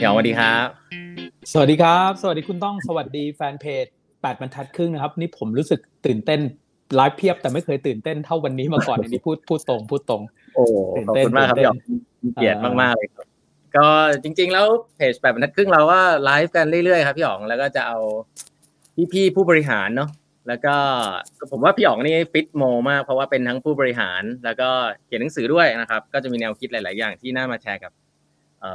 [0.00, 0.68] เดี๋ยวสวัสดีครับ
[1.52, 3.84] สวัสดีครับ สวัสดีคุณต้องสวัสดีแฟนเพจ
[4.22, 6.40] แปดบรรทัดครึ่งนะครับ นี่ผมรู้สึกตื่นเต้น
[6.96, 10.22] ไลฟ์เพียบแต่ไม่เคยตื่นเต้นเท่าวันนี้มาก่อนอันนี้พูดพูดตรงพูดตรง
[10.54, 10.64] โอ้
[11.06, 11.76] ขอบคุณมากครับพี่อ๋อ
[12.34, 13.26] เกียรติมากๆเลยครับ
[13.76, 13.86] ก็
[14.22, 14.66] จริง ๆ แล้ว
[14.96, 17.98] เพจแปดบรรทัดครึ่งเราก็ไลฟ์กันเรื่อยๆครับพี่อ๋องแล้วก็จะเอา
[19.12, 20.10] พี่ๆผู้บริหารเนาะ
[20.48, 20.74] แล้วก็
[21.50, 24.68] ผมว่าพี่อ๋องนี่ฟิตโมมากเพราะว่าเป็นทั้งผู้บริหาร แล้วก็
[25.06, 27.92] เขียนหนังสือด้วยนะครับ ก็จะมีแนวคิดหลาย ๆ อย่างที่น่ามาแชร์กับ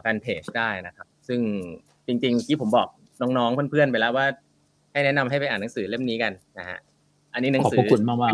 [0.01, 1.39] แฟนเพจได้นะครับ ซึ่ง
[2.07, 2.87] จริงๆที่ผมบอก
[3.21, 4.25] น้องๆเพื่อนๆไปแล้วว่า
[4.91, 6.77] ให้แนะนำให้ไปอ่านหนังสือเล่มนี้กันนะฮะ
[7.33, 8.33] อันนี้หนังสือขอบคุณมากมาก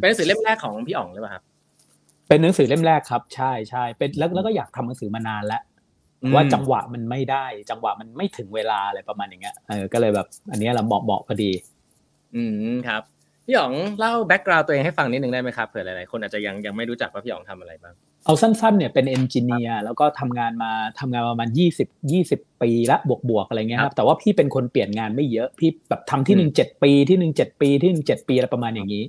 [0.00, 1.42] เป็นหนังสือเล่มแรกของพี่อ๋องหรือเปล่าครับ
[2.28, 5.62] เป็นหนังสือเล่มแรกครับ ใช่ใช่เป็นแล้วแล้วก็อยากทำหนังสือมานานแล้ว
[6.34, 11.50] ว่าจังหวะมันไม่ได้ จังหวะมันไม่ถึงเวลาอะไรประมาณอย่างเงี้ยเออก็เลยแบบ อันนี้เราเหมาะเหมาะพอดี
[12.34, 12.42] อื
[12.72, 13.02] มครับ
[13.46, 20.70] พี่อ๋องเล่า background ตัวเองให้ฟังนิดนึงได้ไหมครับเผื่อหลายๆคนอาจจะยังยังไม่รู้จักว่าพี่อ๋องทำอะไรบ้าง เอาสั้นๆเนี่ยเป็น engineer แล้วก็ทำงานมา
[21.00, 22.96] ทำงานประมาณยี่สิบยี่สิบปีละ
[23.30, 29.04] บวกๆอะไรเงี้ยครับแต่ว่าพี่เป็นคนเปลี่ยนงานไม่เยอะพี่แบบทำที่หนึ่งเจ็ดปีที่หนึ่งเจ็ดปีที่หนึ่งเจ็ดปีอะไรประมาณอย่างนี้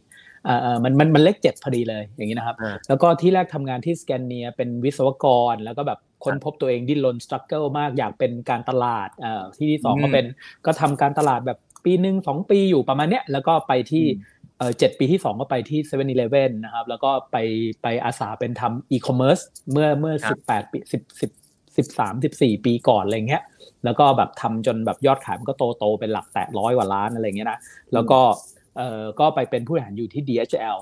[0.45, 2.55] เอ่อมันมันมันเลขเจ็ดพอดีเลยอย่างนี้นะครับ
[2.87, 10.25] แล้วก็ที่แรกทำงานที่ Scania เป็นวิศวกร แล้วก็แบบค้นพบตัวเองดิ้นรน struggle มากอยากเป็นการตลาดเอ่อที่ที่สองก็เป็น
[10.65, 14.05] ก็ทำการตลาดแบบปีหนึ่งสองปีอยู่ประมาณเนี้ยแล้วก็ไปที่
[14.63, 17.37] เออเจ็ดปีที่สองก็ไปที่เซเว่นอีเลฟเว่นนะครับ แล้วก็ไป
[17.83, 19.39] ไปอาสาเป็นทำอีคอมเมิร์ซ
[19.71, 21.31] เมื่อเมื่อสิบแปดปีสิบสิบ
[21.77, 23.43] สิบสามสิบสี่ปีก่อนอะไรเงี้ย
[23.85, 27.59] แล้วก็แบบทำจนแบบยอดขายมันก็โตโตเป็นหลักแตะร้อยกว่าล้านอะไรเงี้ยนะ
[27.93, 28.19] แล้วก็
[28.77, 30.77] เออก็ไปเป็นผู้บริหารอยู่ที่ DHL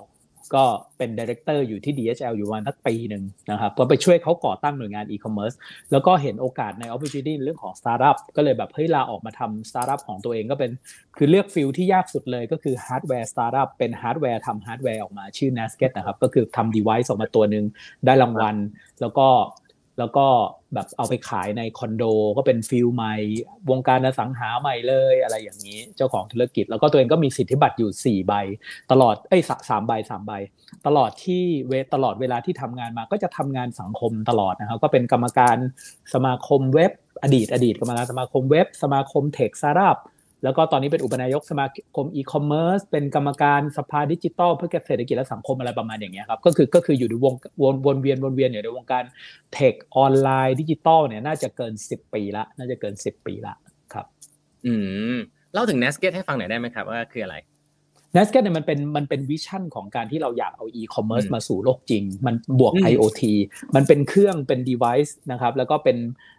[0.56, 0.64] ก็
[0.98, 5.54] เป็น director อยู่ที่ DHL อยู่วันสักปีหนึ่งนะครับก็ไปช่วยเขาก่อตั้งหน่วยงานอีคอมเมิร์ซ
[5.92, 10.72] แล้วก็เห็นโอกาสใน opportunity เรื่องของสตาร์ทอัพก็เลยแบบเฮ้ยลาออกมาทำสตาร์ทอัพของตัวเองก็เป็น
[11.18, 17.66] คือเลือก field ที่ยากสุดเลยก็คือ hardware startup เป็นฮาร์ดแวร์ทำฮาร์ดแวร์ออกมาชื่อ n a s k e t นะครับก็คือทำ device ออกมาตัวหนึ่ง
[18.06, 18.56] ได้รางวัล
[19.02, 19.28] แล้วก็
[20.00, 20.25] แล้วก็
[20.73, 22.03] แบบเอาไปขายในคอนโด
[22.38, 23.14] ก็เป็น field ใหม่
[23.69, 28.34] วงการอสังหาใหม่เลยอะไรอย่างนี้เจ้าของธุรกิจ แล้วก็ตัวเองก็มีสิทธิบัตรอยู่ 4 ใบ
[28.91, 30.31] ตลอดเอ้ยสามใบสามใบ
[30.88, 35.57] ตลอดที่เวตลอดเวลาที่ทำงานมาก็จะทำงานสังคมตลอดนะครับก็เป็นกรรมการ
[36.13, 36.91] สมาคมเว็บ
[37.24, 39.97] อดีตอดีตกรรมการสมาคมเว็บ สมาคม tech startup
[40.44, 41.66] แล้วก็ตอนนี้เป็นอุปนายกสมา
[41.96, 49.03] คมอีคอมเมิร์ซเป็นกรรมการสภาดิจิทัลเพื่อเศรษฐกิจและสังคมอะไรประมาณอย่างเงี้ยครับก็คือก็คืออยู่ในวงวนวนเวียนวนเวียนอยู่ในวงการ
[49.53, 53.53] tech ออนไลน์ดิจิทัลเนี่ยน่าจะเกิน 10 ปีละน่าจะเกิน 10 ปีละ
[53.94, 54.06] ครับ
[54.66, 54.74] อื
[55.16, 55.18] ม
[55.53, 57.35] เล่าถึง n e s เกตให้ฟังหน่อยได้ไหมครับว่าคืออะไร
[58.16, 63.22] n e s k e t เนี่ยมันเป็นมันเป็น vision ของการที่เราอยากเอา e-commerce มาสู่โลกจริง มันบวก IoT
[63.76, 65.98] มันเป็นเครื่องเป็น device นะครับแล้วก็เป็น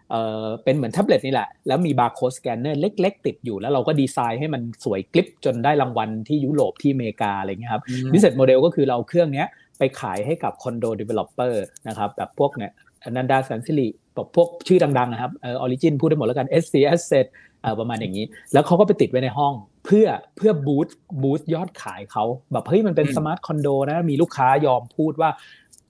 [0.09, 9.45] เอ่อเป็นเหมือนแท็บเล็ตนี่แหละ แล้วมี barcode scanner เล็ก ๆ ติดอยู่ แล้วเราก็ดีไซน์ให้มันสวยกริบจนได้รางวัลที่ยุโรปที่อเมริกาอะไรเงี้ยครับ business model ก็คือเราเครื่องนี้
[9.79, 12.71] ไปขายให้กับคอนโด developer นะครับแบบพวกเนี่ยอ
[13.09, 17.25] นันดาแสนสิริแบบพวกชื่อดังๆนะครับเออออริจินพูดได้หมดแล้วกัน SC Asset
[17.61, 19.53] เออประมาณอย่างนี้ แล้วเขาก็ไปติดไว้ในห้อง
[19.85, 20.07] เพื่อ
[20.37, 25.29] เพื่อ boost boost ยอดขายเขาแบบเฮ้ยมันเป็น smart คอนโดนะมีลูกค้ายอมพูดว่า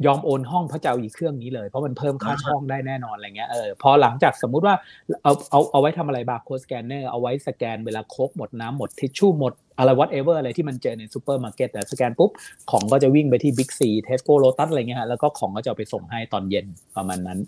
[0.05, 4.75] ยอมโอนห้องเพราะจะเอาอีกเครื่องนี้เลย เพราะมันเพิ่มค่าห้องได้แน่นอนอะไรเงี้ยเออพอหลังจากสมมุติว่า
[5.23, 12.31] เอาเอาเอาไว้ทำอะไร barcode scanner เอาไว้สแกนเวลาโค้กหมดน้ำหมดทิชชู่หมดอะไร whatever อะไรที่มันเจอในซูเปอร์มาร์เก็ตแต่สแกนปุ๊บ
[12.71, 16.65] ของก็จะวิ่งไปที่บิ๊กซีเทสโก้โลตัสอะไรเงี้ยฮะแล้วก็ของก็จะไปส่งให้ตอนเย็น
[16.95, 17.39] ประมาณนั้น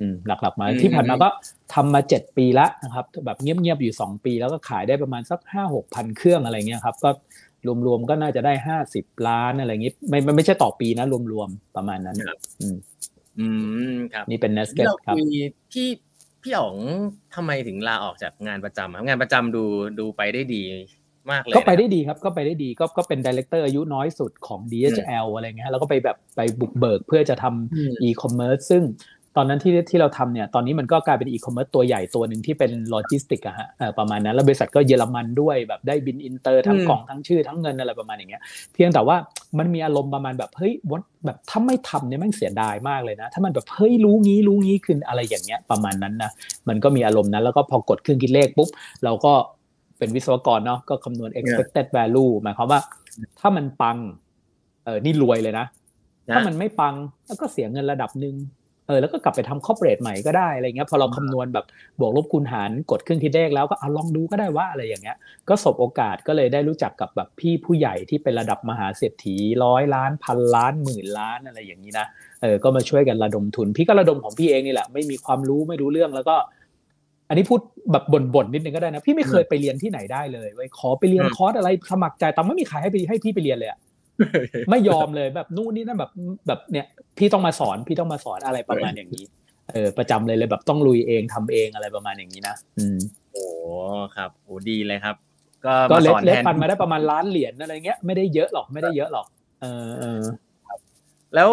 [0.00, 1.28] อืมหลักๆมาที่ผ่านมาก็
[1.74, 7.10] ทำมาเจ็ดปีละนะครับแบบเงียบๆอยู่สองปีแล้วก็ขายได้ประมาณสักห้าหกพันเครื่องอะไรเงี้ยครับก็
[7.86, 12.16] รวมๆก็น่าจะได้ห้าสิบล้านอะไรอย่างงี้ไม่ไม่ใช่ต่อปีนะ รวมๆประมาณนั้น
[12.60, 12.76] อืม
[13.38, 13.48] อื
[13.92, 15.16] มครับนี่เป็น Nasket ครับ
[15.72, 15.88] พี่
[16.42, 16.76] พี่อ๋อง
[17.34, 19.64] ทำไมถึงลาออกจากงานประจำงานประจำดู
[19.98, 20.62] ดูไปได้ดี
[21.30, 28.82] มากเลยก็ไปได้ดีครับก็ไปได้ดีก็ก็เป็น director อายุน้อยสุดของ DHL อะไรเงี้ยแล้วก็ไปแบบไปบุกเบิกเพื่อจะทำอีคอมเมิร์ซซึ่ง
[29.36, 38.42] ตอนนั้นที่ที่เราทำเนี่ยตอนนี้มันก็กลายเป็นอีคอมเมิร์ซตัวใหญ่ตัวหนึ่งที่เป็นโลจิสติกอะฮะประมาณนั้น แล้วบริษัทก็เยอรมันด้วยแบบได้บินอินเตอร์ทั้งกล่องทั้งชื่อทั้งเงินอะไรประมาณอย่างเงี้ย
[38.72, 39.16] เพียงแต่ว่า
[39.58, 46.30] มันมีอารมณ์ประมาณแบบเฮ้ยวัดแบบถ้าไม่ทำเนี่ยมันเสียดายมากเลยนะ ถ้ามันแบบเฮ้ยรู้งี้รู้งี้คืออะไรอย่างเงี้ยประมาณนั้นนะ
[46.68, 48.68] มันก็มีอารมณ์นั้นแล้วก็พอกดเครื่องคิดเลขปุ๊บ
[49.04, 49.32] เราก็
[49.98, 52.80] เป็นวิศวกรเนาะก็คำนวณ expected value หมายความว่า
[53.40, 53.96] ถ้ามันปัง
[54.84, 55.66] เออนี่รวยเลยนะ
[56.34, 56.94] ถ้ามันไม่ปัง
[57.26, 61.66] แล้วก็เสียเงินระดับหนึ่งเออแล้วก็กลับไปทำ corporate ใหม่ก็ได้อะไรเงี้ยพอเราคำนวณแบบ
[62.00, 65.16] บวกลบคูณหารกดเครื่องคิดเลขแล้วก็เอาลองดูก็ได้ว่าอะไรอย่างเงี้ย
[65.48, 72.06] ก็สบโอกาสก็เลยได้รู้จักกับแบบพี่ผู้ใหญ่ที่เป็นระดับมหาเศรษฐีร้อยล้านพันล้านหมื่นล้านอะไรอย่างนี้นะ
[72.42, 76.36] เออก็มาช่วยกันระดมทุน พี่ก็ระดมของพี่เองนี่แหละไม่มีความรู้ไม่รู้เรื่องแล้วก็
[77.28, 77.60] อันนี้พูด
[77.92, 78.04] แบบ
[78.34, 83.78] บ่นๆนิดนึงก็ได้นะ พี่ไม่เคยไปเรียนที่ไหนได้เลยไว้ขอไปเรียนคอร์สอะไรสมัครใจแต่ไม่มีใครให้ไปให้พี่ไปเรียนเลยอะ
[84.70, 86.10] ไม่ยอมเลยแบบนู่นนี่นั่นแบบ
[86.46, 86.86] แบบเนี่ย
[87.18, 89.24] พี่ต้องมาสอนพี่ต้องมาสอนอะไรประมาณอย่างนี้
[89.72, 92.98] เออ ประจำเลยเลยแบบต้องลุยเองทำเองอะไรประมาณอย่างนี้นะอืม
[93.32, 93.44] โอ้
[94.16, 95.16] ครับโอ้ดีเลยครับ
[95.64, 99.26] ก็ก็มาเล็สกอนเล็แทกนปันมาได้ประมาณล้านเหรียญอะไรเงี้ยไม่ได้เยอะหรอกไม่ได้เยอะหรอก
[99.62, 100.20] เออเออ
[101.34, 101.50] แล้ว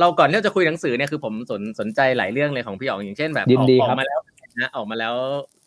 [0.00, 4.20] เราก่อนที่เราจะคุยหนังสือเนี่ยคือผมสนสนใจหลายเรื่องเลยของพี่อ๋องอย่างเช่นแบบยินดีออกครับมาแล้ว
[4.60, 5.14] นะออกมาแล้ว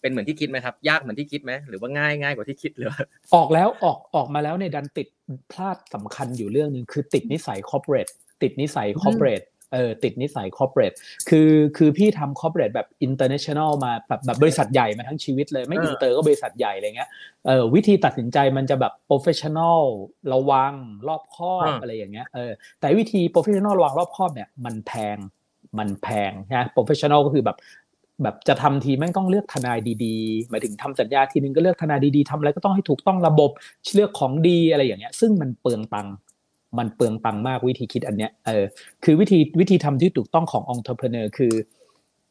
[0.01, 2.99] เป็นเหมือนที่คิดไหมครับ ยากเหมือนที่คิดไหมหรือว่าง่ายง่ายกว่าที่คิดหรือว่า
[3.35, 5.07] ออกแล้วออกออกมาแล้วในยดันติด
[5.51, 8.07] พลาดสำคัญอยู่เรื่องหนึ่งคือติดนิสัย corporate
[8.41, 9.41] ติดนิสัย corporate
[9.73, 10.93] เออติดนิสัย corporate
[11.29, 17.09] คือคือพี่ทำ corporate แบบ international มาแบบแบบบริษัทใหญ่มาทั้งชีวิตเลยไม่เอออินเตอร์ก็บริษัทใหญ่อะไรเงี้ย
[17.45, 19.81] เออวิธีตัดสินใจมันจะแบบ professional
[20.33, 20.73] ระวัง
[21.07, 25.17] รอบคอบอะไรอย่างเงี้ยเออแต่วิธี professional ระวังรอบคอบเนี่ยมันแพง
[25.79, 27.57] มันแพงนะ professional ก็คือแบบ
[28.23, 33.51] แบบจะทำทีแม่งต้องเลือกทนายดีๆหมายถึงทำสัญญาทีนึงก็เลือกทนายดีๆทำอะไรก็ต้องให้ถูกต้องระบบ
[33.93, 36.13] เลือกของดีอะไรอย่างเงี้ย ซึ่งมันเปลืองตังค์
[36.77, 38.65] มันเปลืองตังค์มากวิธีคิดอันเนี้ยเออ
[39.03, 41.53] คือวิธีวิธีทำที่ถูกต้องขององค์ r e ร e n e u r คือ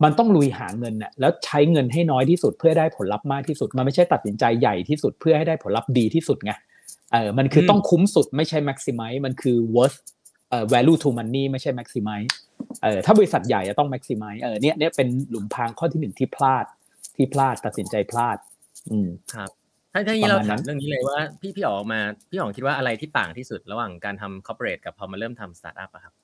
[0.04, 6.52] มันต้องลุยหาเงินน่ะแล้วใช้เงินให้น้อยที่สุดเพื่อได้ผลลัพธ์มากที่สุด มันไม่ใช่ตัดสินใจใหญ่ที่สุดเพื่อให้ได้ผลลัพธ์ดีที่สุดไง
[7.12, 10.23] เออมันคือต้องคุ้มสุดไม่ใช่ maximize มันคือ worth เอ่อ
[10.72, 12.32] value to money ไม่ใช่ maximize
[12.82, 16.64] เออถ้าบริษัทใหญ่จะต้อง maximize เออเนี่ยเนี่ยเป็นหลุมพรางข้อที่หนึ่งที่พลาด
[17.16, 18.36] ที่พลาดตัดสินใจพลาด
[18.90, 19.08] อืม
[19.94, 22.00] ถ้าถ้าอย่างนี้เราประมาณนั้ถามนเรื่องนี้เลยว่าพี่พี่อ๋อมา
[22.30, 26.14] พี่อ๋องคิดว่าอะไรที่ต่างที่สุดระหว่างการทำ corporate กับพอมาเริ่มทำสตาร์ทอัพอะครับ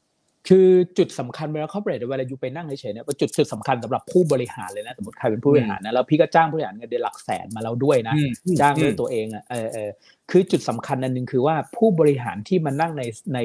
[0.49, 0.69] คือ
[0.99, 8.15] จุดสำคัญเวลา corporate เวลาอยู่ไปนั่งเฉยๆเนี่ยเป็นจุดจุดสำคัญสำหรับผู้บริหารเลยนะสมมติใครเป็นผู้บริหารนะแล้วพี่ก็จ้างผู้บริหารเงินเดือนหลักแสนมาแล้วด้วยนะ
[8.61, 9.91] จ้างด้วยตัวเองอะเออเออ
[10.31, 13.03] คือจุดสำคัญอันหนึ่งคือว่าผู้บริหารที่มานั่งใน
[13.35, 13.39] ใน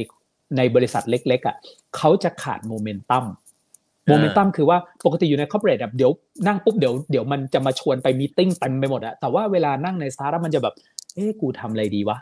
[0.58, 1.56] ในบริษัทเล็กๆอะ
[1.96, 3.26] เขาจะขาดโมเมนตัม
[4.08, 6.12] โมเมนตัมคือว่าปกติอยู่ใน corporate แบบเดี๋ยว
[6.48, 10.74] นั่งปุ๊บเดี๋ยวเดี๋ยวมันจะมาชวนไป meeting เต็มไปหมดอะแต่ว่าเวลานั่งในสตาร์ทมันจะแบบ
[11.16, 12.18] เอ๊ะกูทำอะไรดีวะ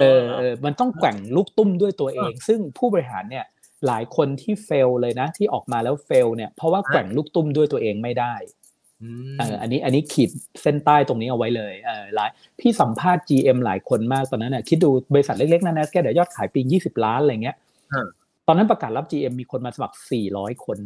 [0.00, 3.44] เออเออมันต้องแกว่งลูกตุ้มด้วยตัวเอง ซึ่งผู้บริหารเนี่ย
[3.86, 10.30] หลายคนที่ fail เลยนะ ที่ออกมาแล้ว fail เนี่ยเพราะว่าแกว่งลูกตุ้มด้วยตัวเองไม่ได้มเอออันนี้อันนี้ขีด
[10.62, 17.56] เส้นใต้ตรงนี้เอาไว้เลยเออหลายพี่สัมภาษณ์ GM หลายคนมากตอนนั้นน่ะคิดดูบริษัทเล็กๆนะนะแกเดี๋ยวยอดขายปี20ล้านอะไรเงี้ย
[17.92, 18.06] อ่า
[18.46, 19.96] ตอนนั้นประกาศรับ GM มีคนมาสมัคร
[20.30, 20.78] 400คน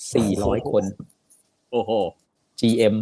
[0.00, 0.84] 400คน
[1.72, 1.90] โอ้โห
[2.60, 2.94] GM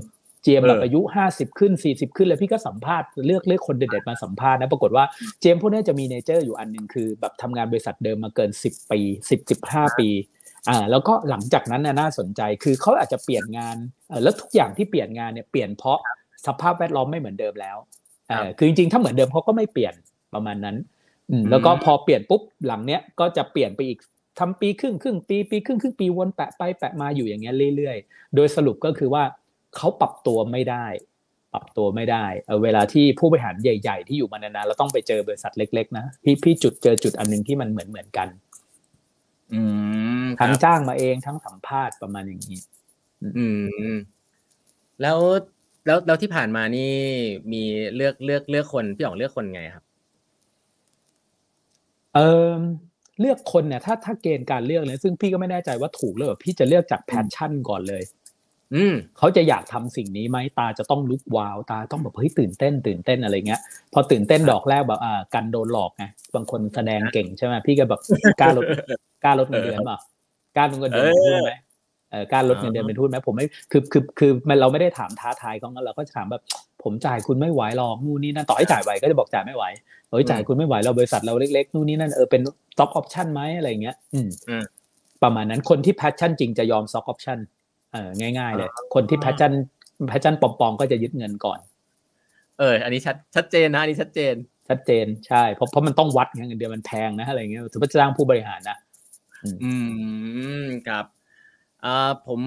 [0.45, 1.01] GM เออแบบอายุ
[1.31, 5.05] 50ขึ้น40ขึ้นเลยพี่ก็สัมภาษณ์เลือกเลือกคนเด็ดๆมาสัมภาษณ์นะปรากฏว่า
[5.43, 9.01] GM พวกเนี้ยจะมีเนเจอร์อยู่อันหนึ่งคือ แบบทำงานบริษัทเดิมมาเกิน10ปี
[9.31, 10.09] 10 15ปี
[10.69, 13.77] อ่าแล้วก็หลังจากนั้นน่ะน่าสนใจคือเขาอาจจะเปลี่ยนงาน
[14.09, 15.99] เออแล้วทุกอย่างที่เปลี่ยนงานเนี่ยเปลี่ยนเพราะ
[16.47, 17.77] สภาพแวดล้อมไม่เหมือนเดิมแล้ว
[18.29, 19.95] เออคือจริงๆถ้าเหมือนเดิมเขาก็ไม่เปลี่ยน
[20.35, 20.77] ประมาณนั้น
[21.31, 23.99] อืมแล้วก็พอเปลี่ยนปุ๊บหลังเนี้ยก็จะเปลี่ยนไปอีก
[24.39, 29.25] ทำปีครึ่งครึ่งปีปีครึ่งครึ่งปีวนแปะไปแปะมาอยู่อย่างเงี้ยเรื่อยๆ โดยสรุปก็คือว่า
[29.77, 30.87] เขาปรับตัวไม่ได้
[31.53, 38.46] ปรับตัวไม่ได้เออเวลาที่ผู้บริหารใหญ่ ๆ ที่อยู่มานานๆเราต้องไปเจอบริษัทเล็ก ๆ นะพี่พี่จุดเจอจุดอันหนึงที่มันเหมือนเหมือนกันอืมค
[40.39, 42.59] ทั้งรับจ้างมาเองทั้งสัมภาษณ์ประมาณอย่างนี้
[43.39, 43.47] อื
[43.93, 43.95] ม
[45.03, 45.19] แล้ว
[45.87, 46.93] แล้วแล้วที่ผ่านมานี่
[47.53, 47.63] มี
[47.97, 49.85] เลือกเลือกเลือกคนพี่อ๋องเลือกคนไงครับ
[52.15, 52.21] เอ
[52.51, 52.53] อ
[53.21, 58.03] เลือกคนเนี่ยถ้าถ้าเกณฑ์การเลือกเนี่ยซึ่งพี่ก็ไม่แน่ใจว่าถูกหรือเปล่าพี่จะเลือกจาก passion ก่อนเลย
[58.75, 63.61] อืมเขาจะอยากทำสิ่งนี้ไหมตาจะต้องลุกวาวตาต้องแบบเฮ้ยตื่นเต้น ตื่นเต้นอะไรเงี้ย
[63.93, 66.05] พอตื่นเต้นดอกแรกแบบอ่ากันโดนหลอกไง
[66.35, 68.01] บางคนแสดงเก่งใช่ไหมพี่ก็แบบ
[68.41, 68.65] กล้าลด
[69.25, 69.99] กล้าลดเงินเดือนเปล่า
[70.57, 71.55] กล้าลดเงินเดือนเป็นทุนไหม
[72.11, 76.43] เออกล้าลดเงินเดือนเป็นทุนไหมผมไม่คือคือคือมันเราไม่ได้ถามท้าทายเขางั้นเราก็จะถามแบบ
[76.83, 79.65] ผมจ่ายคุณไม่ไหวหรอกนู่นนี่นั่นต่อให้จ่ายไหวก็จะบอกจ่ายไม่ไหว
[80.11, 82.43] เฮ้ยจ่ายคุณไม่ไหวเราบริษัทเราเล็กๆนู่นนี่นั่นเออเป็น
[82.73, 84.65] stock option ไหมอะไรเงี้ยอืมอืม
[85.23, 87.39] ประมาณนั้นคนที่ passion จริงจะยอม stock option
[87.93, 88.09] เออ
[88.39, 89.53] ง่ายๆเลยคนที่ passion
[90.11, 91.59] passion ปลอมๆก็จะยึดเงินก่อน
[92.59, 94.35] เออ อันนี้ชัดชัดเจนนะอันนี้ชัดเจน
[94.69, 98.77] ชัดเจนใช่เพราะเพราะมันต้องวัดไงเงินเดือนมันแพงนะอะไรเงี้ยถือว่าจ้างผู้บริหารนะ
[99.65, 99.73] อื
[100.63, 101.07] มครับ
[101.85, 102.41] อ่าผม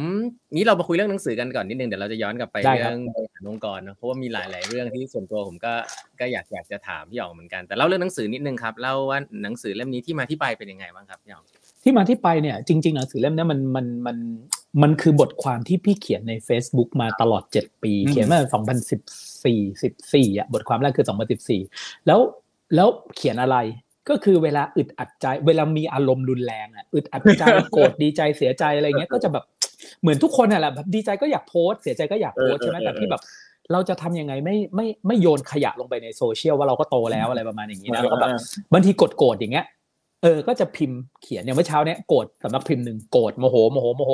[0.56, 5.74] นี้เรามาคุยเรื่องหนังสือกันก่อนนิดนึงเดี๋ยวเราจะย้อนกลับไปได้ครับเรื่องบริหารองค์กรนะเพราะว่ามีหลาย ๆ เรื่องที่ส่วนตัวผมก็
[6.20, 11.44] ก็อยากอยากจะถามพี่หยองเหมือนกันแต่เล่าเรื่องหนังสือนิดนึงครับเล่าว่าหนังสือเล่มนี้ที่มาที่ไปเป็นยังไงบ้างครับพี่หยอง
[11.84, 14.18] ที่มาที่ไปเนี่ยจริง ๆ หนังสือเล่มเนี้ยมันมันมัน
[14.82, 18.40] มันคือบทความที่พี่เขียนใน Facebook มาตลอด 7 ปี เขียนมา
[19.44, 21.06] 2014 14อะบทความแรกคือ
[21.56, 22.20] 2014 แล้ว
[22.76, 23.58] แล้วเขียนอะไร
[24.10, 29.44] ก็คือเวลาอึดอัดใจ เวลามีอารมณ์รุนแรงอะอึดอัดใจโกรธดีใจเสียใจอะไรเงี้ยก็จะแบบ
[30.02, 33.22] เหมือนทุกคนน่ะแหละแบบดีใจก็อยากโพสต์เสียใจก็อยากโพสต์ใช่ไหมแต่พี่แบบ
[33.72, 38.30] เราจะทำยังไงไม่ไม่ไม่โยนขยะลงไปในโซเชียลว่าเราก็โตแล้วอะไรประมาณอย่างนี้นะแล้วก็แบบ
[38.74, 39.66] บางทีกดโกรธอย่างเงี้ย
[40.24, 44.14] เออ ก็จะพิมพ์เขียนอย่างเมื่อเช้าเนี้ยโกรธสำนักพิมพ์หนึ่งโกรธโมโหโมโหโมโห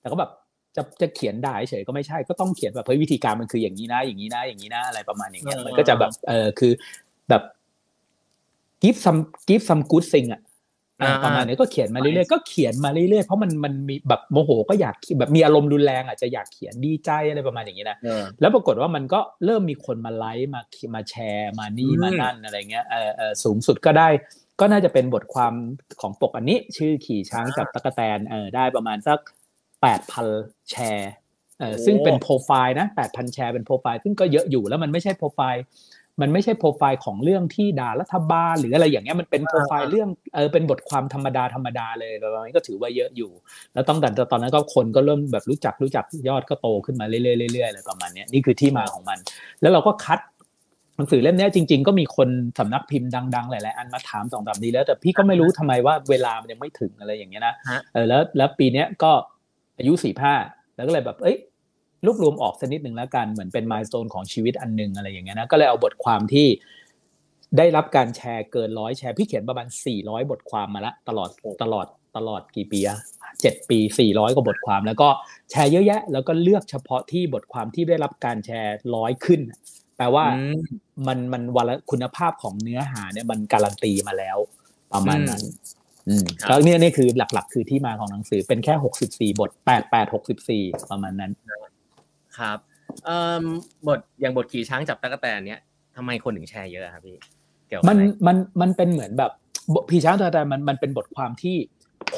[0.00, 0.30] แต่ก็แบบ
[0.76, 6.72] จะจะเขียนด่าเฉยก็ไม่ใช่ก็ต้องเขียนแบบเฮ้ยวิธีการมันคืออย่างนี้นะ อย่างนี้นะอย่างนี้นะอะไรประมาณอย่างเงี้ยเออมันก็จะแบบเออคือ
[7.28, 7.42] แบบ
[8.84, 10.42] give some give some good thing อะ
[11.24, 17.96] ประมาณนี้ก็เขียนมาเรื่อยๆก็เขียนมาเรื่อยๆเพราะมันมันมีแบบโมโหก็อยากแบบมีอารมณ์รุนแรงอาจจะอยากเขียนดีใจอะไรประมาณอย่างนี้นะ
[18.40, 20.60] แล้วปรากฏว่ามันก็เริ่มมีคนมาไลค์มา
[20.94, 24.08] มาแชร์มานี่มานั่นอะไรเงี้ยเออเออสูงสุดก็ได้
[24.60, 25.54] ก็น่าจะเป็นบทความ
[26.00, 29.18] ของปกอันนี้ ชื่อขี่ช้างจับตะกแตนเออได้ประมาณสัก
[29.82, 30.26] แปดพัน
[30.70, 31.12] แชร์
[31.60, 35.62] เออซึ่งเป็นโปรไฟล์นะแปดพันแชร์เป็นโปรไฟล์ซึ่งก็เยอะอยู่แล้วมันไม่ใช่โปรไฟล์
[36.20, 43.30] มันไม่ใช่โปรไฟล์ของเรื่องที่ด่ารัฐบาลหรืออะไรอย่างเงี้ยมันเป็นโปรไฟล์เรื่องเออเป็นบทความธรรมดาธรรมดาเลยแล้วนี้ก็ถือว่าเยอะอยู่
[43.74, 49.18] แล้วต้องแต่ตอนนั้นก็คนก็เริ่มแบบรู้จักรู้จักยอดก็โตขึ้นมาเรื่อยๆเรื่อยๆอะไรประมาณนี้นี่คือที่มาของมัน
[49.60, 50.20] แล้วเราก็คัด
[50.96, 52.28] หนังสือเล่มนี้จริง ๆ ก็มีคน
[52.58, 57.54] สำนักพิมพ์ดังๆ หลายๆ อันมาถามสองแบบนี้แล้วแต่พี่ก็ไม่รู้ทำไมว่าเวลามันยังไม่ถึงอะไรอย่างเงี้ยนะ
[57.92, 59.12] เออแล้วแล้วปีเนี้ยก็
[59.78, 60.34] อายุสี่ห้า
[60.76, 61.36] แล้วก็เลยแบบเอ้ย
[62.06, 66.46] รวบรวมออกสักนิดหนึ่งแล้วกันเหมือนเป็นมายสเตนของชีวิตอันหนึ่งอะไรอย่างเงี้ยนะก็เลยเอาบทความที่
[67.58, 71.30] ได้รับการแชร์เกินร้อยแชร์พี่เขียนประมาณสี่ร้อยบทความมาละตลอด
[71.62, 72.98] ตลอดตลอดกี่ปีอะ
[73.40, 75.08] เจ็ดปีสี่ร้อยกว่าบทความ แล้วก็
[75.50, 79.40] แชร์เยอะแยะ แล้วก็เลือกเฉพาะที่บทความที่ได้รับการแชร์ร้อยขึ้น
[79.96, 80.24] แปลว่า
[81.06, 84.38] มันมันวันคุณภาพของเนื้อหาเนี่ยมันการันตีมาแล้ว
[84.92, 85.42] ประมาณนั้น
[86.08, 91.32] อืมแล้วเนี่ยนี่คือหลักๆ คือที่มาของหนังสือเป็นแค่หกสิบสี่บทแปดแปดหกสิบสี่ประมาณนั้น
[92.38, 92.58] ครับ
[93.04, 93.44] เอ่อ
[93.86, 95.60] บทอย่างบทขี่ช้างจับตั๊กแตนเนี้ย
[95.96, 97.16] ทำไมคนถึงแชร์เยอะครับพี่
[97.68, 99.32] เกี่ยวมันมันมันเป็นเหมือนแบบ
[99.90, 101.56] พี่ช้างตัวแต่มันมันเป็นบทความที่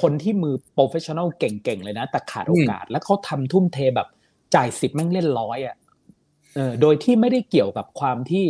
[0.00, 4.08] คนที่มือ professional เก่งๆเลยนะ แต่ขาดโอกาส แล้วเขาทำทุ่มเทแบบ
[4.54, 5.76] จ่ายสิบแม่งเล่นร้อยอะ
[6.54, 8.44] เออโดยที่ไม่ได้เกี่ยวกับความที่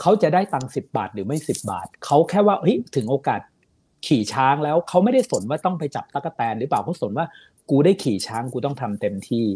[0.00, 3.40] เขาจะได้ตังค์สิบบาทหรือไม่สิบบาทเขาแค่ว่าเฮ้ยถึงโอกาส
[4.06, 7.26] ขี่ช้างแล้วเขาไม่ได้สนว่าต้องไปจับตะกแตนหรือเปล่าเขาสนว่า
[7.70, 9.46] กูได้ขี่ช้างกูต้องทำเต็มที่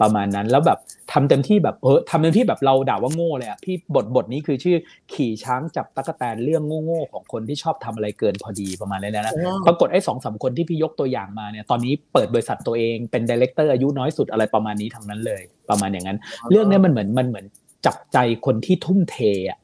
[0.00, 0.78] ประมาณนั้นแล้วแบบ
[1.12, 4.76] ทำเต็มที่แบบเออทำเต็มที่แบบเราด่าว่าโง่เลยอะพี่บทบทนี้คือชื่อ
[5.12, 9.34] ขี่ช้างจับตะกแตนเรื่องโง่ๆของคนที่ชอบทำอะไรเกินพอดีประมาณนี้นะ
[9.66, 16.18] ปรากฏไอ้สองสาคนที่พี่ยกตัวอย่างมาเนี่ยตอนนี้เปิดบริษัทตัวเองเป็นดีเลกเตอร์อายุน้อยสุดอะไรประมาณนี้ทั้งนั้นเลย ประมาณอย่างนั้น
[16.50, 17.46] เรื่องนี้มันเหมือนมันเหมือน
[17.86, 19.16] จับใจคนที่ทุ่มเท
[19.50, 19.60] อะ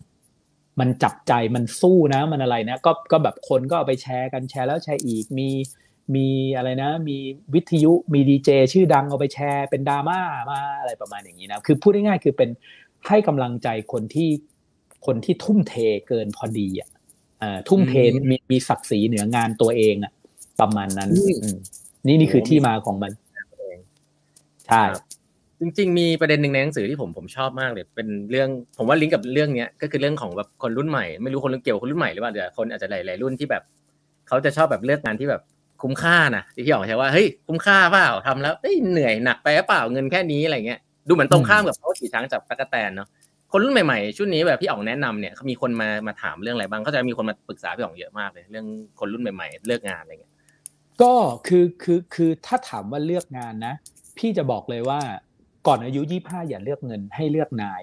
[0.80, 5.48] มันจับใจมันสู้นะมันอะไรนะ ก็ก็แบบคนก็เอาไปแชร์กันแชร์แล้วแชร์อีกมี
[6.14, 7.16] มีอะไรนะ มี
[7.54, 10.20] วิทยุมีดีเจชื่อดังเอาไปแชร์เป็นดราม่า
[10.50, 12.50] มาอะไรประมาณอย่างนี้นะคือพูดง่ายๆคือเป็น
[13.08, 14.30] ให้กำลังใจคนที่
[15.06, 15.75] คนที่ทุ่มเท
[16.08, 16.88] เกินพอดีอะ
[17.68, 17.94] ทุ่มเท
[18.30, 20.12] มีมีศักดิ์ศรีเหนืองานตัวเองอะ
[20.61, 21.11] ประมาณนั้น
[22.06, 23.12] นี่นี่คือที่มาของมัน
[24.66, 24.82] ใช่
[25.61, 33.62] จริงๆ มีประเด็นหนึ่งในหนังสือที่ผมผมชอบมากเลยเป็นเรื่องผมว่าลิงก์กับเรื่องเนี้ยก็คือเรื่องของแบบคนรุ่นใหม่ไม่รู้คนเกี่ยวคนรุ่นใหม่หรือเปล่าแต่คนอาจจะหลายๆรุ่นที่แบบ
[34.28, 35.42] เขาจะชอบแบบเลือกงานที่แบบ
[35.84, 38.54] คุ้มค่านะที่พี่อ๋องใช้ว่าเฮ้ยคุ้มค่าเปล่าทำแล้ว
[38.90, 43.08] เหนื่อยหนักไปเปล่าเงินแค่นี้อะไรเงี้ยดูเหมือนตรงข้ามกับเขาขี่ช้างจับตะกแตนเนาะ
[43.52, 48.66] คนรุ่นใหม่ๆชุดนี้แบบพี่อ๋องแนะนำเนี่ยเขามีคนมามาถามเรื่องอะไรบ้างเขาจะมีคนมาปรึกษาพี่อ๋องเยอะมากเลยเรื่อง
[48.98, 50.32] คนรุ่นใหม่ ๆ เลือกงานอะไรเงี้ย
[51.02, 51.14] ก็
[51.46, 53.74] คือคือคือถ้าถามว่าเลือกงานนะ
[54.18, 55.00] พี่จะบอกเลยว่า
[55.66, 57.82] ก่อนอายุยี่ห้าอย่าเลือกเงินให้เลือกนาย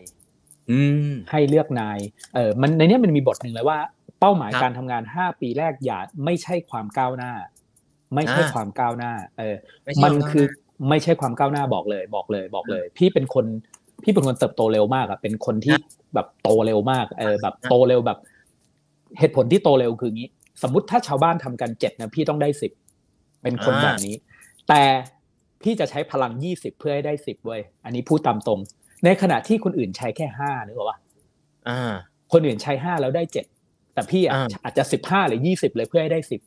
[0.72, 0.79] อื
[1.12, 2.00] มให้เลือกนาย
[2.36, 3.79] เออมันในนี้มันมีบทหนึ่งเลยว่า
[4.20, 7.31] เป้าหมายการทำงานห้าปีแรกอย่าไม่ใช่ความก้าวหน้า
[8.15, 9.56] ไม่ใช่ความก้าวหน้า เออ
[10.03, 10.46] มันคือ
[10.89, 13.46] ไม่ใช่ความก้าวหน้าบอกเลย บอกเลยบอกเลย พี่เป็นคน
[14.03, 15.75] พี่เป็นคนเติบโตเร็วมากอะเป็นคนที่
[16.13, 18.20] แบบโตเร็วมาก เออ แบบโตเร็วแบบ
[19.20, 20.30] เหตุผลที่โตเร็วคืองี้
[20.63, 22.72] สมมติถ้าชาวบ้านทำกันเจ็ดนะพี่ต้องได้สิบ
[23.44, 24.15] เป็นคนแบบนี้
[24.70, 24.82] แต่
[25.63, 28.60] พี่จะใช้พลังยี่สิบเพื่อให้ได้สิบเว้ยอันนี้พูดตามตรง
[29.06, 30.98] ในขณะที่คนอื่นใช้แค่ห้านึกออกปะ
[32.34, 33.46] คนอื่นใช้ห้าแล้วได้เจ็ด
[33.94, 36.41] แต่พี่อะอาจจะสิบห้าหรือยี่สิบเลยเพื่อให้ได้สิบ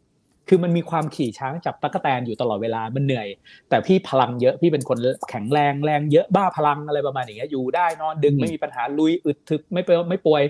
[0.48, 3.28] คือมันมีความขี่ช้างจับตะกแตนอยู่ตลอดเวลามันเหนื่อย
[3.68, 4.98] แต่พี่พลังเยอะพี่เป็นคน
[5.30, 10.42] แข็งแรงแรงเยอะบ้าพลังอะไรประมาณอย่างเงี้ยอยู่ได้นอนดึงไม่มีปัญหาลุยอึดถึกไม่เปไม่ป่วย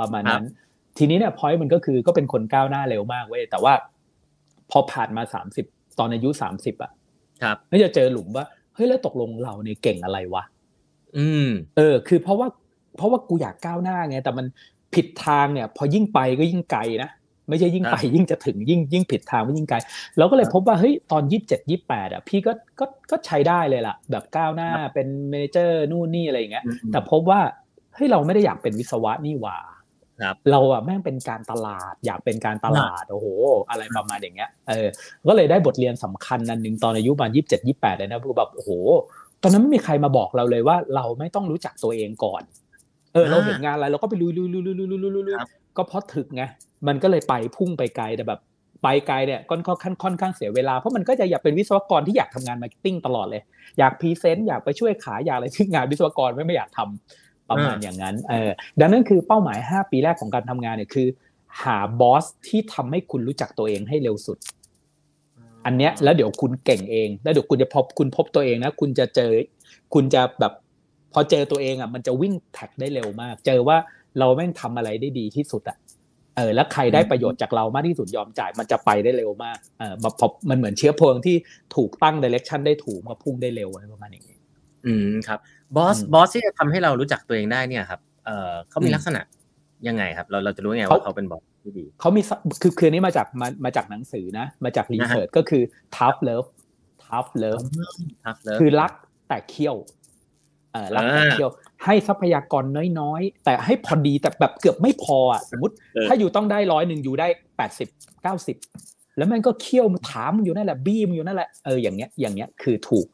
[0.00, 0.44] ประมาณนั้น
[0.98, 3.72] ทีนี้เนี่ยพอยต์มันก็คือก็เป็นคนก้าวหน้าเร็วมากเว้ยแต่ว่า
[4.70, 5.66] พอผ่านมาสามสิบ
[5.98, 6.90] ตอนอายุสามสิบอะ
[7.42, 10.44] ครับก็จะเจอหลุมว่าเฮ้ยแล้วตกลงเราเนี่ยเก่งอะไรวะ
[11.18, 12.48] อืม เออ คือเพราะว่า
[12.96, 14.46] เพราะว่ากูอยากก้าวหน้าไง แต่มัน
[14.94, 17.10] ผิดทางเนี่ย พอยิ่งไปก็ยิ่งไกลนะ
[17.48, 19.76] ไม่ใช่ยิ่งไปยิ่งจะถึงยิ่งยิ่งผิดทางไม่ยิ่งไกล
[20.18, 27.40] เราก็เลยพบว่าเฮ้ยตอนยี่สิบเจ็ดยี่แปดอะพี่ก็ก็ก็ใช้ได้เลยล่ะ แบบก้าวหน้าเป็นเมนเจอร์นู่นนี่อะไรอย่างเงี้ยแต่พบว่า
[27.94, 29.58] เฮ้ยเราไม่ได้อยากเป็นวิศวะนี่หว่า
[30.50, 33.26] เราอะแม่งเป็นการตลาดอยากเป็นการตลาดโอ้โห
[33.70, 34.88] อะไรประมาณอย่างเงี้ยเออ
[35.28, 38.70] ก็เลยได้บทเรียนสำคัญอันหนึ่งตอนอายุประมาณยี่สิบเจ็ดยี่แปดเลยนะคือแบบโอ้โห
[39.42, 42.42] ตอนนั้นไม่มีใครมาบอกเราเลยว่าเราไม่ต้องรู้จักตัวเองก่อน
[43.14, 45.36] เออเราเห็นงานอะไรเราก็ไปลุยลุยลุยลุยลุยลุยลุย
[45.76, 46.42] ก็เพราะถึกไง
[46.86, 48.40] มันก็เลยไปพุ่งไปไกลแต่แบบ
[48.82, 53.42] ไปไกลเนี่ยค่อนข้างค่อนข้างเสียเวลาเพราะมันก็จะอยากเป็นวิศวกรที่อยากทำงาน marketing ตลอดเลย
[53.78, 61.08] อยาก present อยากไปช่วยขายอยากอะไรที่งานวิศวกรไม่ไม่อยากทำประมาณอย่างนั้นเออดังนั้นคือเป้าหมาย 5 ปีแรกของการทำงานเนี่ยคือ
[61.62, 64.38] หา boss ที่ทำให้คุณรู้จักตัวเองให้เร็วสุด
[65.66, 69.30] อันเนี้ยแล้วเดี๋ยวคุณเก่งเอง แล้วเดี๋ยวคุณจะพบคุณพบตัวเองนะคุณจะเจอ
[69.94, 70.52] คุณจะแบบ
[71.14, 73.76] พอเจอตัวเองอะมันจะวิ่ง track ได้เร็วมาก เจอว่า
[74.18, 75.78] เราแม่งทำอะไรได้ดีที่สุดอะ
[76.36, 81.36] เออแล้วใครได้ประโยชน์จากเรามากที่สุดยอมจ่ายมันจะไปได้เร็วมากเออพอมันเหมือนเชื้อเพลิงที่
[81.76, 84.38] ถูกตั้งดิเรกชันได้ถูกมาพุ่งได้เร็วอะไรประมาณนี้
[84.86, 85.38] อืมครับ
[85.76, 89.20] บอสบอสที่จะทำให้เรารู้จักตัวเองได้เนี่ยครับเออเขามีลักษณะ
[89.88, 92.22] ยังไงครับ เราเราจะรู้ยังไงว่าเขาเป็นบอสที่ดีเขามี
[92.62, 95.62] คือคืนนี้มาจากมามาจากหนังสือนะ มาจากรีเสิร์ชก็คือ
[95.96, 96.48] tough love
[97.04, 97.62] tough love
[98.60, 98.92] คือรัก
[99.28, 100.03] แต่เคี่ยวเออ
[100.94, 101.50] รักแต่เคี่ยว
[101.84, 102.64] ให้ทรัพยากร
[103.00, 105.74] น้อยๆ แต่ให้พอดีแต่แบบเกือบไม่พออะสมมติ
[106.08, 107.26] ถ้าอยู่ต้องได้ร้อยหนึ่งอยู่ได้
[107.56, 107.88] แปดสิบ
[108.22, 108.56] เก้าสิบ
[109.16, 113.06] แล้วมันก็เคี่ยวถามอยู่นั่นแหละบี้อยู่นั่นแหละเอออย่างเงี้ยอย่างเงี้ยคือถูก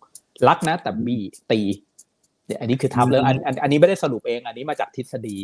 [0.49, 1.61] รักนะ แต่บี้ตี
[2.61, 5.37] อันนี้คือ tough love อันอันนี้ไม่ได้สรุปเอง อันนี้มาจากทฤษฎี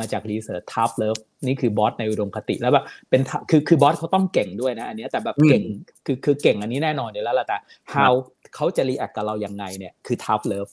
[0.00, 1.16] มาจาก research tough love
[1.46, 5.62] นี่คือ boss ในอุดมคติแล้วแบบเป็นคือคือ boss เขาต้องเก่งด้วยนะ อันนี้แต่แบบเก่ง
[6.06, 7.58] คือคือเก่งอันนี้แน่นอนอยู่แล้วละแต่
[7.94, 8.14] how
[8.54, 10.68] เขาจะ react กับเรายังไงเนี่ยคือ tough love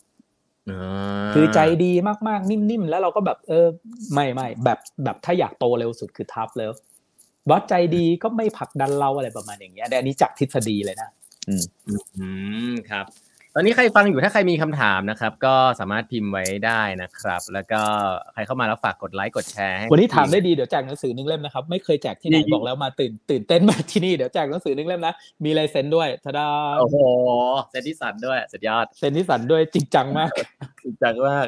[1.34, 1.92] คือใจดี
[2.28, 3.68] มากๆ นิ่มๆ แล้วเราก็แบบเออ
[4.14, 6.76] ไม่ไม่แบบแบบถ้าอยากโตเร็วสุดคือ tough love
[7.50, 11.10] boss ใจดีก็ไม่ผลักดันเราอะไรประมาณอย่างเงี้ยอันนี้จากทฤษฎีเลยนะ
[11.48, 11.64] อืม
[12.18, 12.28] อื
[12.72, 13.06] มครับ
[13.56, 17.82] ตอนนี้ใครฟังอยู่ถ้าใครมีคำถามนะครับ ก็สามารถพิมพ์ไว้ได้นะครับ แล้วก็
[18.34, 26.48] ใครเข้ามาแล้วฝากกดไลค์กดแชร์ให้วันนี้ถามได้ดีเดี๋ยวแจกหนังสือหนึ่งเล่มนะครับ ไม่เคยแจกที่ไหนบอกแล้วมาตื่นตื่นเต้นมาที่นี่เดี๋ยวแจกหนังสือหนึ่งเล่มนะมีลายเซ็นด้วยทดา
[26.80, 26.98] โอ้โห
[27.72, 30.32] เซ็นที่สันด้วยสุดยอดเซ็นที่สันด้วยจริงจังมาก
[30.84, 31.46] จริงจังมาก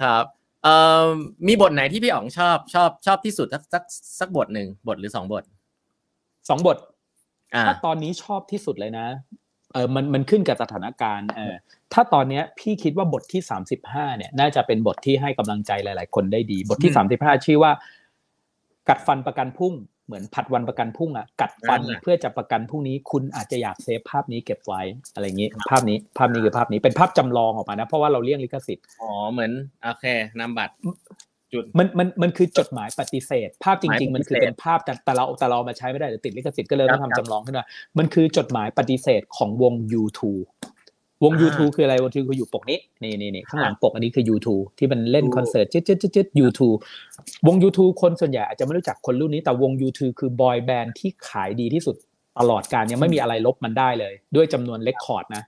[0.00, 0.24] ครับ
[0.62, 0.74] เอ่
[1.04, 1.06] อ
[1.46, 3.82] มีบทไหนที่พี่อ๋องชอบชอบชอบที่สุดสักสัก
[4.20, 5.44] สักบทหนึ่งบทหรือสองบท
[6.48, 6.76] สองบท
[7.66, 9.06] ถ้าตอนนี้ชอบที่สุดเลยนะ
[9.76, 11.54] เออมันมันขึ้นกับสถานการณ์เออ
[11.92, 17.72] ถ้าตอนเนี้ยพี่คิดว่าบทที่สามสิบห้าเนี่ย น่าจะเป็นบทที่ให้กำลังใจหลาย ๆ คนได้ดี บทที่สามสิบห้าชื่อว่า
[18.88, 19.74] กัดฟันประกันพุ่ง
[20.06, 24.82] เหมือนผัดวันประกันพุ่งอะกัดฟันเพื่อจะประกันพรุ่งนี้ คุณอาจจะอยากเซฟภาพนี้เก็บไว้
[25.14, 30.04] อะไรอย่างนี้ ภาพนี้ภาพนี้คือภาพนี้เป็นภาพจำลองออกมานะ เพราะว่าเราเลี่ยงลิขสิทธิ์อ๋อเหมือนโอเค
[30.40, 30.74] นำบัตร
[31.52, 37.64] จุดมันมันมันคือจดหมายปฏิเสธ ภาพจริง ๆ มันคือเป็นภาพแต่แต่เราแต่เรามาใช้ไม่ได้เดี๋ยวติดลิขสิทธิ์ก็เลยต้องทำจำลองขึ้นมา
[37.98, 40.20] มันคือจดหมายปฏิเสธของวง U2
[41.24, 46.60] วง U2 คืออะไรวง U2 คืออยู่ปกนี้นี่นี่นี่ข้างหลังปกอันนี้คือ U2 ที่มันเล่นคอนเสิร์ตจิ๊ดจิ๊ดจิ๊ด U2
[47.46, 51.96] วง U2 คนส่วนใหญ่อาจจะไม่รู้จักคนรุ่นนี้แต่วง U2 คือบอยแบนด์ที่ขายดีที่สุด
[52.38, 55.42] ตลอดกาลยังไม่มีอะไรลบมันได้เลย ด้วยจำนวน record นะ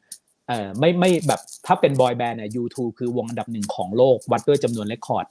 [0.48, 5.26] เออไม่ไม่แบบถ้าเป็น boy band เนี่ย U2คือวงอันดับหนึ่งของโลกวัดด้วยจำนวน record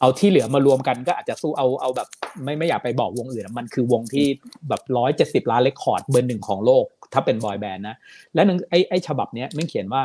[0.00, 2.08] เอาที่เหลือมารวมกันก็อาจจะสู้เอาเอาแบบ
[2.44, 4.26] ไม่ไม่อยากไปบอกวงอื่นมันคือวงที่
[4.68, 7.96] แบบร้อยเจ็ดสิบล้าน record เบอร์หนึ่งของโลก ถ้าเป็น boy band นะ
[8.34, 10.02] และหนึ่งไอ้ไอ้ฉบับเนี้ยไม่เขียนว่า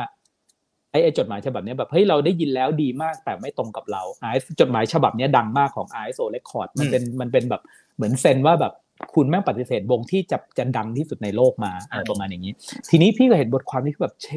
[0.90, 7.62] ไอ้ไอ้จดหมายฉบับนี้แบบเฮ้ยเราได้ยินแล้วดีมากแต่ไม่ตรงกับเราไอ้จดหมายฉบับนี้ดังมากของ RSO Records มันเป็นมันเป็นแบบ
[7.96, 8.74] เหมือนเซนว่าแบบ
[9.14, 12.52] คุณแม่งปฏิเสธวงที่จะจะดังที่สุดในโลกมาอะไรประมาณอย่างนี้
[12.90, 14.28] ทีนี้พี่ก็เห็นบทความนี้คือแบบเช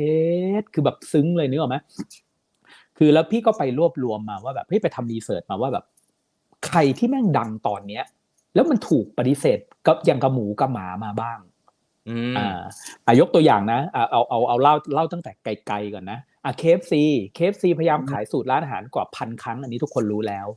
[0.61, 1.77] ดคือแบบซึ้งเลยนึกออกไหม
[2.97, 5.85] คือแล้วพี่ก็ไปรวบรวมมาว่าแบบพี่ไปทำ research มาว่าแบบ
[6.67, 8.03] ใครที่แม่งดังตอนเนี้ย
[8.55, 11.39] แล้วมันถูกปฏิเสธกับอย่างกระหมูกระหมามาบ้าง
[12.37, 12.59] อ่า
[13.07, 20.47] อายกตัวอย่างนะอ่าเอาเอาเอาเล่าเล่าตั้งแต่ไกลๆก่อนนะอะ KFC KFC พยายามขายสูตรร้านอาหารกว่าพันครั้ง อันนี้ทุกคนรู้แล้ว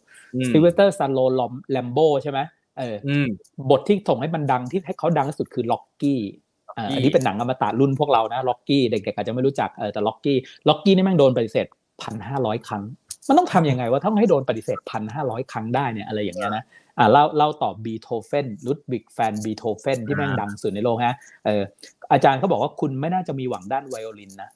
[0.48, 2.40] ซิลเวสเตอร์สตอลโลนแรมโบ้ใช่ไหม
[2.78, 2.94] เออ
[3.70, 6.20] บทที่ส่งให้มันดังที่ให้เขาดังที่สุดคือล็อกกี้
[6.76, 10.37] อันนี้เป็นหนังอมตะรุ่นพวกเรานะล็อกกี้เด็กๆอาจจะไม่รู้จักเออแต่ล็อกกี้
[10.68, 11.66] ล็อกกี้นี่แม่งโดนปฏิเสธ
[12.02, 12.82] พันห้าร้อยครั้ง
[13.28, 16.64] มันต้องทำยังไงว่าต้องให้โดนปฏิเสธพันห้าร้อยครั้งได้เนี่ยอะไรอย่างเงี้ยนะ
[16.98, 21.62] อ่าเล่าเล่าต่อบีโธเฟนลุดวิกแฟนบีโธเฟนที่แม่งดังสุดในโลกฮะเออ
[22.12, 24.50] อาจารย์เขาบอกว่าคุณไม่น่าจะมีหวังด้านไวโอลินนะ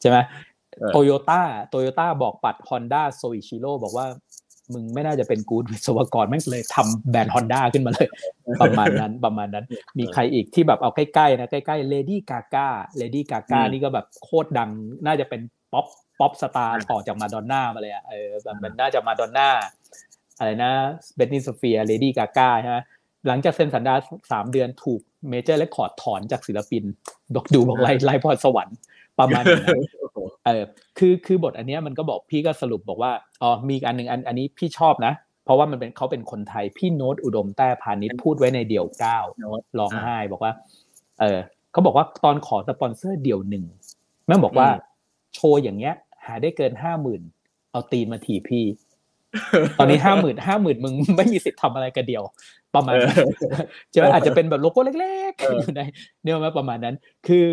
[0.00, 0.18] ใช่ไหม
[0.92, 4.06] โตโยต้าโตโยต้าบอกปัดฮอนด้าโซอิชิโร่บอกว่า
[4.72, 8.08] มึงไม่น่าจะเป็นกูดวิศวกรแม่งเลยทำแบรนด์ฮอนด้าขึ้นมาเลย
[8.62, 9.64] ประมาณนั้นประมาณนั้น
[9.98, 14.70] มีใครอีกที่แบบเอาใกล้ๆนะใกล้ๆเลดี้กาก้าเลดี้กาก้านี่ก็แบบโคตรดัง
[15.06, 15.40] น่าจะเป็น
[15.72, 19.48] pop pop star ต่อจากมาดอนน่ามาเลยอะเออแบบมันน่าจะมาดอนน่า
[20.38, 20.70] อะไรนะ
[21.16, 22.78] บริตนีย์สเปียร์สเลดี้กาก้าใช่ไหม
[23.26, 23.94] หลังจากเซ็นสัญญา
[24.32, 26.84] สามเดือนถูกเมเจอร์เรคคอร์ดถอนจากศิลปิน
[27.36, 28.76] ดกดูบอกไล่ไล่พรสวรรค์
[29.18, 29.80] ประมาณนั้น
[30.46, 30.62] เออ
[30.98, 35.12] คือคือบทอันนี้มันก็บอกพี่ก็สรุปบอกว่าอ๋อมีอันหนึ่งอันอันนี้พี่ชอบนะ
[35.44, 39.18] เพราะว่ามันเป็นเขาเป็นคนไทยพี่โน้ตอุดมแต้พาณิชย์พูดไว้ในเดี่ยวเก้า
[39.78, 40.52] ร้องไห้บอกว่า
[41.20, 41.38] เออ
[41.72, 43.64] เขาบอกว่าตอนขอสปอนเซอร์เดี่ยวหนึ่ง
[44.26, 44.68] แม่บอกว่า
[45.34, 47.22] โชว์อย่างเงี้ย หาได้เกินห้าหมื่น
[47.70, 48.64] เอาตีมาถีพี่
[49.78, 52.22] ตอนนี้ห้าหมื่นห้าหมื่นมึงไม่มีสิทธิ์ทำอะไรกันเดียว
[52.74, 52.94] ประมาณ
[53.94, 55.80] จะอาจจะเป็นแบบโลโก้เล็กๆอยู่ใน
[56.22, 57.44] เนี่ยมาประมาณนั้น คือ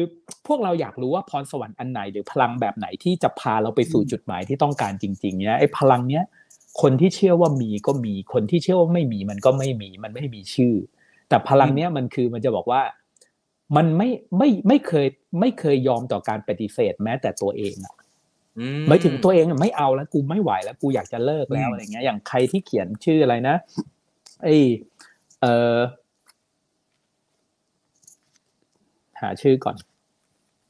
[0.47, 6.23] พวกเราอยากรู้ว่าพรสวรรค์อันไหนหรือพลังแบบไหนที่จะพาเราไปสู่จุดหมายที่ต้องการจริงๆเนี่ยไอ้พลังเนี้ย
[6.81, 10.75] คนที่เชื่อว่ามีก็มีคนที่เชื่อว่าไม่มีมันก็ไม่มีมันไม่มีชื่อ
[11.29, 12.81] แต่พลังเนี้ยมันคือมันจะบอกว่า
[13.75, 15.07] มันไม่ไม่ไม่เคย
[15.39, 17.95] ไม่เคยยอมต่อการปฏิเสธแม้แต่ตัวเองอะ
[18.87, 23.55] ไม่ถึงตัวเองไม่เอาแล้วกูไม่ไหวแล้วกูอยากจะเลิกแล้วอะไรเงี้ย อย่างใครที่เขียนชื่ออะไรนะ
[24.43, 24.47] ไอ
[25.41, 25.77] เออ
[29.21, 29.75] หาชื่อก่อน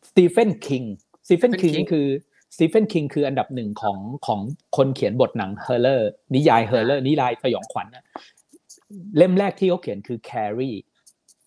[0.10, 0.84] สตีเฟนคิง
[1.26, 2.08] สตีเฟนคิงนี่คือ
[2.56, 4.40] สตีเฟนคิงคืออันดับหนึ่งของของ
[4.78, 7.88] คนเขียนบทหนัง horror นิยาย horror นิยายสยองขวัญ
[9.18, 10.72] เล่มแรกที่เขาเขียนคือแครี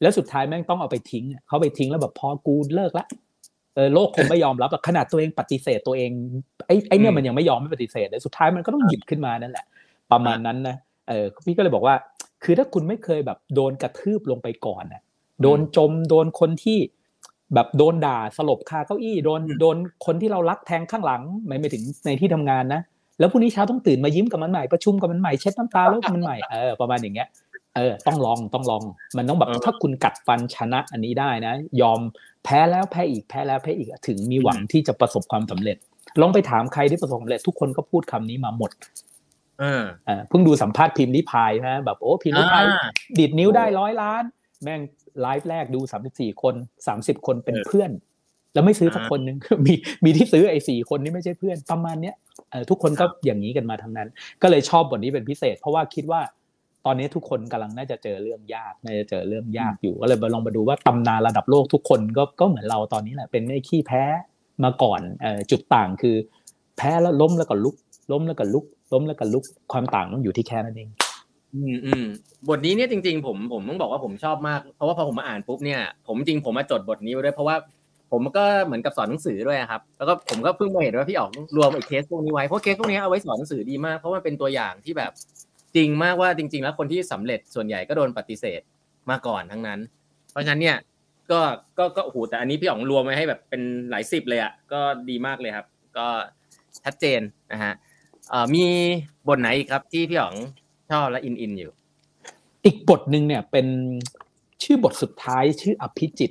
[0.02, 3.25] แล้วสุดท้ายแม่งต้องเอาไปทิ้งเขาไปทิ้งแล้วแบบพอกูเลิกละเออ
[3.94, 6.10] โลกคงไม่ยอมรับขนาดตัวเองปฏิเสธตัวเอง
[6.66, 9.64] ไอ้ไอ้เนี่ยมันยังไม่ยอมไม่ปฏิเสธเลยสุดท้ายมันก็ต้องหยิบขึ้นมานั่นแหละ
[10.12, 10.76] ประมาณนั้นนะ
[11.08, 11.94] เออพี่ก็เลยบอกว่า
[12.44, 15.02] คือถ้าคุณไม่เคยแบบโดนกระทืบลงไปก่อนน่ะ
[15.42, 16.78] โดนจมโดนคนที่
[17.54, 22.80] แบบโดนด่าสลบคาเก้าอี้โดนโดนคนที่เรารักแทงข้างหลังไม่ไปถึงในที่ทำงานนะ
[23.18, 27.28] แล้วพรุ่งนี้เช้าต้องตื่นมายิ้มกับมันใหม่ประชุมกับมันใหม่เช็ดน้ำตาแล้วมันใหม่เออประมาณอย่างเงี้ย
[27.76, 28.82] เออต้องลองต้องลอง
[29.16, 32.00] มันต้องแบบถ้าคุณกัดฟันชนะอันนี้ได้นะ ยอม
[32.44, 35.76] แพ้แล้วแพ้อีกแพ้แล้วแพ้อีกถึงมีหวังที่จะประสบความสำเร็จ
[36.20, 38.70] ลองไปถามใครที่ประสบความสำเร็จทุกคนก็พูดคำนี้มาหมด
[39.60, 39.64] เอ
[40.18, 42.64] อเพิ่งดูสัมภาษณ์พิมพ์ลิพายนะแบบโอ้พิมพ์ลิพาย
[43.18, 44.22] ดีดนิ้วได้ร้อยล้าน
[44.62, 44.80] แม่ง
[45.22, 46.54] ไลฟ์แรกดูสามสิบสี่คน
[46.86, 47.90] สามสิบคนเป็นเพื่อน
[48.54, 52.14] แล้วไม่ซื้อสักคนหนึ่งมีมีที่ซื้อไอ้สี่คนนี่ไม่ใช่เพื่อนประมาณเนี้ย
[52.50, 54.08] เออทุกคนก็อย่างนี้กันมาทั้งนั้น
[54.42, 56.20] ก็เลยชอบบทนี้เป็นพิเศษ เพราะว่าคิดว่า
[56.86, 64.02] ตอนนี้ทุกคนกำลังน่าจะเจอเรื่องยากน่าจะเจอเรื่องยากอยู่ก็เลยมาลองมาดูว่าตำนานระดับโลกทุกคนก็ก็เหมือนเราตอนนี้แหละเป็นไอ้ขี้แพ้
[64.64, 65.00] มาก่อน
[65.50, 66.16] จุดต่างคือ
[66.76, 67.76] แพ้แล้วล้มแล้วก็ลุก
[68.12, 70.88] ล้มแล้วก็ลุก ล้มแล้วก็ลุก ความต่างมันอยู่ที่แค่นั้นเอง
[71.54, 72.04] อืมอืม
[72.48, 77.56] บทนี้เนี่ยจริง ๆ ผมผมต้องบอกว่าผมชอบมาก เพราะว่าพอผมมาอ่านปุ๊บเนี่ยผมจริงผมมาจดบทนี้ไว้ด้วยเพราะว่า
[78.12, 85.12] ผมก็เหมือนกับสอนหนังสือด้วยครับ แล้วก็ผมก็เพิ่งมาเห็นว่าพี่ออกรวมไอ้เคสพวกนี้ไว้เพราะเคสพวกนี้เอาไว้สอนหนังสือดีมาก เพราะว่าเป็นตัวอย่างที่แบบ
[85.74, 88.60] จริงมากว่าจริง ๆ แล้วคนที่สำเร็จส่วนใหญ่ก็โดนปฏิเสธ
[89.10, 89.80] มาก่อนทั้งนั้น
[90.30, 90.76] เพราะฉะนั้นเนี่ย
[91.30, 91.40] ก็
[91.78, 95.66] ก็ก็โอ้โหแต่อันนี้พี่อ๋องรวมไว้ให้แบบเป็นหลายสิบเลยอะก็ดีมากเลยครับ
[95.98, 96.06] ก็
[96.84, 97.20] ชัดเจน
[97.52, 97.72] นะฮะ
[98.30, 98.64] เอ่อมี
[99.28, 100.34] บทไหนอีกครับที่พี่อ๋อง
[100.90, 101.72] ชอบและอินอินอยู่
[102.64, 103.66] อีกบทหนึ่งเนี่ยเป็น
[104.62, 106.30] ชื่อบทสุดท้ายชื่ออภิจิต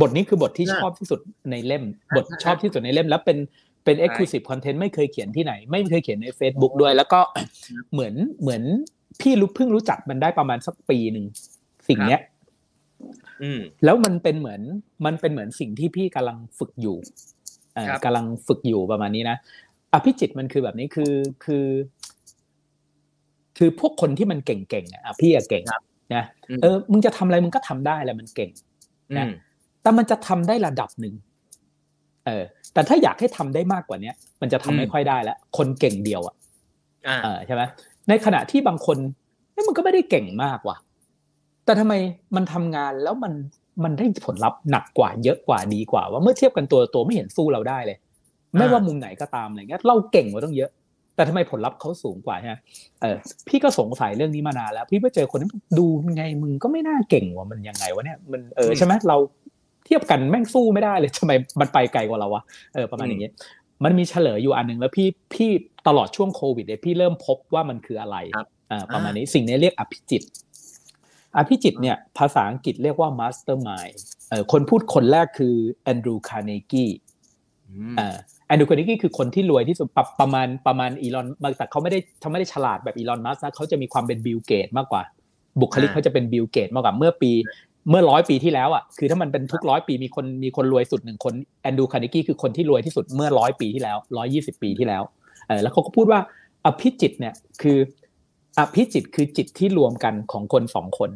[0.00, 1.84] บทนี้คือบทที่ชอบที่สุดในเล่ม
[2.16, 3.38] บทชอบที่สุดในเล่ม แล้วเป็น
[3.84, 7.20] เป็น exclusive content ไม่เคยเขียนที่ไหน ไม่เคยเขียนใน Facebook ด้วย แล้วก็
[7.92, 8.62] เหมือนเหมือน
[9.20, 11.26] พี่รู้เพิ่งรู้จักมันได้ประมาณสักปีหนึ่ง
[11.88, 12.20] สิ่งเนี้ย
[13.84, 14.60] แล้วมันเป็นเหมือน
[15.06, 16.96] มันเป็นเหมือนสิ่งที่พี่กำลังฝึกอยู่
[18.04, 19.36] กำลังฝึกอยู่ประมาณนี้นะ
[19.92, 21.12] อภิจิตมันคือแบบนี้คือ
[21.44, 21.66] คือ
[23.58, 25.64] คือพวกคนที่มันเก่งๆอะพี่อะเก่ง
[26.14, 26.24] นะ
[26.62, 28.50] เออ มึงจะทำอะไรมึงก็ทำได้แหละมันเก่ง
[29.18, 29.26] นะ
[29.82, 31.14] แต่มันจะทำได้ระดับหนึ่ง
[32.26, 36.34] เออ แต่ถ้าอยากให้ทำได้มากกว่าเนี้ยมันจะทำไม่ค่อยได้แล้วคนเก่งเดียวอะ
[37.24, 37.62] เออใช่ไหม
[38.08, 38.96] ในขณะที่บางคน
[39.68, 40.76] มันก็ไม่ได้เก่งมากว่ะ
[41.64, 41.94] แต่ทำไม
[42.36, 43.32] มันทำงานแล้วมัน
[43.84, 47.96] มันได้ผลลัพธ์หนักกว่าเยอะกว่าดีกว่า ว่าเมื่อเทียบกันตัวตัวไม่เห็นสู้เราได้เลย
[48.58, 50.70] ไม่ว่ามุมไหนก็ตามอะไรเงี้ยเราเก่งกว่าต้องเยอะ
[51.16, 52.54] แต่ทำไมผลลัพธ์เขาสูงกว่าใช่ไหม
[53.02, 53.16] เออ
[53.48, 59.16] พี่ก็สงสัยเรื่องนี้มานานแล้ว พี่ไปเจอคนที่ดูไงมึงก็ไม่น่าเก่งว่ามันยังไงวะเนี่ยมันเออใช่ไหมเรา
[59.51, 62.42] เทียบกันแม่งสู้ไม่ได้เลยทำไมมันไปไกลกว่าเราวะ
[62.74, 63.32] เออประมาณอย่างเงี้ย
[63.84, 65.50] มันมีเฉลยอยู่อันหนึ่งแล้วพี่พี่
[65.88, 68.16] ตลอดช่วงโควิดเนี่ยพี่เริ่มพบว่ามันคืออะไร
[68.70, 70.22] อ่าประมาณนี้สิ่งนี้เรียกอภิจิต
[71.36, 73.94] อภิจิตเนี่ยภาษาอังกฤษเรียกว่า mastermind
[74.28, 76.86] เอ่อคนพูดคนแรกคือแอนดรูว์คาร์เนกี
[77.98, 79.86] อ่าแอนดรูว์คาร์เนกีคือคนที่รวยที่สุด
[80.20, 85.02] ประมาณประมาณอีลอนมาแต่เขาไม่ได้เขาไม่ได้ฉลาดแบบอีลอนมัสก์นะเขาจะมีความเป็นบิลเกตมากกว่า
[85.60, 87.32] บุคลิกเขาจะเป็นบิลเกตมากกว่าเมื่อปี
[87.90, 95.02] เมื่อร้อยปีที่แล้วอะคือถ้ามันเป็นทุกร้อยปีมีคนมีคนรวยสุดหนึ่งคนแอนดรูว์คาร์เนกี้คือคนที่รวยที่สุดเมื่อร้อยปีที่แล้วร้อยยี่สิบปีที่แล้ว
[95.46, 96.20] เออแล้วเขาก็พูดว่า
[96.64, 97.78] อภิจิตเนี่ยคือ
[98.58, 101.10] อภิจิตคือจิตที่รวมกันของคนสองคน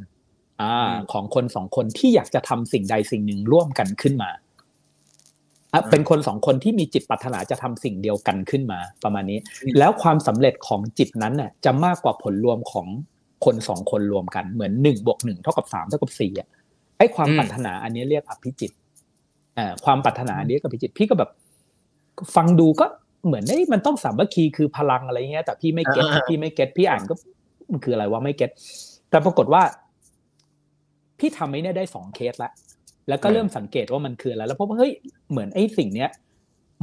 [0.63, 4.31] อ่าของคนสองคนที่อยากจะทำสิ่งใดสิ่งหนึ่งร่วมกันขึ้นมา
[5.91, 9.39] เป็นคนสองคนที่มีจิตปรารถนาจะทำสิ่งเดียวกันขึ้นมาประมาณนี้
[9.79, 12.87] แล้วความสำเร็จของจิตนั้นน่ะจะมากกว่าผลรวมของ
[13.45, 16.49] คนสองคนรวมกันเหมือนหนึ่งบวกหนึ่งเท่ากับสามเท่ากับสี่อะ
[16.99, 18.73] ไอ้ความปรารถนาอันนี้เรียกอภิจิต
[19.59, 21.31] อ่าความปรารถนาอันนี้กับอภิจิต พี่ก็แบบ
[22.37, 22.87] ฟังดูก็
[23.27, 27.15] เหมือนไอ้มันต้องสามัคคีคือพลังอะไรเงี้ยแต่พี่ไม่เก็ตพี่ไม่เก็ตพี่อ่านก็
[27.71, 28.51] มันคืออะไรวะไม่เก็ต
[29.11, 29.63] แต่ปรากฏว่า
[31.19, 32.51] พี่ทำไอ้นี่ได้สองเคสละ
[33.09, 34.93] แล้วก็เริ่มสังเกตว่ามันคืออะไรแล้วพบว่าเฮ้ย
[35.31, 36.11] เหมือนไอ้สิ่งเนี้ย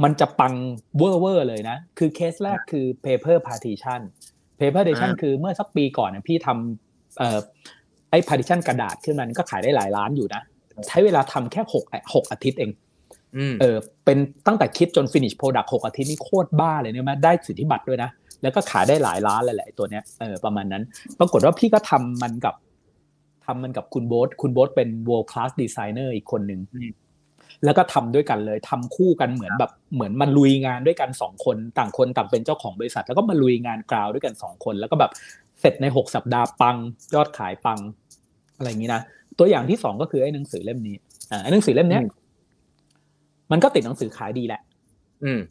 [0.02, 0.54] มันจะปัง
[0.98, 4.00] เวอร์เวอร์เลยนะ คือเคสแรกคือ paper partition
[4.58, 7.38] paper partition คือเมื่อสักปีก่อนพี่ทำเอ่อ
[8.14, 10.42] ไอ้ partition กระดาษขึ้นมันก็ขายได้หลายล้านอยู่นะ
[10.88, 12.70] ใช้เวลาทำแค่หกหกอาทิตย์เอง
[13.60, 18.10] เออเป็นตั้งแต่คิดจน finish product หกอาทิตย์นี่โคตรบ้าเลยเนี่ยมาได้สิทธิบัตรด้วยนะ
[18.42, 20.82] แล้วก็ขายได้หลายล้านเลยแหละตัวเนี้ยเออประมาณนั้น
[21.18, 22.54] ปรากฏว่าพี่ก็ทำมันกับ
[23.46, 26.60] ทำมันกับคุณโบ๊ทคุณโบ๊ทเป็น world class designer อีกคนหนึ่ง
[27.64, 35.12] แล้วก็ทำด้วยกันเลยทำคู่กันเหมือนแบบเหมือนมันลุยงานด้วยกันสองคนต่างคนต่างเป็นเจ้าของบริษัท แล้วก็มาลุยงาน ground ด้วยกันสองคน แล้วก็แบบ
[35.60, 36.76] เสร็จในหกสัปดาห์ปัง
[37.14, 37.78] ยอดขายปัง
[38.56, 39.02] อะไรอย่างนี้นะ
[39.38, 40.96] ตัวอย่างที่สองก็คือไอ้หนังสือเล่มนี้
[41.30, 42.02] อ่าไอ้หนังสือเล่มเนี้ย
[43.50, 44.60] มันก็ติดหนังสือขายดีแหละ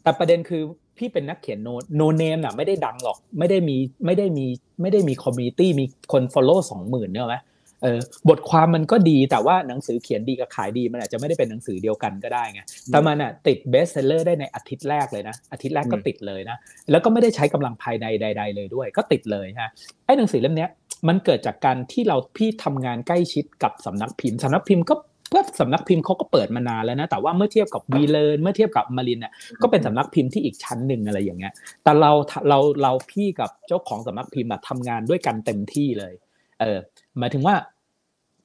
[0.02, 0.62] แต่ประเด็นคือ
[0.98, 4.46] พี่เป็นนักเขียน no no name น่ะ ไม่ได้ดังหรอก ไม่ได้มีไม่ได้มี
[4.80, 7.38] ไม่ได้มี community มีคน follow สองหมื่นเนี่ยไหม
[7.82, 16.56] เออบทความมันก็ดีแต่ว่าหนังสือเขียนดีกับขายดีมันอาจจะไม่ได้เป็นหนังสือเดียวกันก็ได้ไงแต่มันอะติด best seller ได้ในอาทิตย์แรกเลยนะ อาทิตย์แรกก็ติดเลยนะ
[16.90, 19.70] แล้วก็ไม่ได้ใช้กำลังภายในใด ๆ เลยด้วย ก็ติดเลยฮะ
[20.06, 20.66] ไอ้หนังสือเล่มนี้
[21.08, 24.94] มันเกิดจากการที่เราพี่ทำงานใกล้ชิดกับสำนักพิมพ์สำนักพิมพ์ก็
[25.34, 32.12] ก็สำนักพิมพ์เขาก็เปิดมานานแล้วนะแต่ว่าเมื่อเทียบกับวีเลิร์นเมื่อเทียบกับอมรินทร์เนี่ยก็เป็นสำนักพิมพ์ที่อีกชั้นหนึ่งอะไรอย่างเงี้ยแต่เรา
[32.48, 36.14] เราเราพี่กับเจ้าของสำนักพิมพ์ทำงานด้วยกันเต็มที่เลย
[36.60, 36.78] เออ
[37.18, 37.54] หมายถึงว่า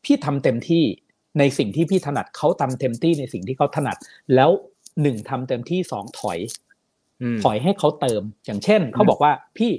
[0.03, 0.83] พี่ทำเต็มที่
[1.39, 3.97] ในสิ่งที่พี่ถนัดเขาทำเต็มที่ในสิ่งที่เขาถนัด
[4.35, 4.49] แล้ว
[5.01, 6.39] หนึ่งทำเต็มที่สองถอย
[7.43, 9.71] ถอยให้เขาเติม อย่างเช่นเขาบอกว่าพี่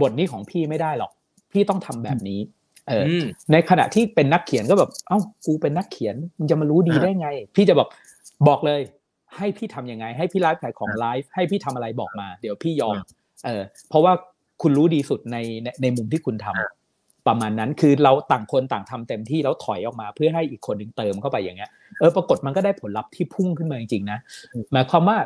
[0.00, 1.12] บทนี้ของพี่ไม่ได้หรอก
[1.52, 2.40] พี่ต้องทำแบบนี้
[2.88, 3.04] เออ
[3.52, 7.88] ในขณะที่เป็นนักเขียนก็แบบ เอ้า กูเป็นนักเขียนมึงจะมารู้ดีได้ไง พี่จะแบบ
[8.48, 8.80] บอกเลย
[9.36, 12.96] ให้พี่ทํำยังไง ให้พี่ไลฟ์ขายของไลฟ์ให้พี่ทำอะไรบอกมา เดี๋ยวพี่ยอม
[13.46, 14.12] เออ เพราะว่า
[14.62, 15.36] คุณรู้ดีสุดใน
[15.82, 24.18] ในมุมที่คุณทำประมาณนั้นคือเราต่างคนต่างทำเต็มที่แล้วถอยออกมา เพื่อให้อีกคนหนึ่งเติมเข้าไปอย่างเงี้ยเออปรากฏมันก็ได้ผลลัพธ์ที่พุ่งขึ้นมาจริงๆนะ
[24.72, 25.18] หมายความว่า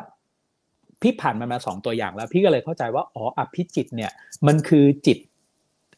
[1.01, 4.11] พี่ผ่านมามาสองตัวอย่างแล้ว พี่ก็เลยเข้าใจว่าอ๋ออภิจิตเนี่ย
[4.47, 5.17] มันคือจิต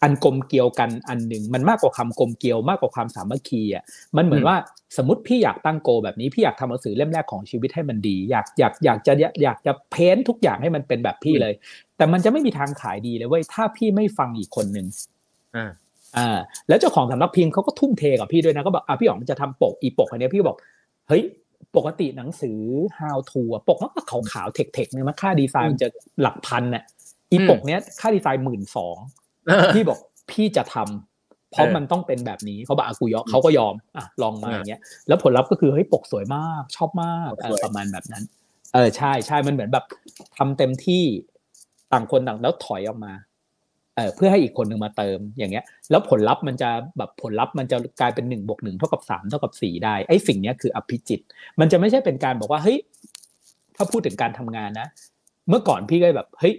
[0.03, 3.83] อันกลมเกลียวกันอันหนึ่งมันมากกว่าคำกลมเกลียวมากกว่าความสามัคคีอะ
[4.17, 4.57] มันเหมือนว่า
[4.97, 11.53] สมมติพี่อยากตั้งโกแบบนี้พี่อยากทำหนังสือเล่มแรกของชีวิตให้มันดี อยากอยากอยากจะอยากจะเพ้นทุกอย่างให้มันเป็นแบบพี่เลย
[11.97, 14.87] แต่มันจะไม่มีทางขายดีเลยเว้ยถ้าพี่ไม่ฟังอีกคนหนึ่ง
[15.55, 15.71] อ่า
[16.17, 20.57] อ่าแล้วเจ้าของสำนักพิมพ์เขาก็ทุ่มเทกับพี่ด้วยนะก็บอกอะพี่อ๋องจะทำปกอีปกอันนี้พี่บอก
[21.07, 21.23] เฮ้ย
[21.77, 22.59] ปกติหนังสือ
[22.99, 25.89] how to ปกมันก็ขาวๆเทคๆเนี่ยมันค่าดีไซน์มันจะ
[26.21, 26.83] หลักพันน่ะ
[27.31, 28.97] อีปกเนี้ยค่าดีไซน์หมื่นสอง
[29.75, 29.99] พี่บอก
[30.31, 37.29] พี่จะทำเพราะมันต้องเป็นแบบนี้เขาบอกอากูยอเขาก็ยอมอะลองมาอย่างเงี้ยแล้วผลลัพธ์ก็คือเฮ้ยปกสวยมาก ชอบมาก
[37.65, 38.23] ประมาณแบบนั้น
[38.73, 39.85] เออใช่ใช่มันเหมือนแบบ
[40.37, 41.03] ทำเต็มที่
[41.91, 43.13] ต่างคนต่างแล้วถอยออกมา
[43.95, 51.21] เออเพื่อให้อีกคนหนึ่งมาเติมอย่างเงี้ย แล้วผลลัพธ์มันจะแบบผลลัพธ์มันจะกลายเป็นหนึ่งบวกหนึ่งเท่ากับสามเท่ากับสี่ได้ไอ้สิ่งเนี้ยคืออภิจิต
[51.59, 52.77] มันจะไม่ใช่เป็นการบอกว่าเฮ้ย
[53.75, 54.87] ถ้าพูดถึงการทำงานนะ
[55.49, 56.53] เมื่อก่อนพี่ก็แบบเฮ้ย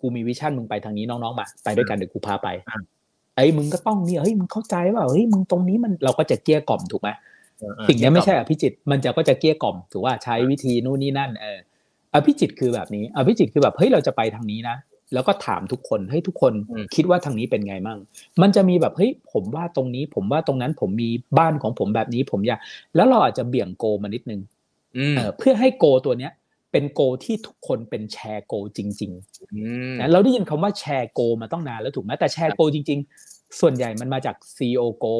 [0.00, 2.48] กูมีวิชั่นมึงไปทางนี้น้องๆมาไปด้วยกันเดี๋ยวกูพาไป
[3.36, 7.08] ไอ้มึงก็ต้องเนี่ยเฮ้ยมึงเข้าใจว่าเฮ้ยมึงตรงนี้มันเราก็จะเกี้ยกล่อมถูกไหม
[7.88, 11.58] สิ่งนี้ไม่ใช่อภิจิตมันจะก็จะเกี้ยกล่อมถือว่าใช้วิธีนู่นนี่นั่นเออ
[12.14, 14.76] อภิจิตคือแบบนี้อภิจิตคือแบบเฮ้ยเราจะไปทางนี้นะ
[15.14, 16.52] แล้วก็ถามทุกคนให้ทุกคน
[16.94, 17.98] คิดว่าทางนี้เป็นไงมั่ง
[18.42, 22.60] มันจะมีแบบเฮ้ยผมว่าตรงนี้ ผมว่าตรงนั้นผมมีบ้านของผมแบบนี้ผมอยาก
[22.96, 24.40] แล้วเราอาจจะเบี่ยงโกมานิดนึง
[25.38, 26.32] เพื่อให้โกตัวเนี้ย
[26.72, 35.16] เป็นโกที่ทุกคนเป็นแชร์โกจริงๆนะเราได้ยินคำว่าแชร์โกมาต้องนานแล้วถูกไหมแต่แชร์โกจริง ๆ ส่วนใหญ่มันมาจาก CEO Go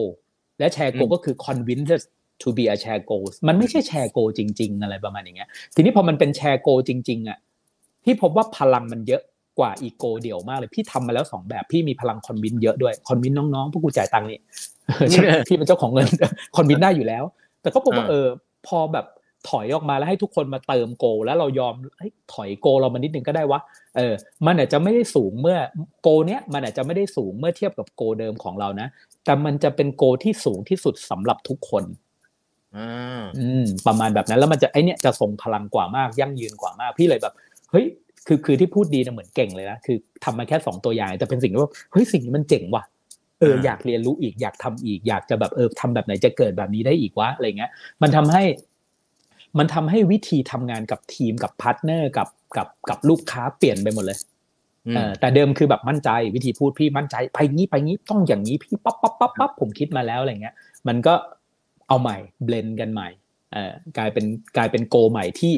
[0.58, 2.04] และแชร์โกก็คือ convince
[2.42, 7.38] to be a share go มันไม่ใช่แชร์โกจริง ๆ อะไรประมาณอย่างเงี้ย ทีนี้พอมันเป็นแชร์โกจริง ๆอะ
[8.04, 9.22] พี่พบว่าพลังมันเยอะ
[9.58, 14.38] กว่าอีโกเดี่ยวมากเลย พี่ทำมาแล้วสองแบบ พี่มีพลังคอนวินเยอะด้วย คอนวินน้องๆพวกกูจ่ายตังค์นี่
[15.48, 16.06] พี่เป็นเจ้าของเงิน
[16.56, 17.24] คอนวินได้อยู่แล้ว
[17.62, 18.26] แต่ก็พบว่าเออ
[18.66, 19.06] พอแบบ
[19.48, 21.74] ถอยออกมาแล้วให้ทุกคนมาเติมโก แล้วเรายอม
[22.35, 23.61] ถอยโกเรามานิดนึงก็ได้วะ
[23.96, 24.14] เออ
[24.46, 25.59] มันอาจจะไม่ได้สูงเมื่อ
[26.03, 28.88] โกเนี้ยมันอาจจะไม่ได้สูงเมื่อเทียบกับโกเดิมของเรานะ
[29.24, 31.85] แต่มันจะเป็นโกที่สูงที่สุดสำหรับทุกคน
[33.38, 37.35] อืมประมาณแบบนั้นแล้วมันจะไอเนี้ยจะทรงพลังกว่ามากยั่งยืนกว่ามากพี่เลยแบบ
[37.70, 37.87] เฮ้ย
[38.26, 42.85] คือคือที่พูดดีนะเหมือนเก่งเลยนะคือทำมาแค่สองตัวอย่างแต่เป็นสิ่งที่ว่าเฮ้ยสิ่งนี้มันเจ๋งว่ะ
[43.40, 47.70] เอออยากเรียนรู้อีกอยากทำอีกอยากจะแบบเออทำแบบไหนจะเกิดแบบนี้ได้อีกวะอะไรเงี้ย
[48.03, 48.42] มันทำให้
[49.58, 54.18] มันทำให้วิธีทำงานกับทีมกับ partner กับกับกับลูกค้าเปลี่ยนไปหมดเลย
[54.94, 60.54] เออแต่เดิมคือแบบมั่นใจวิธีพูดพี่มั่นใจไปงี้ไปงี้ต้องอย่างนี้พี่ปั๊บปั๊บปั๊บปั๊บผมคิดมาแล้วอะไรเงี้ย
[60.88, 61.14] มันก็
[61.88, 63.08] เอาใหม่ blend กันใหม่
[63.52, 64.24] เออกลายเป็น
[64.56, 65.52] กลายเป็น goal ใหม่ที่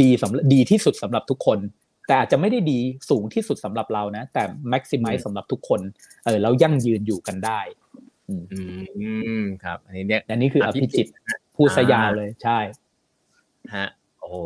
[0.00, 1.58] ดีสำดีที่สุดสำหรับทุกคน
[2.06, 2.78] แต่อาจจะไม่ได้ดี
[3.10, 5.80] สูงที่สุดสำหรับเรานะ แต่ maximize สำหรับทุกคน
[6.24, 7.60] เออแล้วยั่งยืนอยู่กันได้
[8.28, 8.34] อื
[9.40, 11.06] มครับ อันนี้เนี่ยอันนี้คืออภิจิต
[11.56, 12.58] พูดสยาวเลยใช่
[13.76, 13.88] ฮะ
[14.20, 14.36] โอ้โห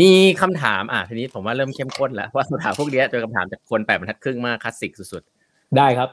[0.00, 6.08] มีคำถามอะทีนี้ผมว่าเริ่มเข้มข้นแล้วว่าคำถามพวกนี้เจอคำถามจากคนแปดบรรทัดครึ่งมากคลาสสิกสุดๆ ได้ครับ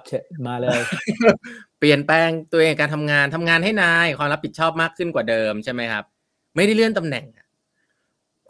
[0.47, 0.79] มาเลย
[1.79, 6.03] เปลี่ยนแปลงตัวเองการทำงานทำงานให้นายความรับผิดชอบมากขึ้นกว่าเดิมใช่ไหมครับ
[6.55, 7.25] ไม่ได้เลื่อนตำแหน่ง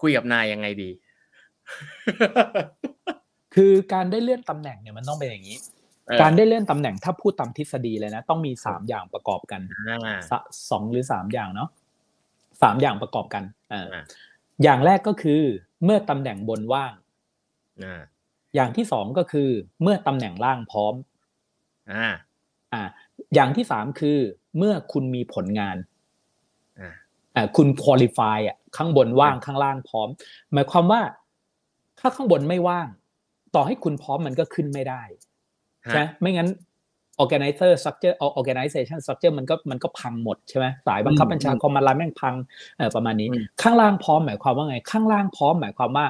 [0.01, 0.89] คุยกับนายยังไงดี
[3.55, 5.57] คือการได้เลื่อนตำแหน่งเนี่ยมันต้องเป็นอย่างนี้
[6.21, 9.61] การได้เลื่อนตำแหน่งถ้าพูดตามทฤษฎีเลยนะ ต้องมีสามอย่างประกอบกัน
[10.71, 11.69] สองหรือสามอย่างเนาะ
[12.61, 13.85] สามอย่างประกอบกันอ่า
[14.63, 15.41] อย่างแรกก็คือ
[15.83, 16.93] เมื่อตำแหน่งบนว่าง
[18.55, 19.49] อย่างที่สองก็คือ
[19.81, 20.93] เมื่อตำแหน่งล่างพร้อม
[21.91, 22.13] อ่า
[22.73, 22.81] อ่า
[23.35, 24.17] อย่างที่สามคือ
[24.57, 25.77] เมื่อคุณมีผลงาน
[27.35, 30.09] อ่าคุณคุริฟายอะข้างบนว่างข้างล่างพร้อม
[30.53, 31.01] หมายความว่า
[31.99, 32.87] ถ้าข้างบนไม่ว่าง
[33.55, 35.01] ต่อให้คุณพร้อมมันก็ขึ้นไม่ได้
[35.89, 36.49] ใช่ไม่งั้น
[37.23, 42.35] organizer structure organization structure มันก็มันก็พังหมดใช่ไหมสายบังคับบัญชาคอมมานด์ไลน์แม่งพัง
[42.77, 43.27] เออประมาณนี้
[43.61, 46.05] ข้างล่างพร้อมหมายความว่าไง ข้างล่างพร้อมหมายความว่า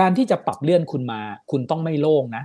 [0.00, 2.44] การที่จะปรับเลื่อนคุณมา คุณต้องไม่โล่งนะ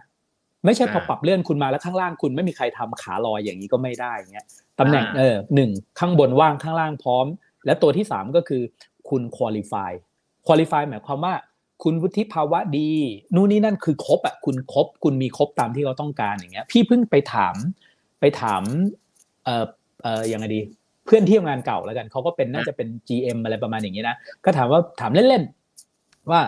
[0.65, 4.47] ไม่ใช่พอปรับเลื่อนคุณมาแล้วข้างล่างคุณไม่มีใครทำขาลอยอย่างนี้ก็ไม่ได้เงี้ย
[4.80, 7.26] ตำแหน่งเออหนึ่งข้างบนว่างข้างล่างพร้อม
[7.65, 8.62] และตัวที่สามก็คือ
[9.10, 9.91] คุณคุริฟาย
[10.47, 11.34] คุริฟายหมายความว่า
[11.84, 12.91] คุณวุฒิภาวะดี
[13.36, 17.56] นู่นนี่นั่นคือครบอะคุณครบคุณมีครบตามที่เขาต้องการอย่างเงี้ย พี่เพิ่งไปถาม
[18.21, 18.63] ไปถาม
[19.45, 19.65] เอ่อ
[20.03, 20.62] เอ่อยังไงดี
[21.05, 26.41] เพื่อนที่ทำงานเก่าแล้วกันเขาก็เป็นน่าจะเป็น GM อะไรประมาณอย่างนี้นะก็ถามว่าถามเล่นๆว่า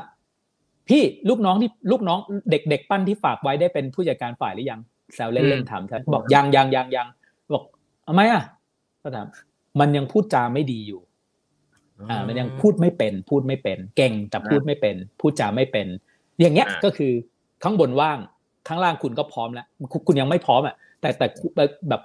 [0.90, 4.80] พี่ลูกน้องที่ลูกน้องเด็กๆปั้นที่ฝากไว้ได้เป็นผู้จัดการฝ่ายหรือยัง
[5.16, 7.08] แซวเล่นๆถามฉันบอกยังยังยังยัง
[7.54, 7.64] บอก
[8.08, 8.44] ทำไมอะ
[9.04, 9.28] ก็ถาม
[9.80, 11.02] มันยังพูดจาไม่ดีอยู่
[12.10, 15.88] อ่า มันยังพูดไม่เป็น พูดไม่เป็น เก่งแต่พูดไม่เป็น พูดจาไม่เป็น
[16.42, 17.12] อย่างเงี้ยก็คือ
[17.64, 18.18] ข้างบนว่าง
[18.68, 19.66] ข้างล่างคุณก็พร้อมแล้ว
[20.08, 21.28] คุณยังไม่พร้อมอะ แต่แต่
[21.90, 22.02] แบบ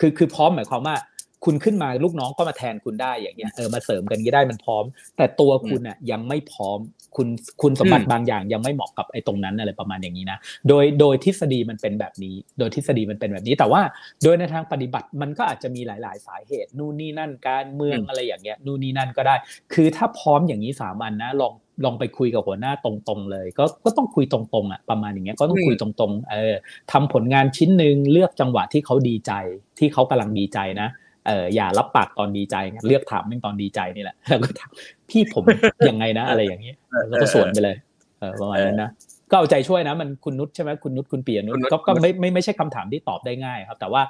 [0.00, 0.96] คือคือพร้อมหมายความว่า
[1.44, 4.84] คุณขึ้นมาลูกน้องก็มาแทนคุณได้อย่างเงี้ยเออมาเสริมกันก็ได้มันพร้อม
[5.16, 6.78] แต่ตัวคุณอะยังไม่พร้อม
[7.16, 7.28] คุณ
[7.62, 13.82] คุณสมบัติบางอย่างยังไม่เหมาะกับไอ้ตรงนั้นอะไรประมาณอย่างนี้นะโดยโดยทฤษฎีมันเป็นแบบนี้ โดยทฤษฎีมันเป็นแบบนี้ แต่ว่า
[14.22, 19.34] โดยในทางปฏิบัติมันก็อาจจะมีหลาย ๆ สาเหตุนู่นนี่นั่นการเมืองอะไรอย่างเงี้ยนู่นนี่นั่นก็ได้
[19.72, 26.54] คือถ้าพร้อมอย่างนี้สามัญนะลอง ลองไปคุยกับหัวหน้าตรงๆเลย ก็ก็ต้องคุยตรงๆอะประมาณอย่างเงี้ยก็ต้องคุยตรงๆเออ
[26.92, 29.32] ทำผลงานชิ้นหนึ่งเลือกจังหวะที่เขาดีใจ
[29.78, 30.88] ที่เขากำลังดีใจนะ
[31.26, 34.70] เอออย่ารับปากตอนดีใจเลือกถามไม่ตอนดีใจนี่แหละแล้วก็ถาม
[35.10, 35.44] พี่ผม
[35.88, 36.76] ยังไงนะ อะไรอย่างเงี้ย
[37.08, 37.76] แล้วก็สวนไปเลย
[38.18, 38.90] เออประมาณนั้นนะ
[39.30, 44.02] ก็เอาใจช่วยนะมันคุณนุชใช่ไหมคุณนุชคุณเปียนุชก็ก็ไม่ไม่ไม่ใช่คำถามที่ตอบได้ง่ายครับ แต่ว่า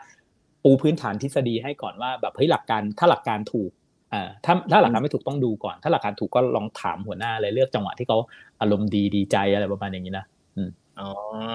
[0.65, 3.71] ปูพื้นฐานทฤษฎีให้ก่อนว่าแบบเฮ้ยหลักการถ้าหลักการถูก
[4.13, 8.19] อ่าถ้าถ้าหลักการไม่ถูกต้องดูก่อน ถ้าหลักการถูกก็ลองถามหัวหน้าเลยเลือกจังหวะที่เขา
[8.61, 10.27] อารมณ์ดีดีใจอะไรประมาณอย่างนี้นะ
[11.01, 11.11] อ๋อ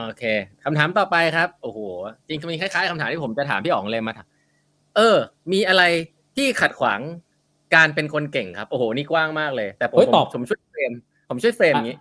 [0.06, 0.24] โอเค
[0.63, 1.80] คำถามต่อไปครับ โอ้โห
[2.28, 4.28] จริงๆมีคล้ายๆคำถามที่ผมจะถามพี่อ๋องเลยมาถาม
[4.96, 5.18] เออ
[5.52, 5.84] มีอะไร
[6.36, 7.00] ที่ขัดขวาง
[7.76, 10.92] การเป็นคนเก่งครับ โอ้โห นี่กว้างมากเลย แต่ผมตอบผมช่วยเฟรม
[11.30, 11.98] ผมช่วยเฟรมอย่างนี้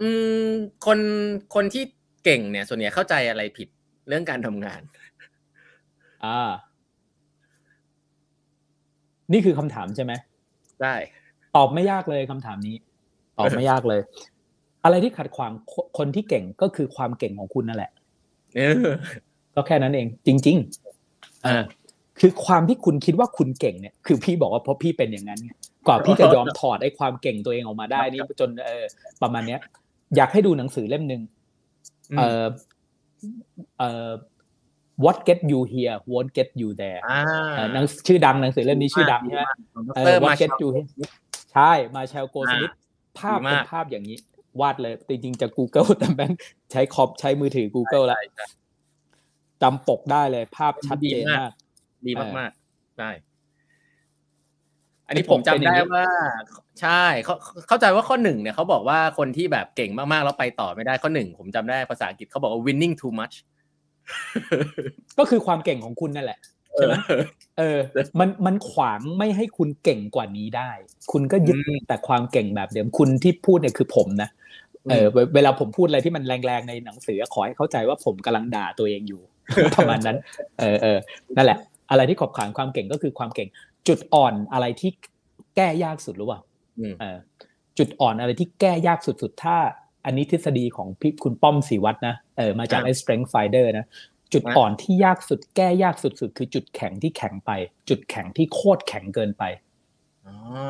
[0.00, 0.08] อื
[0.44, 0.46] ม
[0.86, 0.98] คน
[1.54, 1.84] คนที่
[2.24, 3.68] เก่งเนี่ย ส่วนใหญ่เข้าใจอะไรผิด
[4.08, 4.80] เรื่องการทำงาน
[6.24, 6.50] อ่า
[9.32, 10.12] นี่คือคำถามใช่ไหม
[10.82, 10.94] ได้
[11.56, 12.76] ตอบไม่ยากเลยคำถามนี้
[13.38, 14.00] ตอบไม่ยากเลย
[14.84, 15.52] อะไรที่ขัดขวาง
[15.98, 17.90] คนที่เก่งก็คือความเก่งของคุณนั่นแหละ
[19.54, 21.62] ก็แค่นั้นเอง จริงๆอ่า
[22.20, 25.40] คือความที่คุณคิดว่าคุณเก่งเนี่ย คือพี่บอกว่าเพราะพี่เป็นอย่างนั้น
[25.88, 28.84] ก่อนพี่จะยอมถอดไอ้ความเก่งตัวเองออกมาได้นี่จนเออ
[29.22, 29.60] ประมาณเนี้ย
[30.16, 31.22] อยากให้ดูหนังสือเล่มหนึ่ง
[32.18, 32.44] เออ
[33.78, 34.08] เออ
[35.04, 37.00] What get you here won't get you there
[37.72, 39.44] หนังชื่อดังหนังสือเล่มนี้ชื่อดังใช่ไหม
[40.24, 40.88] What get you here
[41.52, 42.72] ใช่มาเชลโกสมิธ
[43.18, 44.16] ภาพเป็นภาพอย่างนี้
[44.60, 46.30] วาดเลยจริงๆจะ Google แต่แบง
[46.72, 48.18] ใช้คอมใช้มือถือ Google แล้ว
[49.62, 51.50] จำปกได้เลย ภาพชัดเจนมาก
[52.06, 53.10] ดีมากๆใช่
[55.06, 56.04] อันนี้ผมจำได้ว่า
[56.80, 57.34] ใช่เขา
[57.68, 63.36] เข้าใจว่าข้อหนึ่งเนี่ยเขาบอกว่าคนที่แบบเก่งมากๆ แล้วไปต่อไม่ได้ข้อหนึ่งผมจำได้ภาษาอังกฤษเขาบอกว่า winning too much
[65.18, 66.38] ก็คือความเก่งของคุณนั่นแหละ
[66.74, 66.94] ใช่ไหม
[67.58, 67.78] เออ
[68.20, 70.70] มันมันขวางไม่ให้คุณเก่งกว่านี้ได้
[71.12, 71.56] คุณก็ยึด
[71.88, 74.30] แต่ความเก่งแบบเดิมคุณที่พูดเนี่ยคือผมนะ
[74.90, 79.22] เออ เวลาผมพูดอะไรที่มันแรงๆในหนังสือขอให้เข้าใจว่าผมกำลังด่าตัวเองอยู่
[79.74, 80.16] ประมาณนั้น
[80.58, 80.98] เออเออ
[81.36, 81.58] นั่นแหละ
[81.90, 83.48] อะไรที่ขอบขานความเก่งก็คือความเก่ง
[83.88, 84.90] จุดอ่อนอะไรที่
[85.56, 86.40] แก้ยากสุดหรือเปล่า
[87.00, 87.16] เออ
[87.78, 89.56] จุดอ่อนอะไรที่แก้ยากสุดๆถ้า
[90.04, 93.86] อันนี้ทฤษฎีของพี่คุณป้อมสีวัดนะเออมาจากไอ้ strength finder นะ
[94.32, 97.50] จุดอ่อนที่ยากสุดแก้ยากสุดๆคือจุดแข็งที่แข็งไป
[97.88, 99.42] จุดแข็งที่โคตรแข็งเกินไป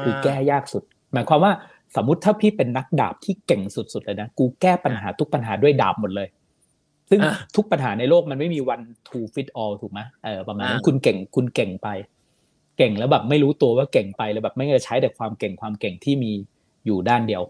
[0.05, 0.83] คือแก้ยากสุด
[1.13, 1.53] หมายความว่า
[1.97, 6.29] สมมติถ้าพี่เป็นนักดาบที่เก่งสุดๆเลยนะกูแก้ปัญหาทุกปัญหาด้วยดาบหมดเลย
[7.11, 7.21] ซึ่ง
[7.57, 11.89] ทุกปัญหาในโลกมันไม่มีวัน to fit all ถูกไหมเออประมาณนั้นคุณเก่งคุณเก่งไป
[12.79, 16.33] เก่งแล้วแบบไม่รู้ตัวว่าเก่งไปแล้วแบบไม่ได้ใช้แต่ความเก่งความเก่งที่มี
[16.87, 17.43] อยู่ด้านเดียว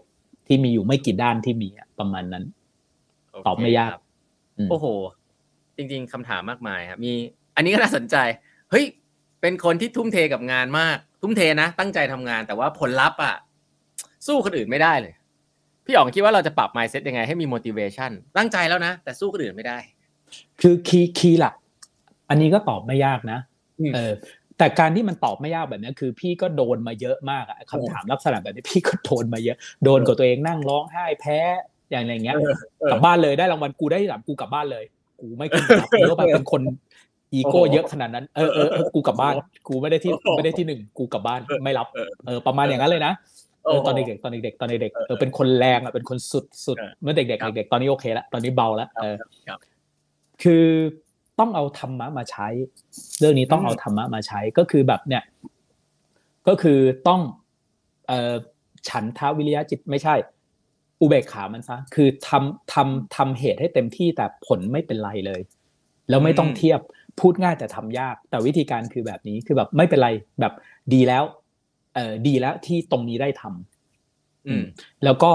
[0.47, 1.69] ที่มีอยู่ไม่กี่ด้านที่มี
[1.99, 2.43] ประมาณนั้น
[3.47, 3.95] ตอบไม่ยาก
[4.71, 4.85] โอ้โห
[5.77, 7.13] จริง ๆคำถามมากมายครับ มี
[7.55, 8.15] อันนี้ก็น่าสนใจ
[8.71, 8.85] เฮ้ย
[9.41, 13.35] เป็นคนที่ทุ่มเทกับงานมาก ทุ่มเทนะ ตั้งใจทำงาน แต่ว่าผลลัพธ์อะ
[14.27, 15.13] สู้คนอื่นไม่ได้เลย
[15.85, 19.77] พี่อ๋องคิดว่าเราจะปรับ mindset ยังไงให้มี motivation ตั้งใจแล้วนะ แต่สู้คนอื่นไม่ได้
[20.61, 21.55] คือ key key หลัก
[22.29, 23.39] อันนี้ก็ตอบไม่ยากนะ
[23.95, 24.13] เออ
[24.57, 31.39] แต่การที่มันตอบไม่ยากแบบนี้คือ พี่ก็โดนมาเยอะมากอะคำถามลักษณะแบบนี้พี่ก็โดนมาเยอะ โดนกับตัวเองนั่งร้องไห้แพ้
[31.91, 32.37] อย่างไรเงี้ย
[32.91, 34.83] กลับบ้านเลยได้รางวัลกูได้ที่สามกูกลับบ้านเลย
[35.21, 36.61] กูไม่ขึ้นรับเยอะแบบเป็นคน
[37.33, 39.33] อีโก้เยอะขนาดนั้นเออเออกูกลับบ้าน
[39.67, 41.87] กูไม่ได้ที่ไม่ได้ที่หนึ่งกูกลับบ้านไม่รับ
[42.25, 43.13] เออประมาณอย่างนั้นเลยนะ
[43.65, 49.15] เออตอนเด็กๆตอนเด็กๆตอนเด็กๆเออเป็นคนแรงอะเป็นคนสุดสุดเมื่อเด็กๆเด็กๆตอนนี้โอเคแล้วตอนนี้เบาแล้วเออ
[50.43, 50.65] คือ
[51.39, 52.47] ต้องเอาธรรมะมาใช้
[53.19, 55.23] เรื่องนี้ต้องเอาธรรมะมาใช้ก็คือแบบเนี่ย
[56.47, 57.21] ก็คือต้อง
[58.07, 58.33] เอ่อ
[58.89, 60.15] ฉันทาวิริยะจิตไม่ใช่
[61.01, 65.41] อุเบกขามันซะคือทำทำทำเหตุให้เต็มที่แต่ผลไม่เป็นไรเลย
[66.09, 66.79] แล้วไม่ต้องเทียบ
[67.19, 70.09] พูดง่ายแต่ทำยาก แต่วิธีการคือแบบนี้คือแบบไม่เป็นไร
[70.39, 70.53] แบบ
[70.93, 71.23] ดีแล้ว
[71.95, 74.63] เออดีแล้วที่ตรงนี้ได้ทำอืม
[75.03, 75.31] แล้วก็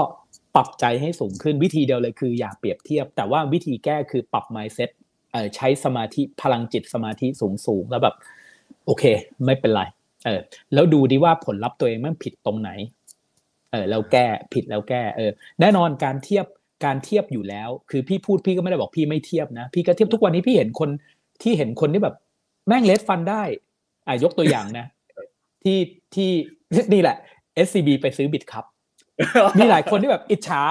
[0.55, 4.98] ปรับใจให้สูงขึ้นวิธีเดียวเลยคืออย่าเปรียบเทียบ แต่ว่าวิธีแก้คือปรับ mindset เออ
[5.55, 8.15] ใช้สมาธิพลังจิตสมาธิสูงสูงแล้วแบบ
[8.85, 9.03] โอเค
[9.45, 9.81] ไม่เป็นไร
[10.25, 10.39] เออ
[10.73, 12.69] แล้วดูดีว่าผลลัพธ์ตัวเองมันผิดตรงไหน
[13.71, 16.45] เออแล้วแก้ผิดแล้วแก้ เออ แน่นอนการเทียบ
[16.85, 20.89] การเทียบอยู่แล้ว คือพี่พูดพี่ก็ไม่ได้บอกพี่ไม่เทียบนะ พี่ก็เทียบทุกวันนี้พี่เห็นคน
[21.41, 22.15] ที่เห็นคนที่แบบ
[22.67, 23.43] แม่งเลสฟันได้
[24.07, 24.85] อ่ายกตัวอย่างนะ
[25.63, 25.77] ที่
[26.15, 26.29] ที่
[26.93, 27.17] นี่แหละ
[27.65, 28.65] SCB ไปซื้อบิตครับ
[29.57, 30.61] มีหลายคนที่แบบอิจฉา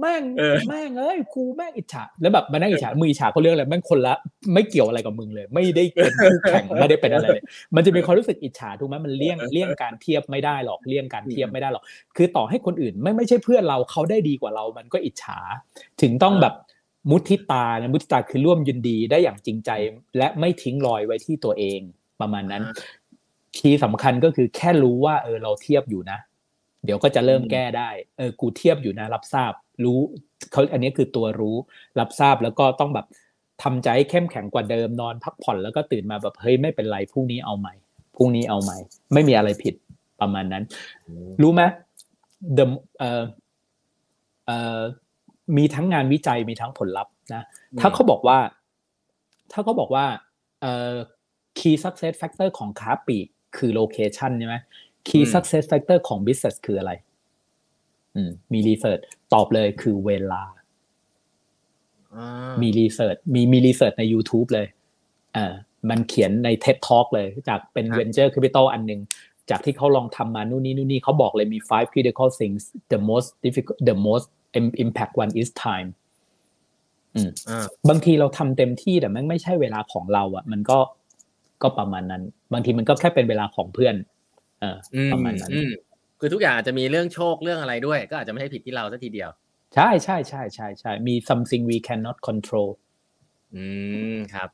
[0.00, 0.22] แม่ง
[0.68, 4.14] แม่งเอ้ยกูแม่งอิจฉาแล้วแบบมานั่งอิจฉามืออิจฉาเขาเรื่องอะไรแม่งคนละ
[4.54, 7.42] ไม่เกี่ยวอะไรกับมึงเลย ไม่ได้เป็นคู่แข่งไม่ได้เป็นอะไรเลย
[7.74, 11.84] มันจะมีความรู้สึกอิจฉาถูกไหมมันเลี่ยงเลี่ยงการเทียบไม่ได้หรอกเลี่ยงการเทียบไม่ได้หรอก
[12.16, 15.38] คือต่อให้คนอื่นไม่ไม่ใช่เพื่อนเราเขาได้ดีกว่าเรา มันก็อิจฉา
[16.02, 16.54] ถึงต้องแบบ
[17.10, 19.70] มุทิตานะมุทิตาคือร่วมยินดีได้อย่างจริงใจ
[20.16, 21.80] และไม่ทิ้งรอยไว้ที่ตัวเอง
[22.20, 22.62] ประมาณนั้น
[23.56, 26.18] key สำคัญก็คือแค่รู้ว่าเออเราเทียบอยู่นะ
[26.86, 29.52] เดี๋ยวก็จะเริ่มแก้ได้เออกูเทียบอยู่นะรับทราบ
[29.84, 29.98] รู้
[30.52, 31.56] เขาอันนี้คือตัวรู้
[32.00, 33.06] รับทราบแล้วก็ต้องแบบ
[33.62, 37.74] ทำใจเข้มแข็งกว่าเดิมนอนพักผ่อนแล้วก็ตื่นมาแบบเฮ้ยไม่เป็นไรพรุ่งนี้เอาใหม่
[38.16, 38.78] พรุ่งนี้เอาใหม่
[39.12, 39.74] ไม่มีอะไรผิด
[40.20, 40.64] ประมาณนั้น
[41.42, 41.62] รู้ไหม
[42.56, 42.64] the
[42.98, 43.22] เอ่อ
[44.46, 44.80] เอ่อ
[45.56, 47.42] มีทั้งงานวิจัยมีทั้งผลลัพธ์นะ
[47.80, 48.38] ถ้าเขาบอกว่า
[49.52, 50.06] ถ้าเขาบอกว่า
[50.60, 50.94] เอ่อ
[51.58, 53.26] key success factor ของค้าปลีก
[53.56, 54.56] คือ location ใช่ไหม
[55.08, 56.92] key success factor ของ business คืออะไร
[58.14, 59.00] อืม มี research
[59.32, 60.42] ตอบเลยคือเวลา
[62.62, 64.66] มี research มีมี research ใน YouTube เลย
[65.36, 65.52] อ่า
[65.90, 69.00] มันเขียนใน TED Talk เลย จากเป็น venture capital อันหนึ่ง
[69.50, 74.26] จากที่เขาลองทำมานู่นนี่นู่นนี่เขาบอกเลยมี five critical things the most difficult the most
[74.84, 75.88] impact one is time
[77.14, 77.30] อืม
[77.88, 80.78] บางทีเราทำเต็มที่แต่มันไม่ใช่เวลาของเราอะ มันก็
[81.62, 83.94] ก็ประมาณนั้น บางทีมันก็แค่เป็นเวลาของเพื่อน
[84.60, 84.76] เออ
[85.12, 85.50] ประมาณนั้น
[86.20, 89.30] คือทุกอย่างอาจจะมีเรื่องโชคเรื่องอะไรด้วย ก็อาจจะไม่ใช่ผิดที่เราสัทีเดียว
[89.74, 92.68] ใช่ใช่ใช่ใช่ใช่มี something we cannot control
[93.56, 93.64] อื
[94.14, 94.48] มครับ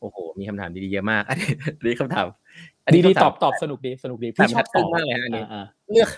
[0.00, 1.38] โอ้โห มีคำถามดีๆเยอะมาก อัน
[1.86, 2.26] นี้คำถาม
[2.94, 5.44] ดีดีตอบตอบสนุกดีสนุกดีพี่ชอบตอบมากเลยฮะอันนี้
[5.92, 6.10] เลือก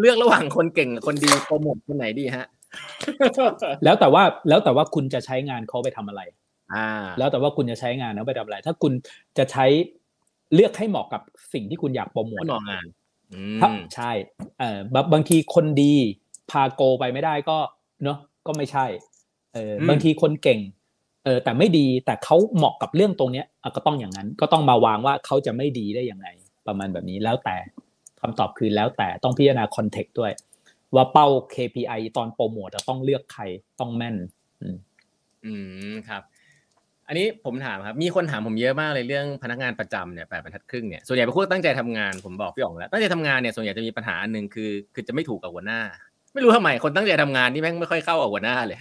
[0.00, 2.46] เลือกระหว่างคนเก่งกับคนดีโปรโมทคนไหนดีฮะ
[3.84, 6.22] แล้วแต่ว่าแล้วแต่ว่าคุณจะใช้งานเขาไปทำอะไร
[6.74, 6.88] อ่า
[7.18, 8.92] แล้วแต่ว่าคุณจะใช้งานเขาไปทำอะไร ถ้าคุณ
[9.38, 9.66] จะใช้
[10.54, 11.22] เลือกให้เหมาะกับ
[11.52, 12.86] สิ่งที่คุณอยากโปรโมทเหมาะงาน
[13.94, 14.12] ใช่
[14.60, 14.78] เออ
[15.12, 15.94] บางทีคนดี
[16.50, 17.58] พาโกไปไม่ได้ก็
[18.04, 18.86] เนาะก็ไม่ใช่
[19.54, 20.60] เออบางทีคนเก่ง
[21.24, 23.46] เออแต่ไม่ดีแต่เขาเหมาะกับเรื่องตรงเนี้ย
[23.76, 26.26] ก็ต้องอย่างนั้นก็ต้องมาวางว่าเขาจะไม่ดีได้ยังไง
[26.66, 27.56] ประมาณแบบนี้แล้วแต่
[28.20, 30.32] คำตอบคือแล้วแต่ต้องพิจารณาคอนเทกต์ด้วย
[30.94, 33.42] ว่าเป้า KPI ตอนโปรโมทจะต้องเลือกใคร
[33.80, 34.16] ต้องแม่น
[34.60, 34.76] อืม
[35.44, 35.54] อื
[35.92, 36.22] มครับ
[37.08, 45.80] อันนี้ผมถามครับ มีคนถามผมเยอะมากเลยเรื่องพนักงานประจำเนี่ยแปดบรรทัดครึ่งเนี่ยส่วนใหญ่เป็นคนตั้งใจทำงานผมบอกพี่อ๋องแล้วตั้งใจทำงานเนี่ยส่วนใหญ่จะมีปัญหาอันหนึ่งคือ คือจะไม่ถูกกับหัวหน้า
[46.34, 48.78] ไม่รู้ทำไมคนตั้งใจทำงานนี่แม่งไม่ค่อยเข้ากับหัวหน้าเลย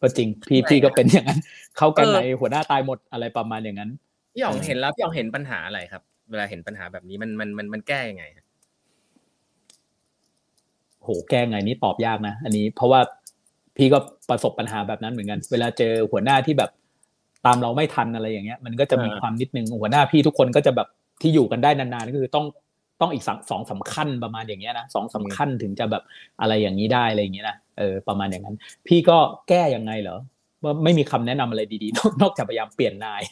[0.00, 1.40] ก็จริงพี่พี่ก็เป็นอย่างนั้น
[1.76, 3.90] เข้ากันในหัวหน้าตายหมดอะไรประมาณอย่างนั้น
[4.34, 8.24] พี่อ๋องเห็นแล้วพี่อ๋องเห็นปัญหาอะไรครับ เวลาเห็นปัญหาแบบนี้มันมันมันมันแก้ยังไง
[11.02, 13.00] โหแก้ไงนี่ตอบยากนะอันนี้เพราะว่า
[13.80, 13.98] พี่ก็
[14.30, 16.70] ประสบปัญหาแบบนั้นเหมือนกัน เวลาเจอหัวหน้าที่แบบ
[17.46, 20.88] ตามเราไม่ทันอะไรอย่างเงี้ย มันก็จะมีความนิดนึงหัวหน้าพี่ทุกคนก็จะแบบ
[21.22, 22.46] ที่อยู่กันได้นานๆก็คือต้อง
[23.00, 26.02] ต้องอีกสองสำคัญประมาณอย่างเงี้ยนะสองสำคัญถึงจะแบบ
[26.40, 28.56] อะไรอย่างนี้ได้อะไรอย่างเงี้ยนะเออประมาณอย่างนั้น
[28.86, 29.18] พี่ก็
[29.48, 30.18] แก้ยังไงเหรอ
[30.62, 33.22] ว่าไม่มีคำแนะนำอะไรดีๆ นอกจากพยายามเปลี่ยนนาย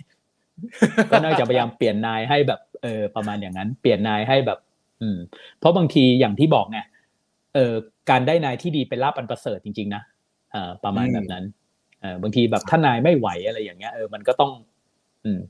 [1.10, 4.58] ก็นอกจากพยายามเปลี่ยนนายให้แบบเออประมาณอย่างนั้น เปลี่ยนนายให้แบบ
[5.02, 5.18] อืม
[5.58, 6.78] เพราะบางทีอย่างที่บอกไง
[7.54, 7.74] เออ
[8.10, 10.16] การได้นายที่ดีเป็นลาบอันประเสริฐจริงๆนะเออ
[10.84, 11.44] ประมาณแบบนั้น
[12.00, 14.50] เออบางทีแบบถ้านายไม่ไหวอะไรอย่างเงี้ยเออมันก็ต้อง
[15.24, 15.40] อืม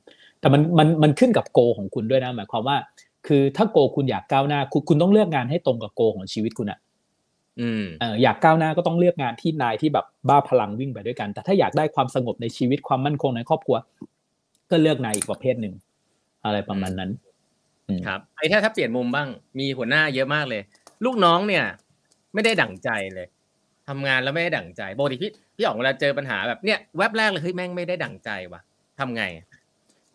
[0.40, 2.76] แต่มันมันมันขึ้นกับโกของคุณด้วยนะหมายความว่า
[3.26, 6.78] คือถ้าโกคุณอยากก้าวหน้า คุณคุณต้องเลือกงานให้ตรงกับโกของชีวิตคุณอะ
[7.60, 13.76] อืมเอออยากก้าวหน้าก็ต้องเลือกงานที่นายที่แบบบ้าพลังวิ่งไปด้วยกัน แต่ถ้าอยากได้ความสงบในชีวิตความมั่นคงในครอบครัว
[14.70, 15.74] ก็เลือกนายอีกประเภทหนึ่ง
[16.44, 17.10] อะไรประมาณนั้น
[18.06, 19.28] ครับไอ้ถ้าถ้าเปลี่ยนมุมบ้าง
[19.58, 20.62] มีหัวหน้าเยอะมากเลย
[21.04, 21.64] ลูกน้องเนี่ย
[22.34, 23.26] ไม่ได้ดั่งใจเลย
[23.88, 28.60] ทำงานแล้วไม่ได้ดั่งใจปกติพี่พี่อ๋องเวลาเจอปัญหาแบบเนี้ยแวบแรกเลยเฮ้ยแม่งไม่ได้ดั่งใจว่ะ
[28.98, 29.22] ทำไง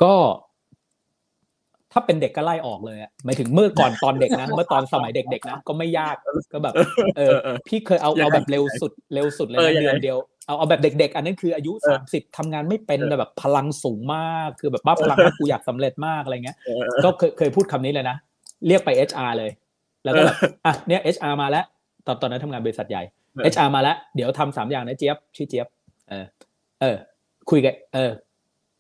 [0.04, 0.14] ก็
[1.92, 6.16] ถ้าเป็นเด็กก็ไล่ออกเลยอะหมายถึงเมื่อก่อนตอนเด็กนะเมื่อตอนสมัยเด็กๆนะก็ไม่ยาก
[6.54, 6.74] ก็แบบ
[7.18, 7.32] เออ
[7.68, 10.18] พี่เคยเอาเอาแบบเร็วสุดเร็วสุดเลยนะเดือนเดียว
[10.48, 16.58] เอาเอาแบบเด็ก ๆ อันนั้นคืออายุสามสิบทำงานไม่เป็นแต่แบบพลังสูงมาก คือแบบบ้าพลังว่ากูอยากสำเร็จมากอะไรเงี้ย
[17.04, 18.16] ก็เคยเคยพูดคำนี้เลยนะ
[18.68, 19.52] เรียกไป HR เลย
[20.04, 21.66] แล้วก็แบบอะเนี่ย HR มาแล้ว
[22.06, 23.04] ตอนตอนนั้นทำงานบริษัทใหญ่
[23.54, 25.68] HR มาแล้ว เดี๋ยวทำสามอย่างนะเจี๊ยบชื่อเจี๊ยบ
[26.10, 26.26] เออ
[26.82, 26.98] เออ
[27.50, 28.12] คุยกับเออ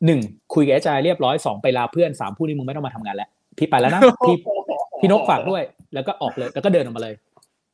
[0.05, 0.19] หนึ่ง
[0.53, 4.35] คุยกับ HR เรียบร้อยสองไปลาเพื่อนสามผู้นี้มึงไม่ต้องมาทำงานแล้วพี่ไปแล้วนะพี่
[4.99, 5.61] พี่นกฝากด้วย
[5.93, 7.13] แล้วก็ออกเลยแล้วก็เดินออกมาเลย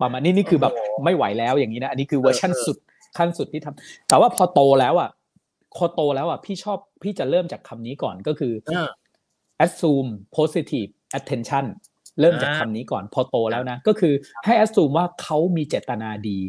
[0.02, 0.74] ประมาณนี้นี่คือแบบ
[1.04, 2.78] ไม่ไหวแล้วอย่างนี้นะอันนี้คือเวอร์ชั่นสุด
[3.18, 5.10] ขั้นสุดที่ทำแต่ว่าพอโตแล้วอะ
[5.78, 8.54] พอโตแล้วอะพี่ชอบพี่จะเริ่มจากคำนี้ก่อนก็คือ
[9.66, 11.66] assume positive attention
[12.20, 14.14] เริ่มจากคำนี้ก่อนพอโตแล้วนะ ก็คือ
[14.46, 16.40] ให้ assume ว่าเขามีเจตนาดี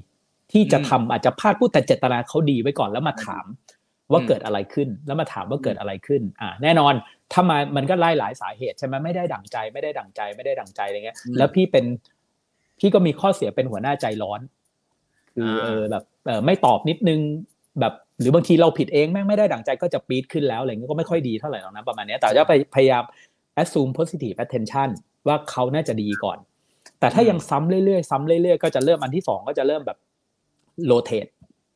[0.53, 3.45] ที่จะทำอาจจะพลาดพูดแต่เจตนาเขาดีไว้ก่อนแล้วมาถาม
[4.13, 6.95] ว่าเกิดอะไรขึ้น แล้วมาถามว่าเกิดอะไรขึ้น อ่า แน่นอน
[7.33, 11.85] ถ้ามามันก็ไล่หลายสาเหตุใช่ไหมไม่ได้ดั่งใจ ไม่ได้ดั่งใจไม่ได้ดั่งใจอะไรเงี้ย แล้วพี่เป็น
[12.81, 14.41] พี่ก็มีข้อเสียเป็นหัวหน้าใจร้อน
[15.35, 17.21] คือเออแบบเออไม่ตอบนิดนึง
[17.81, 23.03] แบบหรือบางทีเราผิดเองแม่งไม่ได้ดั่งใจก็จะปี๊ดขึ้นแล้วอะไรเงี้ยก็ไม่ค่อยดีเท่าไหร่หรอกนะประมาณนี้แต่จะไปพยายาม
[23.63, 24.89] assume positive attention
[25.27, 26.39] ว่าเขาน่าจะดีก่อน
[27.01, 29.99] แต่ถ้ายังซ้ำเรื่อยๆ ซ้ำเรื่อยๆ ก็จะเริ่มอันที่สองก็จะเริ่มแบบ
[30.91, 31.31] rotate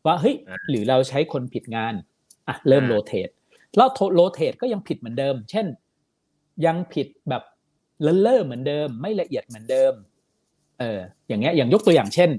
[0.07, 0.37] ว่าเฮ้ย
[0.71, 1.95] หรือเราใช้คนผิดงาน
[2.49, 3.33] อะเริ่ม rotate
[3.77, 5.67] แล้วโ rotate ก็ยังผิดเหมือนเดิม เช่น
[6.67, 7.43] ยังผิดแบบ
[8.03, 9.93] เลอะเลอะเหมือนเดิม ไม่ละเอียดเหมือนเดิม
[10.81, 12.31] เอออย่างเงี้ยอย่างยกตัวอย่างเช่น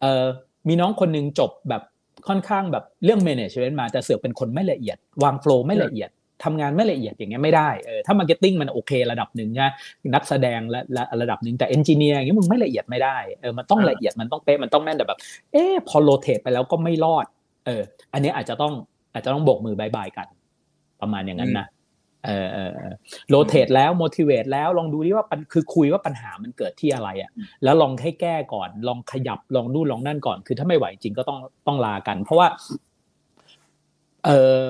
[0.00, 0.24] เออ
[0.68, 1.82] มีน้องคนนึงจบแบบ
[2.28, 6.10] ค่อนข้างแบบเรื่อง management มาแต่เสือกเป็นคนไม่ละเอียด วาง flow ไม่ละเอียด
[6.44, 9.70] ทำงานไม่ละเอียดอย่างเงี้ยไม่ได้เออถ้า marketing มันโอเคระดับหนึ่งนะ
[10.14, 15.18] นักแสดงและระดับหนึ่งแต่ engineer อย่างเงี้ยมึงไม่ละเอียดไม่ได้เออมันต้องละเอียดมันต้องเป๊ะมันต้องแม่นแต่แบบ
[15.52, 17.26] เออพอ rotate ไปแล้วก็ไม่รอด
[17.66, 17.82] เออ
[18.12, 18.72] อันนี้อาจจะต้อง
[19.12, 20.26] อาจจะต้องโบกมือบายบายกัน
[21.00, 21.66] ประมาณอย่างนั้นนะ
[22.26, 22.70] เออเออ
[23.28, 27.30] โรเตทแล้ว motivate แล้วลองดูดิว่าคือคุยว่าปัญหามันเกิดที่อะไรอะ
[27.64, 32.48] แล้วลองให้แก้ก่อนลองขยับลองดูลองนั่นก่อน คือถ้าไม่ไหวจริงก็ต้องต้องลากัน เพราะว่า
[34.24, 34.64] เออ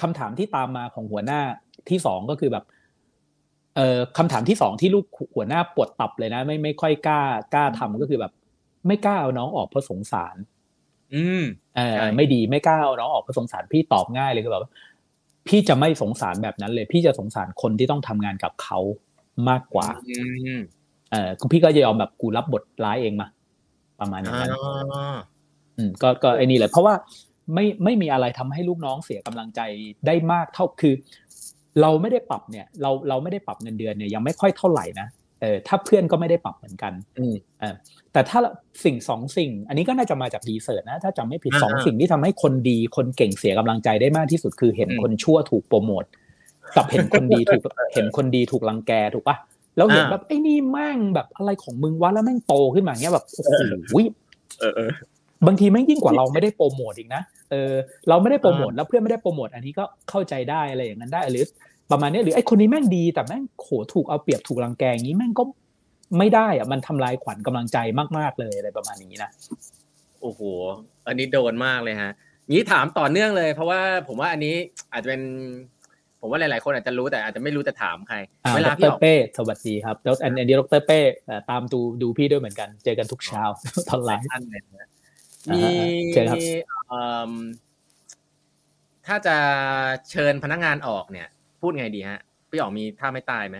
[0.00, 1.40] คำถามที่ตามมาของหัวหน้า
[1.90, 2.64] ที่สองก็คือแบบ
[3.76, 5.04] เอ่อคำถามที่สองที่ลูก
[5.36, 7.20] หัวหน้าปวดตับเลยนะ ไม่ไม่ค่อยกล้า
[7.54, 8.32] กล้าทำก็คือแบบ
[8.86, 10.36] ไม่กล้าเอาน้องออกเพราะสงสาร
[11.14, 11.42] อืม
[11.76, 14.64] เออไม่ดีไม่กล้าเอาน้องออกเพราะสงสารพี่ตอบง่ายเลยคือแบบ
[15.48, 18.78] พี่จะไม่สงสารแบบนั้นเลย พี่จะสงสารคนที่ต้องทำงานกับเขา
[19.48, 20.20] มากกว่าอื
[20.58, 20.60] ม
[21.12, 23.28] เออพี่ก็จะยอมแบบกูรับบทร้ายเองมา
[24.00, 24.50] ประมาณอย่างนั้น
[25.76, 26.94] อืมก็ก็ไอ้นี่เลยเพราะว่า
[27.54, 29.60] ไม่ไม่มีอะไรทำให้ลูกน้องเสียกำลังใจ
[30.06, 30.94] ได้มากเท่าคือ
[31.80, 35.08] เราไม่ได้ปรับเนี่ย เราเราไม่ได้ปรับเงินเดือนเนี่ยยังไม่ค่อยเท่าไหร่นะ
[35.40, 37.74] เออถ้าเพื่อนก็ไม่ได้ปรับเหมือนกันอืมเออ
[38.12, 38.38] แต่ถ้า
[38.84, 46.04] สิ่งสองสิ่ง อันนี้ก็น่าจะมาจากรีเสิร์ชนะ ถ้าจำไม่ผิดสองสิ่งที่ทำให้คนดีคนเก่งเสียกำลังใจได้มากที่สุดคือเห็นคนชั่วถูกโปรโมท
[46.76, 47.62] กับเห็นคนดีถูก
[47.94, 49.36] เห็นคนดีถูกรังแกถูกปะ
[49.76, 53.94] แล้วเห็นแบบไอ้นี่แม่งแบบอะไรของมึงวะแล้วแม่งโตขึ้นมาเงี้ยแบบโอ้โห
[54.60, 54.90] เออเออ
[55.46, 57.72] บางทีแม่งยิ่งกว่าเราไม่ได้โปรโมทอีกนะเออ
[58.08, 61.44] เราไม่ได้โปรโมทแล้วเพื่อนไม่ได้โปรโมทอันนี้ก็เข้าใจได้อะไรอย่างนั้นได้หรือ
[61.90, 65.44] ประมาณนี้หรือไอ้คนนี้แม่งดีแต่แม่งโหถูกเอาเปรียบถูกรังแกอย่างนี้แม่งก็
[66.18, 67.78] ไม่ได้อะมันทำลายขวัญกำลังใจ
[68.18, 69.30] มากๆเลยอะไรประมาณนี้นะ
[70.22, 70.40] โอ้โห
[71.06, 72.12] อันนี้โดนมากเลยฮะ
[72.52, 74.54] นี้ถามต่อเนื่องเลย เพราะว่าผมว่าอันนี้
[74.92, 75.22] อาจจะเป็น
[76.20, 78.16] ผมว่าหลายๆ คนอาจจะรู้แต่อาจจะไม่รู้จะถามใคร
[78.54, 81.00] เวลาพี่เป้สวัสดีครับแล้วอันนี้ดรเป้
[81.50, 83.42] ตามดูดูพี่ด้วยเหมือนกัน เจอกันทุกเช้า
[83.88, 84.28] ตอนไลฟ์
[85.48, 85.60] มี
[89.06, 89.36] ถ้าจะ
[90.10, 91.28] เชิญพนักงานออกเนี่ย
[91.60, 92.20] พูดไงดีฮะ
[92.50, 93.56] พี่ออกมีท่าไม่ตายไหม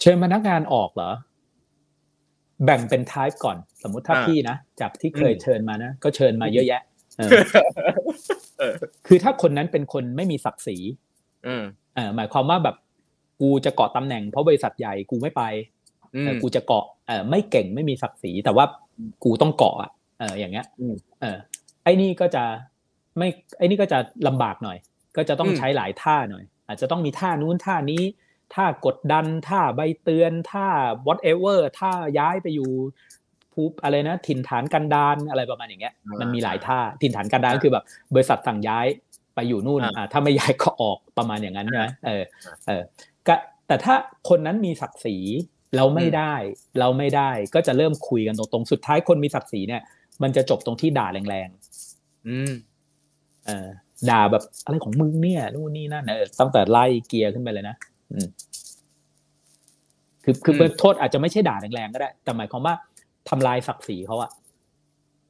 [0.00, 1.10] เชิญพนักงานออกเหรอ
[2.64, 6.82] แบ่งเป็น type ก่อน สมมุติถ้าพี่นะจากที่เคยเชิญมานะก็เชิญมาเยอะแยะ
[9.06, 10.76] คือถ้าคนนั้นเป็นคนไม่มีศักดิ์ศรี
[11.94, 12.76] เออหมายความว่าแบบ
[13.40, 15.42] กูจะเกาะตำแหน่งเพราะบริษัทใหญ่กูไม่ไป
[16.42, 18.64] กูจะเกาะเออไม่เก่งไม่มีศักดิ์ศรีแต่ว่า
[19.24, 20.66] กูต้องเกาะอะเอออย่างเงี้ย
[21.20, 21.36] เออ
[21.84, 22.44] ไอ้นี่ก็จะ
[23.18, 23.28] ไม่
[23.58, 24.78] ไอ้นี่ก็จะลำบากหน่อย
[25.16, 28.02] ก็จะต้องใช้หลายท่าหน่อย อาจจะต้องมีท่านู้นท่านี้
[28.54, 30.66] ท่ากดดันท่าใบเตือนท่า
[31.06, 32.70] whatever ท่าย้ายไปอยู่
[33.52, 37.84] ภูอะไรนะถิ่นฐานกันดานอะไรประมาณอย่างเงี้ยมันมีหลายท่าถิ่นฐานกันดานคือแบบ
[38.14, 38.86] บริษัทสั่งย้าย
[39.34, 42.22] ไปอยู่นู่นอ่าถ้าไม่ย้ายก็ออกประมาณอย่างนั้นใช่ไหมเออ
[42.66, 42.82] เออ
[43.28, 43.34] ก็
[43.66, 43.94] แต่ถ้า
[44.28, 45.16] คนนั้นมีศักดิ์ศรี
[45.76, 46.34] เราไม่ได้
[46.80, 49.82] เราไม่ได้ก็จะเริ่มคุยกันตรงๆ สุดท้ายคนมีศักดิ์ศรีเนี่ย
[50.22, 52.52] มันจะจบตรงที่ด่าแรงๆ อืม
[53.46, 53.68] เออ
[54.10, 57.76] ด่าแบบอะไรของมึงเนี่ยนู่นนี่นั่นเออตั้งแต่ไล่เกียร์ขึ้นไปเลยนะ
[58.12, 58.26] อืม
[60.24, 62.74] คือคืออืมโทษอาจจะไม่ใช่ด่าแรงๆก็ได้ แต่หมายความว่า
[63.28, 64.30] ทำลายศักดิ์ศรีเขาอะ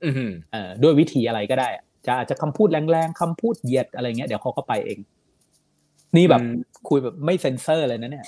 [0.04, 4.98] อืมเออด้วยวิธีอะไรก็ได้อะจะอาจจะคำพูดแรงๆคำพูดเหยียดอะไรเงี้ยเดี๋ยวเขาก็ไปเอง
[6.16, 6.52] นี่แบบอืม
[6.88, 8.24] คุยแบบไม่เซ็นเซอร์เลยนะเนี่ย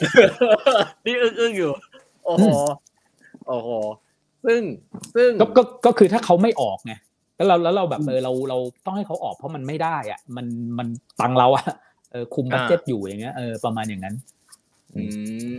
[1.07, 1.73] นี่อึ้งอึ้งๆอยู่
[2.29, 2.47] โอ้โห
[3.49, 3.69] โอ้โห
[4.47, 4.61] ซึ่ง
[5.17, 6.93] ซึ่งก็ก็ก็คือถ้าเขาไม่ออกไง
[7.37, 10.47] แล้วเราแล้วเราแบบเออเราเราต้องให้เขาออกเพราะมันไม่ได้อะมัน
[10.79, 10.89] มัน
[11.21, 11.65] ตังเราอะ
[12.13, 14.15] เออคุม budget อยู่อย่างเงี้ยเออประมาณอย่างนั้น
[14.97, 15.03] อื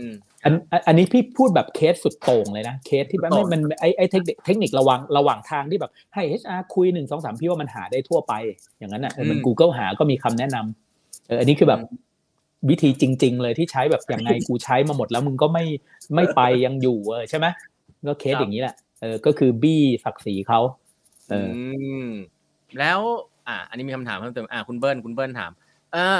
[0.04, 0.08] ม
[0.44, 8.32] อันอันอันนี้พี่พูดแบบเคสสุดโต่งเลยนะเคสที่แบบสุดโต่ไม่งมันไอ้ไอ้เทคนิคเทคนิคระหว่างระหว่างทางที่แบบให้ HR คุยหนึ่งสองสามพี่ว่ามันหาได้ทั่วไป
[8.78, 11.80] อย่างนั้นอะเออมัน Google หาก็มีคำแนะนำเอออันนี้คือแบบ
[12.68, 15.64] วิธีจริง ๆ เลยที่ใช้แบบยังไงกูใช้มาหมดแล้วมึงก็ไม่
[16.14, 17.46] ไม่ไปยังอยู่เออใช่ไหม
[18.08, 20.60] ก็เคสอย่างนี้แหละเออก็คือบี้ศักดิ์ศรีเขา
[21.30, 21.48] เออ
[22.06, 22.10] ม
[22.78, 23.00] แล้ว
[23.48, 25.50] อะอันนี้มีคำถามเพิ่มเติมอะคุณเบิ้ลคุณเบิ้ลถาม
[25.96, 26.10] อ่า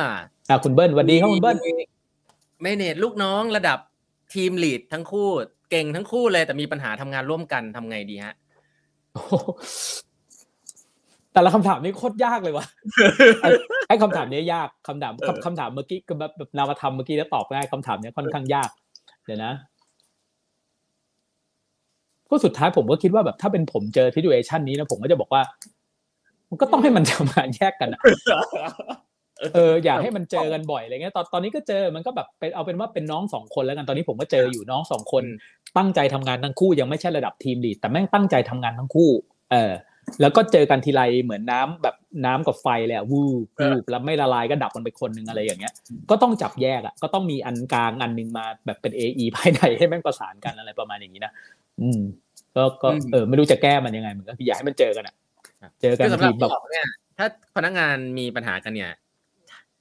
[0.49, 1.57] อะคุณเบิ้ลสวัสดีครับคุณเบิ้ล
[2.63, 3.79] เมเนจลูกน้องระดับ
[4.35, 5.29] ทีมลีดทั้งคู่
[5.71, 8.35] เก่งทั้งคู่เลยแต่มีปัญหาทำงานร่วมกันทำไงดีฮะ
[9.13, 9.35] โอ้โห
[11.35, 12.67] แต่ละคำถามนี่โคตรยากเลยว่ะ
[13.43, 13.49] ไอ้
[13.89, 18.71] ไอ้คำถามเนี้ยยากคำถามเออคำคำถามเมื่อกี้ก็แบบแบบนามธรรมเมื่อกี้แล้วตอบง่ายคำถามเนี้ยค่อนข้างยาก
[19.25, 19.53] เดี๋ยวนะ
[22.31, 25.43] ก็สุดท้ายผมก็คิดว่าแบบถ้าเป็นผมเจอทิ t u เ t ชันนี้นะผมก็จะบอกว่า
[26.51, 28.01] มันก็ต้องให้มันทำงานแยกกันอะ
[29.55, 35.37] เอออยากให้มันเจอกันบ่อยอะไรเงี้ยตอนตอนนี้ก็เจอมันก็แบบเป็นเอาเป็นว่าเป็นน้องสองคนแล้วกันตอนนี้ผมก็เจออยู่น้องสองคนอืม
[35.77, 39.11] ตั้งใจทำงานทั้งคู่ยังไม่ใช่ระดับทีมลีดแต่แม่งตั้งใจทำงานทั้งคู่
[39.51, 39.73] เออ
[40.21, 41.97] แล้วก็เจอกันทีไรเหมือนน้ำแบบ
[42.27, 45.73] น้ำกับไฟเลยอะวูบวูบแล้วไม่ละลายก็ดับมันไปคนหนึ่งอะไรอย่างเงี้ย
[46.11, 51.33] ก็ต้องจับแยกอะก็ต้องมีอันกลางอันหนึ่งมาแบบเป็น AE ภายในให้แม่งประสานกันอะไรประมาณอย่างนี้นะ
[51.81, 52.01] อืม
[52.57, 55.15] ก็ก็อืมเออไม่รู้จะแก้มันยังไงเหมือนกันคืออยากให้มันเจอกันอะ
[55.63, 56.87] ครับเจอกันคือสำหทีรับแบบพี่อ๋องเนี่ย
[57.19, 58.93] ถ้าพนักงานมีปัญหากันเนี่ย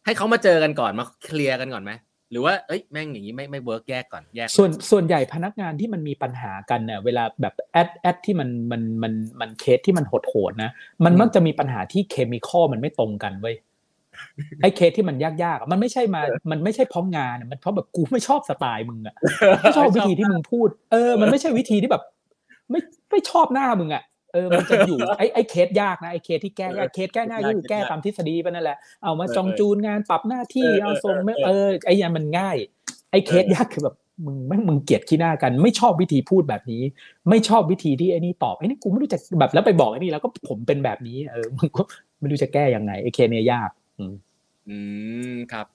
[0.05, 1.91] ให้เขามาเจอกันก่อนมาเคลียร์กันก่อนไหม
[2.32, 10.71] หรือว่าเอ้ยแม่งอย่างนี้ไม่ไม่ work แยกก่อนแยกส่วนส่วนใหญ่พนักงานที่มันมีปัญหากันเนี่ยเวลาแบบแอดแอดที่มันมันมันมันเคสที่มันโหดโหดๆนะ
[11.05, 13.55] มันมักจะมีปัญหาที่ chemical มันไม่ตรงกันเว้ย
[14.61, 16.21] ไอ้เคสที่มันยากๆอะมันไม่ใช่มา
[16.51, 19.15] มันไม่ใช่เพราะงานอะมันเพราะแบบกูไม่ชอบสไตล์มึงอะ
[19.61, 22.03] ไม่ชอบวิธีที่มึงพูด เออ มันไม่ใช่วิธีที่แบบ
[22.71, 22.80] ไม่
[23.11, 24.03] ไม่ชอบหน้ามึงอะ
[24.34, 32.57] เออมันจะอยู่ไอ้ไอ้เคสยากนะไอ้เคสที่แก้ยากเคสแก้ง่ายก็คือแก้ตามทฤษฎีไปนั่นแหละเอามาจองจูนงานปรับหน้าที่เอาทรงไม่เออไอ้ยันมันง่าย
[33.11, 36.82] ไอ้เคสยากคือแบบมึงแม่งมึงเกลียดขี้หน้ากัน ไม่ชอบวิธีพูดแบบนี้
[37.30, 41.84] ไม่ชอบวิธีที่ไอ้นี่ตอบไอ้นี่กูไม่รู้จะแบบแล้วไปบอกไอ้นี่แล้วก็ผมเป็นแบบนี้ เออมึงก็
[42.19, 44.13] ไม่รู้จะแก้ยังไงไอ้เคสเนี่ยยากอืม
[44.69, 44.77] อื
[45.34, 45.65] มครับ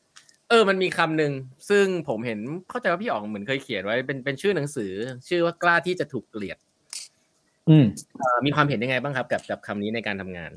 [0.48, 1.32] เออ มันมีคำหนึ่ง
[1.68, 2.38] ซึ่งผมเห็น
[2.70, 4.92] เข้าใจว่าพี่อ๋องเหมือนเคยเขียนไว้เป็นเป็นชื่อหนังสือ
[5.28, 6.58] ชื่อว่ากล้าที่จะถูกเกลียด
[7.68, 7.84] อืม
[8.18, 10.52] เอ่อมีความเห็นยังไงบ้างครับ กับกับคำนี้ในการทำงาน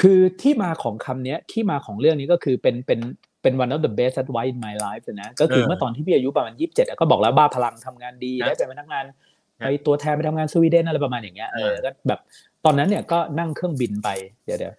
[0.00, 3.00] คือที่มาของคำเนี้ยที่มาของเรื่องนี้ก็คือเป็นเป็น
[3.42, 9.16] เป็น one of the best advice in my life เลยนะก็คือเออเมื่อตอนที่พี่อายุประมาณยี่สิบเจ็ดก็บอกแล้วบ้าพลังทำงานดีนะได้เป็นพนักงานนะ
[9.58, 12.20] ไปตัวแทนไปทำงานสวีเดนอะไรประมาณอย่างเงี้ยเออเออก็แบบ
[12.64, 14.08] ตอนนั้นเนี่ยก็นั่งเครื่องบินไป
[14.44, 14.74] เดี๋ยวเดี๋ยว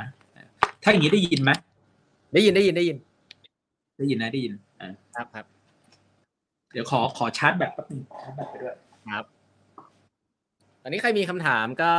[0.00, 0.08] นะ
[0.82, 1.50] ถ้าอย่างนี้ได้ยินไหม
[2.34, 2.96] ได้ยินได้ยินได้ยิน
[3.98, 5.46] ได้ยินนะได้ยินอ่าครับครับ
[6.72, 8.74] เดี๋ยวขอขอชาร์จแบตแป๊บนึงชาร์จแบตไปด้วย
[9.14, 9.24] ครับ
[10.82, 11.92] ตอนนี้ใครมีคำถามก็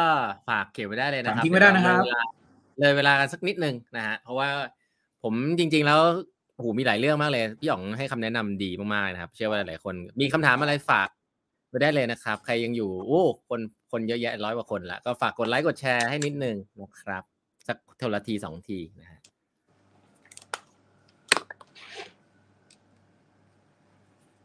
[0.49, 2.23] ฝากเก็บไว้ได้เลยนะครับถามทิ้งไว้ได้นะครับเลยเวลา
[2.79, 4.47] เลยเวลากันสักนิดนึงนะฮะเพราะว่า
[5.23, 5.99] ผมจริง ๆ แล้ว
[6.55, 11.07] โอ้โหมีหลายเรื่องมากเลยพี่อ๋องให้คำแนะนำดีมากๆนะครับ เชื่อว่าหลายๆคนมีคำถามอะไรฝาก
[11.69, 13.59] ไปได้เลยนะครับ ใครยังอยู่โอ้คน
[13.91, 17.23] คนเยอะแยะร้อยกว่าคนละก็ฝากกดไลค์กดแชร์ให้นิดนึงนะครับ
[17.67, 19.19] สักเท่าละทีสองทีนะฮะ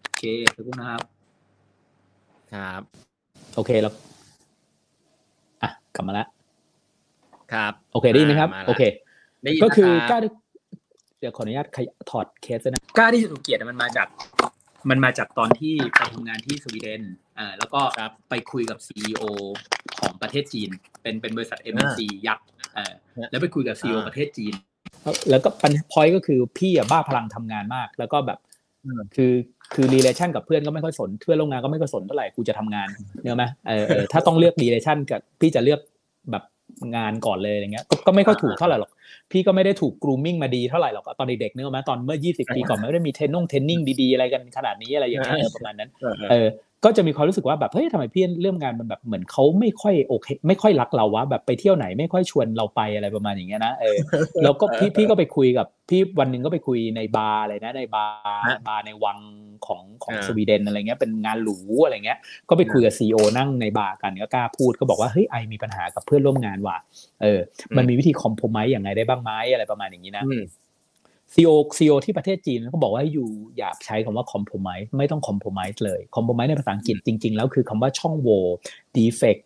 [0.03, 0.23] โอเค
[0.55, 1.01] ขอบคุณนะครับ
[2.53, 2.83] ครับ
[3.55, 4.16] โอเคแล้วอะ
[5.97, 6.29] กลับมาแล้ว
[7.53, 8.83] ครับ โอเคได้ยินไหมครับาละโอเค
[9.45, 10.33] ได้ยินก็คือนะกรัล้าบที่
[11.21, 14.09] เดี๋ยวขออนุญาตขยถอดเคสด้วยนะกล้าที่จะถูกเกลียดมันมาจาก
[14.91, 17.03] มันมาจากตอนที่ไปทำงานที่สวีเดน
[17.39, 19.23] อ่าแล้วก็ครับไปคุยกับซีอ
[20.01, 20.71] ของประเทศจีน
[21.03, 22.93] เป็นเป็นบริษัท MNC ยักษ์อ่า
[23.31, 24.55] แล้วไปคุยกับซีออ่าประเทศจีน
[25.31, 28.56] แล้วก็ปัญพอยก็คือพี่อะบ้าพลังทำงานมาก แล้วก็แบบอืม
[29.17, 29.33] คือ
[29.75, 32.89] คือ relation กับเพื่อนก็ไม่ค่อยสนเพื่อนร่วมงานก็ไม่ค่อยสนเท่าไหร่กูจะทำงาน
[33.23, 35.81] เนอะไหมเออเออถ้าต้องเลือก relation กับพี่จะเลือก
[36.31, 36.43] แบบ
[36.97, 38.91] งานก่อนเลยอย่างเงี้ยก็ไม่ค่อยถูกเท่าไหร่หรอก
[39.31, 46.49] พี่ก็ไม่ได้ถูก grooming มาดีเท่าไหร่หรอกตอนเด็กๆเนอะไหมตอนเมื่อ 20 ปีก่อนมันไม่ได้มีเทรนนง training ดีๆอะไรกันขนาดนี้อะไรอย่างเงี้ยเออประมาณนั้นเออเออเออ
[46.85, 53.99] ก็จะมีความรู้สึกว่าแบบเฮ้ยทำไมพี่เรื่องงานมันแบบเหมือนเขาไม่ค่อยโอเค ไม่ค่อยรักเราวะแบบไปเที่ยวไหนไม่ค่อยชวนเราไปอะไรประมาณอย่างเงี้ยนะเออ
[54.43, 59.19] แล้วก็พี่พี่ก็ไปคุยกับพี่วันหนึ่งก็ไปคุยในบาร์เลยนะในบาร์บาร์ในวัง
[59.67, 66.77] ของของสวีเดนอะไรเงี้ยเป็นงานหรูอะไรเงี้ย ก็ไปคุยกับ CEO นั่งในบาร์กันก็กล้าพูดก็บอกว่าเฮ้ย I มีปัญหากับเพื่อนร่วมงานว่ะ
[67.23, 67.41] เออ
[67.77, 70.25] มันมีวิธี compromise อย่างไรได้บ้างไหมอะไรประมาณอย่างนี้นะ
[71.35, 78.41] CEO CEO ที่ประเทศจีนเขาบอกว่าให้ you อย่าใช้คำว่า compromise ไม่ต้อง compromise เลย compromise ในภาษาอังกฤษจริง ๆ แล้วคือคำว่าช่องโหว่
[78.97, 79.39] defect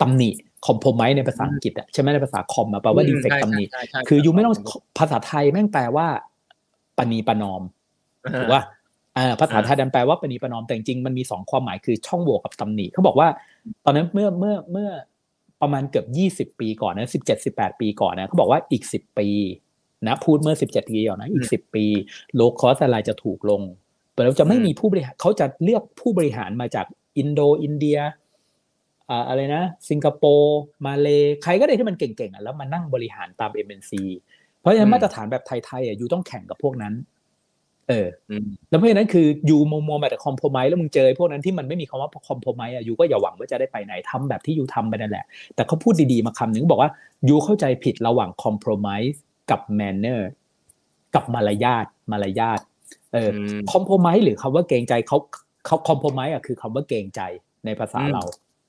[0.00, 0.30] ตำหนิ
[0.66, 3.64] คอมโพมไมซ์ในภาษาอังกฤษอะใช่ไหมในภาษาคอมแปลว่าดีเฟกตำหนิ
[4.08, 4.54] คือยูไม่ต้อง
[4.98, 6.06] ภาษาไทยแม่งแปลว่า
[6.98, 7.62] ปณีประนอม
[8.40, 8.62] ถูกว่า
[9.40, 13.28] ภาษาไทยดันแปลว่าปณีประนอมแต่จริงมันมีสองความหมายคือช่องโหว่กับตำหนิเขาบอกว่า
[13.84, 14.88] ตอนนั้นเมื่อเมื่อเมื่อ
[15.62, 19.28] ประมาณเกือบยี่สิบปีก่อนนะสิบเจ็ดสิบแปดปีก่อนนะเขาบอกว่าอีกสิบปี
[20.06, 21.84] นะพูดเมื่อสิบเจ็ดปีก่อนนะอีกสิบปี
[22.34, 23.62] โลคอสอะไรจะถูกลง
[24.14, 26.86] แต่เราจะไม่มีผู้บริหารเขาจะเลือกผู้บริหารมาจาก
[27.18, 27.98] อินโดอินเดีย
[29.28, 31.08] อะไรนะ สิงคโปร์มาเล
[31.42, 33.92] ใครก็ได้ที่มันเก่งๆอะแล้วมานั่งบริหารตาม MNC
[34.60, 36.94] เพราะฉะนั้นมาตรฐานแบบไทยๆอะ you ต้องแข่งกับพวกนั้น
[37.88, 38.08] เออ
[38.70, 45.24] แล้วเพราะฉะนั้นคือ you มมมาแต่ compromise แล้วมึงเจอพวกนั้นที่มันไม่มีคำว่า compromise อะ you ก็อย่าหวังว่าจะได้ไปไหนทำแบบที่ you ทำไปนั่นแหละ
[45.54, 46.90] แต่เขาพูดดีๆมาคำหนึ่งบอกว่า
[47.26, 48.88] you เข้าใจผิดระหว่าง compromise
[49.50, 50.28] กับ manner
[51.14, 52.60] กับมารยาทมารยาท
[53.12, 53.30] เออ
[53.72, 55.18] คอมโพมไมหรือคำว่าเกรงใจเขา
[55.66, 57.20] เขาคอมโพมไมอะคือคำว่าเกรงใจ
[57.64, 58.22] ในภาษาเรา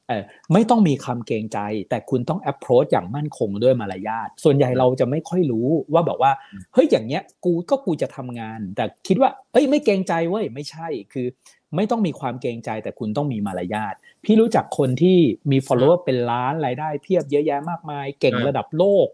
[0.09, 6.31] เออไม่ต้องมีคำเกรงใจ แต่คุณต้อง approach อย่างมั่นคงด้วยมารยาทส่วนใหญ่เราจะไม่ค่อยรู้ว่าแบบว่า
[6.73, 11.27] เฮ้ยอย่างเงี้ยกูก็กูจะทำงาน แต่คิดว่าเอ้ยไม่เกรงใจเว้ยไม่ใช่คือ
[11.75, 13.93] ไม่ต้องมีความเกรงใจแต่คุณต้องมีมารยาท
[14.25, 15.17] พี่รู้จักคนที่
[15.51, 19.07] มี follower เป็นล้านรายได้เพียบเยอะแยะมากมาย เก่งระดับโลก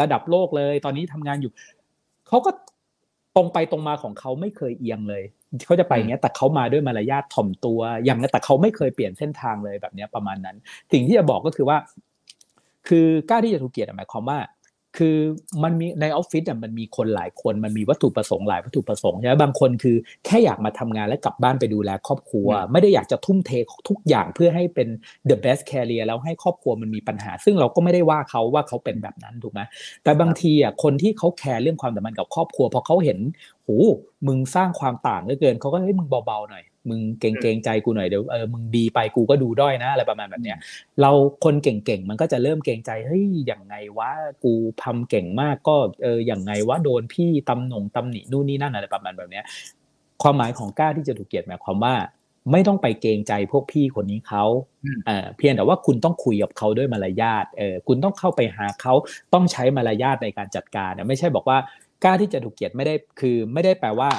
[0.00, 1.52] ระดับโลกเลย ตอนนี้ทำงานอยู่
[2.28, 2.50] เขาก็
[3.36, 5.22] ตรงไปตรงมาของเขาไม่เคยเอียงเลย
[5.66, 10.56] เขาจะไปเงี้ยแต่เขามาด้วยมารยาทถ่อมตัว อย่างนั้นแต่เขาไม่เคยเปลี่ยนเส้นทางเลยแบบนี้ประมาณนั้น
[10.92, 11.78] สิ่งที่จะบอกก็คือว่า
[12.88, 14.38] คือกล้าที่จะถูกเกียรติหมายความว่า
[14.98, 15.16] คือ
[15.62, 23.50] มันมีในออฟฟิศอะมันมีคนหลายคนมันมีวัตถุประสงค์หลายวัตถุประสงค์ใช่ไหมบางคนคือแค่อยากมาทำงานและกลับบ้านไปดูแลครอบครัว ไม่ได้อยากจะทุ่มเท
[23.88, 24.88] ทุกอย่างเพื่อให้เป็น
[25.28, 29.60] the best career แล้วให้ครอบครัวมันมีปัญหา ซึ่งเราก็ไม่ได้ว่าเขาว่าเขาเป็นแบบนั้นถูกไหม
[30.04, 33.18] แต่บางทีอะคนที่เขาแคร์เรื่องความสัมพันธ์กับครอบครัวพอเขาเห็น
[33.64, 33.70] โห
[34.26, 40.58] มึงสร้างความต่างเหลือเกินเขาก็เฮ้ยมึงเบาๆหน่อย มึงเก่งๆใจกูหน่อยเดี๋ยวเออมึงดีไปกูก็ดูด้อยนะอะไรประมาณแบบเนี้ย
[41.00, 41.10] เรา
[41.44, 44.10] คนเก่งๆมันก็จะเริ่มเก่งใจเฮ้ยอย่างไงวะ
[44.44, 49.44] กูทาเก่งมากก็เอออย่างไงวะโดนพี่ตำหนงตำหนินู่นนี่นั่นอะไรประมาณแบบเนี้ย
[50.22, 51.94] ความหมายของกล้าที่จะถูกเกลียดหมายความว่า
[52.52, 54.44] ไม่ต้องไปเกรงใจพวกพี่คนนี้เขา
[55.06, 58.94] เออเพียงแต่ว่าคุณต้องคุยกับเขาด้วยมารยาทเออคุณต้องเข้าไปหาเขา
[59.34, 61.58] ต้องใช้มารยาทในการจัดการนะไม่ใช่บอกว่า
[62.04, 64.10] กล้าที่จะถูกเกลียดไม่ได้คือไม่ได้แปลว่า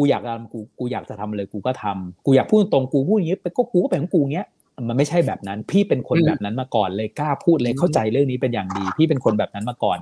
[0.00, 4.46] กูอยากทำกูกูอยากจะทำเลยกูก็ทำกูอยากพูดตรงกูพูดอย่างนี้ไปก็กูก็เป็นของกูเงี้ย
[4.88, 9.98] มันไม่ใช่แบบนั้น พี่เป็นคนแบบนั้นมาก่อนเลยกล้าพูดเลยเข้าใจเรื่องนี้เป็นอย่างดี พี่เป็นคนแบบนั้นมาก่อน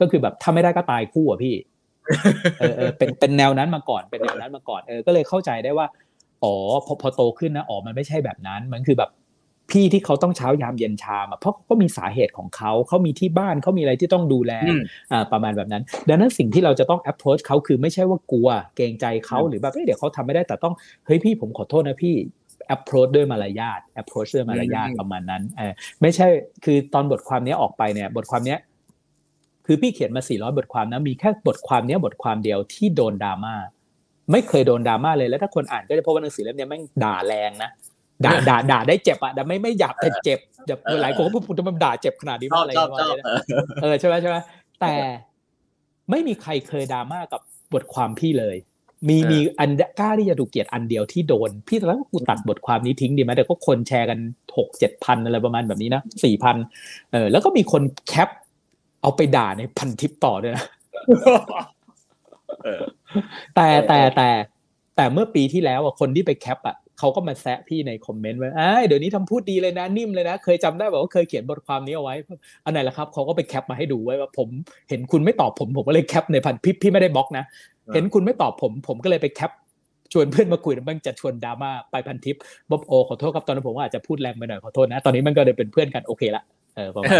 [0.00, 1.54] ก็คือแบบถ้าไม่ได้ก็ตายคู่อะพี่
[2.60, 5.86] เออเออเป็นเป็นแนวนั้นมาก่อนเป็นแนวนั้นมาก่อนเออก็เลยเข้าใจได้ว่า
[6.44, 6.54] อ๋อ
[6.86, 9.10] พอพอโตขึ้นนะอ๋อมันไม่ใช่แบบนั้น มันคือแบบ
[9.70, 14.52] พี่ที่เขาต้องเช้ายามเย็นชามอะเพราะเขามีสาเหตุของเขาเขามีที่บ้านเขามีอะไรที่ต้องดูแล
[15.12, 20.74] อ่าประมาณแบบนั้น ดังนั้นสิ่งที่เราจะต้อง approach เขาคือไม่ใช่ว่ากลัวเกรงใจเขาหรือแบบเดี๋ยวเขาทำไม่ได้แต่ต้อง
[21.06, 22.14] เฮ้ยพี่ผมขอโทษนะพี่
[22.74, 26.26] approach ด้วยมารยาท approach ด้วยมารยาทประมาณนั้นเออไม่ใช่
[26.64, 28.56] คือตอนบทความนี้ออกไปเนี่ยบทความนี้
[29.66, 33.54] คือพี่เขียนมา 400 บทความนะมีแค่บทความนี้บทความเดียวที่โดนดราม่า
[34.32, 37.70] ไม่เคยโดนดราม่าเลยแล้วถ้าคนอ่านก็จะพบว่าหนังสือเล่มนี้แม่งด่าแรงนะ
[38.24, 43.22] ด่าด่าด่าได้เจ็บอะแต่ไม่ไม่หยาบแต่เจ็บแบบหลายคนก็พูดว่ามันด่าเจ็บขนาดนี้ว่าอะไรประมาณนี้
[43.82, 44.36] เออใช่ไหมใช่ไหม
[44.80, 44.94] แต่
[46.10, 47.40] ไม่มีใครเคยดราม่ากับ
[47.72, 48.56] บทความพี่เลย
[49.08, 54.18] มีมีอันกล้าที่จะถูกเกียดอันเดียวที่โดน พี่ตอนแรกกูตัดบทความนี้ทิ้งดีไหมแต่ก็คนแชร์กัน
[54.56, 56.56] หกเจ็ดพันอะไรประมาณแบบนี้นะสี่พัน
[57.12, 58.28] เออแล้วก็มีคนแคป
[59.02, 60.64] เอาไปด่าในพันทิปต่อด้วยนะ
[63.54, 64.28] แต่แต่แต่
[64.96, 68.50] แต่เมื่อปีที่แล้วอะคนที่ไปแคปอะ เขาก็มาแซะพี่ในคอมเมนต์ว่า
[68.86, 72.14] เดี๋ยวนี้ทำพูดดีเลยนะนิ่มเลยนะ เคยจำได้บอกว่าเคยเขียนบทความนี้เอาไว้
[72.64, 74.48] อันไหนล่ะครับเขาก็ไปแคปมาให้ดูไว้ว่าผม
[74.88, 77.44] เห็นคุณไม่ตอบผมผมก็เลยแคปในพันพี่พี่ไม่ได้บล็อกนะ
[77.94, 79.50] เห็นคุณไม่ตอบผมผมก็เลยไปแคป
[80.12, 82.36] ชวนเพื่อนมาคุยแล้วมันจะชวนดราม่าไปพันทิป
[82.70, 86.42] บ๊อบโอขอโทษครับตอนนั้นผมอาจจะพูดแรงไปหน่อยขอโทษนะ ตอนนี้มันก็เลยเป็นเพื่อนกันโอเคละ
[86.76, 87.14] เออประมาณ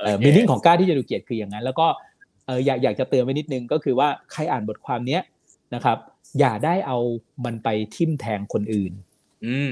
[0.00, 1.86] เออมีนิ่งของกล้าที่จะดูเกียรติคืออย่างนั้น แล้วก็
[2.46, 5.22] เอออยากอยากจะเตือนไว้นิดนึงก็คือว่าใครอ่านบทความเนี้ย
[5.74, 5.98] นะครับ
[6.38, 6.98] อย่าได้เอา
[7.44, 8.92] มันไปทิมแทงคนอื่น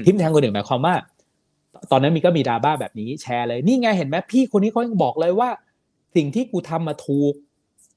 [0.05, 0.95] ทิมแทงคนอื่นหมายความว่า
[1.91, 5.49] ตอนนั้นมีก็มีดราบ้าแบบนี้แชร์เลย นี่ไงเห็นไหมพี่คนนี้เขายังบอกเลยว่า
[6.15, 7.33] สิ่งที่กูทำมาถูก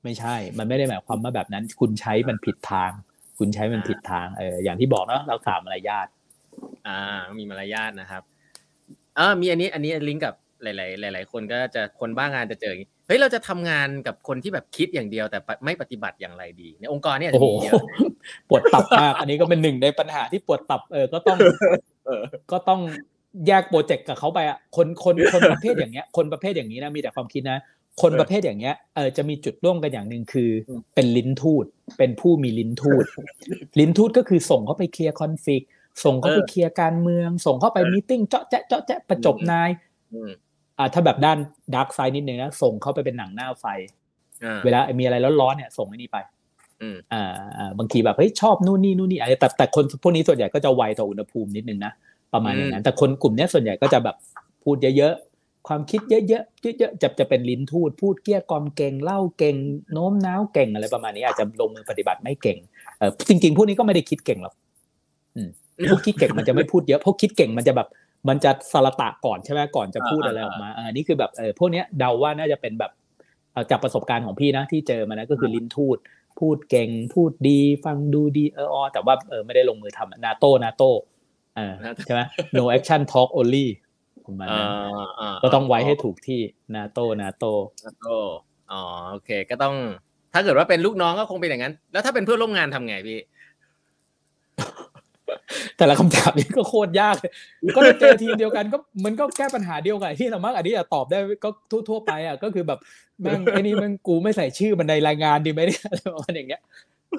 [0.05, 2.91] ไม่ใช่ มันไม่ได้หมายความว่าแบบนั้น คุณใช้มันผิดทาง
[3.39, 6.07] คุณใช้มันผิดทางเอออย่างที่บอกเนาะเราสามมารยาท
[6.87, 8.23] อ่ามีมารยาทนะครับ
[9.19, 17.83] อ่ามีอันนี้อันนี้ลิงก์กับ หลาย ๆ หลาย ๆ คนก็จะคนบ้างานจะเจออย่างนี้เฮ้ยเราจะทำงานกับคนที่แบบคิดอย่างเดียวแต่ไม่ปฏิบัติอย่างไรดี ในองค์กรเนี่ยโอ้จะโหมีเยอะ
[18.49, 21.39] ปวดตับมากอันนี้ก็เป็นหนึ่งในปัญหาที่ปวดตับเออก็ต้อง
[22.07, 22.81] เออก็ต้อง
[23.47, 27.59] แยกโปรเจกต์กับเขาไปอะคนคนคนประเภทอย่างเงี้ย คนประเภทอย่างนี้นะมีแต่ความคิดนะ
[28.03, 31.65] คนประเภทอย่างเงี้ยเออจะมีจุดร่วมกันอย่างหนึ่งคืออมเป็นลิ้นทูต
[31.99, 33.05] เป็นผู้มีลิ้นทูต
[33.79, 35.65] ลิ้นทูตก็คือส่งเข้าไปเคลียร์ conflict
[36.05, 39.71] ส่งเข้าไปเคลียร์การเมือง ส่งเข้าไป meeting เจาะแจ๊ะเจาะแจ๊ะประจบนาย
[40.79, 41.39] อืมอ่าถ้าแบบด้าน
[41.75, 43.65] dark side นิดนึงนะส่งเข้าไปเป็นหนังหน้าไฟ
[44.45, 46.19] อ่าเวลามีอะไรร้อนๆเนี่ยส่งไอ้นี่ไป
[46.83, 47.25] อืมอ่า
[47.59, 51.93] อ่าบางทีแบบเฮ้ยชอบนู่นนี่นู่นนี่อะไรแต่แต่คนพวกนี้ส่วนใหญ่ก็จะไวต่ออุณหภูมินิดนึงนะ
[52.33, 54.17] ประมาณอย่างนั้น แต่คนกลุ่มเนี้ยส่วนใหญ่ก็จะแบบ
[54.65, 59.57] พูดเยอะๆความคิดเยอะๆเยอะๆจะจะเป็นลิ้นทูตพูดเกลี้ยกล่อมเก่งเล่าเก่ง
[59.93, 62.59] โน้มน้าวเก่งอะไรประมาณนี้ อาจจะลงมือปฏิบัติไม่เก่ง
[62.99, 64.55] เออจริงๆพวกนี้ก็ไม่ได้คิดเก่งหรอก
[65.37, 65.49] อืม
[65.91, 67.89] พวกคิดเก่งมันจะไม่พูดเยอะพวกคิดเก่งมันจะแบบ
[68.29, 72.93] มันจะสละตะก่อนใช่ไหมก่อนจะพูดอะไรออกมาอันนี้คือแบบเออพวกเนี้ยเดาว่าน่าจะเป็นแบบ
[73.53, 75.99] เอ่อจากประสบการณ์ของพี่นะที่เจอมานะก็คือลิ้นทูด
[76.41, 80.91] พูดเก่งพูดดี ฟังดูดีเออออแต่ว่าเออไม่ได้ลงมือทำนาโต้นาโต้
[81.59, 81.73] อ่า
[82.07, 82.21] ใช่ไหม
[82.59, 83.67] no action talk only
[84.27, 84.69] ประมาณอ่านั้น
[85.21, 86.41] อ่าก็ต้องไว้ให้ถูกที่
[86.77, 87.53] นาโต้นาโต้
[87.85, 88.17] นาโต้
[88.73, 89.75] อ๋อโอเค ก็ต้อง
[90.35, 93.19] ถ้าเกิดว่าเป็นลูกน้องก็คงเป็นอย่างนั้น แล้วถ้าเป็นเพื่อนร่วมงานทำไงพี่
[95.79, 97.33] แต่ละคำถามนี้ก็โคตรยากเลย
[97.77, 101.49] ก็จะเจอทีมเดียวกันก็มันก็แก้ปัญหาเดียวกันที่เรามักอันนี้อะตอบได้ก็
[101.89, 102.79] ทั่วๆไปอะก็คือแบบ
[103.21, 106.61] แม่งไอ้นี่แมันกูไม่ใส่ชื่อมันในรายงานดีไหมเนี่ยอะไรประมาณอย่างเงี้ย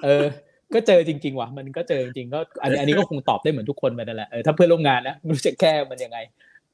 [0.03, 0.25] เออ
[0.73, 6.17] ก็เจอจริง ๆว่ะมันก็เจอจริงๆก็ อันนี้อันนี้ก็คงตอบได้เหมือนทุกคนไปนั่นแหละเออถ้าเพื่อนร่วมงานนะไม่รู้จะแก้มันยังไง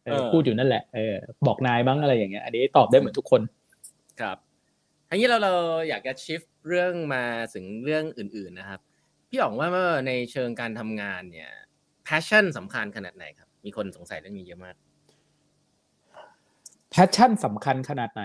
[0.05, 1.15] เออเออพูดอยู่นั่นแหละเออ
[1.47, 3.41] บอกนายบ้างอะไรอย่างเงี้ยอันนี้ตอบได้เหมือนทุกคน
[4.21, 4.37] ครับ
[5.09, 5.53] ทีนี้เราเรา
[5.89, 7.23] อยากจะ shift เรื่องมา
[7.53, 8.79] ถึงเรื่องอื่น ๆนะครับ
[9.35, 11.51] พี่อ๋องว่าเมื่อในเชิงการทำงานเนี่ย
[12.07, 14.75] passion สำคัญขนาดไหนครับ มีคนสงสัยเรื่องนี้เยอะมาก
[16.91, 18.23] passion สำคัญขนาดไหน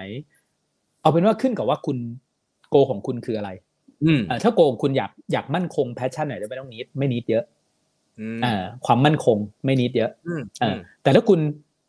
[1.01, 1.99] เอาเป็นว่าขึ้นกับว่าคุณ
[2.71, 3.51] goal ของคุณคืออะไร
[4.05, 7.45] อืมเออถ้า goal ของคุณอยากอยากมั่นคง passion ไหนจะไม่ต้องนิดไม่นิดเยอะ
[8.21, 11.41] อืมอ่าความมั่นคงไม่นิดเยอะอืมเออแต่ถ้าคุณ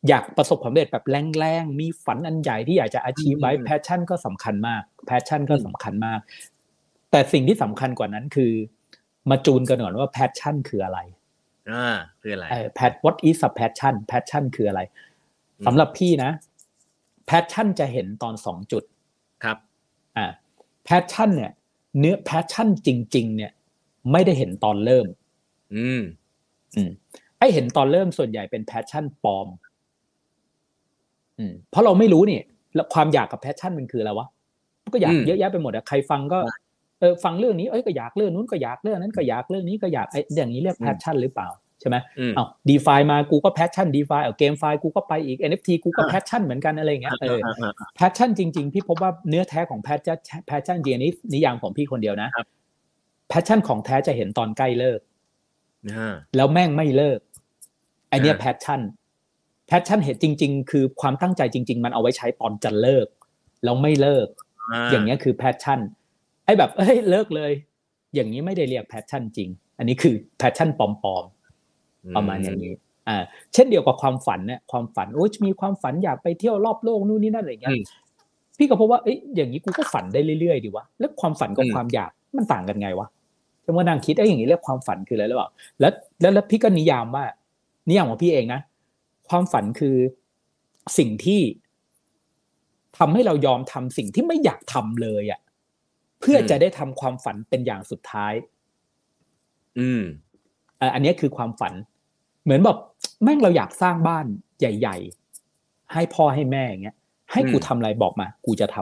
[0.10, 1.06] อยากประสบความสำเร็จแบบ
[1.40, 6.20] แรงๆ มีฝันอันใหญ่ที่อยากจะ achieve ไว้อืมแพชชั่นก็สำคัญมาก แพชชั่นก็อืมสำคัญมาก
[7.12, 8.54] แต่สิ่งที่สำคัญกว่านั้นคือ
[9.30, 11.00] มาจูนกันก่อนว่า passion คืออะไร
[11.72, 11.88] อ่า
[12.22, 14.82] คืออะไรเออ pat what is a passion passion คืออะไร
[15.60, 16.32] อืมสำหรับพี่นะ
[17.30, 18.84] passion จะเห็นตอนสองจุด
[19.44, 19.58] ครับ
[20.18, 20.26] อ่า
[20.88, 21.52] passion เนี่ย
[22.00, 23.52] เนื้อ passion จริง ๆ เนี่ย
[24.12, 25.08] ไม่ได้เห็นตอนเริ่ม
[25.76, 26.02] อืม
[26.76, 26.92] อืม
[27.38, 29.48] ไอเห็นตอนเริ่มส่วนใหญ่เป็น passion ปลอม
[31.38, 32.42] อืม เพราะเราไม่รู้นี่
[32.76, 34.28] แล้วความอยากกับ passion มันคืออะไรวะ
[34.94, 36.40] ก็อยากอืมเยอะแยะไปหมดอะใครฟังก็
[37.00, 48.30] เออฟังเรื่องนี้เอ้ยก็อยากเรื่องนู้นก็อยากเรื่องนั้นก็อยากเรื่องนี้ก็อยากไออย่างนี้เรียก passion หรือเปล่าใช่ไหมอืมเอา DeFi มากูก็ passion DeFi เอา GameFi กูก็ไปอีก NFT กูก็อ่า passion เหมือนกันอะไรอย่างเงี้ยเอออ่าอ่าอ่า passion
[48.38, 50.18] จริง ๆ พี่พบว่าเนื้อแท้ของ passion
[50.48, 52.48] passion จริงอันนี้นิยามของพี่คนเดียวนะครับ
[53.30, 55.00] passion ของแท้จะเห็นตอนใกล้เลิก
[55.92, 57.20] อ่าแล้วแม่งไม่เลิก
[58.10, 58.82] ไอเนี้ยอ่า passion
[59.68, 63.08] passion เห็นจริง ๆ คือความตั้งใจจริง ๆ มันเอาไว้ใช้ตอนจะเลิก
[63.64, 64.28] แล้วไม่เลิก
[64.92, 65.80] อย่างเงี้ยคือ passion
[66.50, 67.52] ไอ้แบบเอ้ยเลิกเลย
[68.16, 70.84] อย่างนี้ไม่ได้เรียก passion จริง อันนี้คือ passion ปล
[71.14, 72.74] อมๆประมาณอย่างนี้
[73.08, 73.18] อ่า
[73.54, 77.84] เช่นเดียวกับความฝันเนี่ยความฝันโอ้ยมีความฝันอยากไปเที่ยวรอบโลกนู่นนี่นั่นอะไรอย่างเงี้ยอืม
[78.58, 83.08] พี่ก็พบว่าเอ้ยอย่างนี้กูก็ฝันได้เรื่อยๆดีวะแล้วความฝันกับอืมความอยากมันต่างกันไงวะ
[83.66, 87.26] จะมานั่งคิดไอ้ยอย่างนี้เรียกความฝันคืออะไรหรือเปล่าแล้วแล้วแล้วพี่ก็นิยามว่า
[87.90, 88.62] นิยามของพี่เองนะ
[89.30, 89.96] ความฝันคือ
[90.98, 91.42] สิ่งที่
[92.98, 95.40] ทำให้เรายอมทำสิ่งที่ไม่อยากทำเลยอะ่ะ
[96.20, 98.34] เพื่ออมจะได้ทำความฝันเป็นอย่างสุดท้าย
[99.80, 100.02] อืม
[100.80, 101.74] อะอันนี้คือความฝัน
[102.44, 102.78] เหมือนแบบ
[103.24, 104.26] แม่งเราอยากสร้างบ้าน
[104.60, 104.98] ใหญ่
[105.46, 106.96] ๆ ให้พ่อให้แม่อย่างเงี้ย
[107.32, 108.78] ให้กูอืมทำอะไรบอกมา กูจะท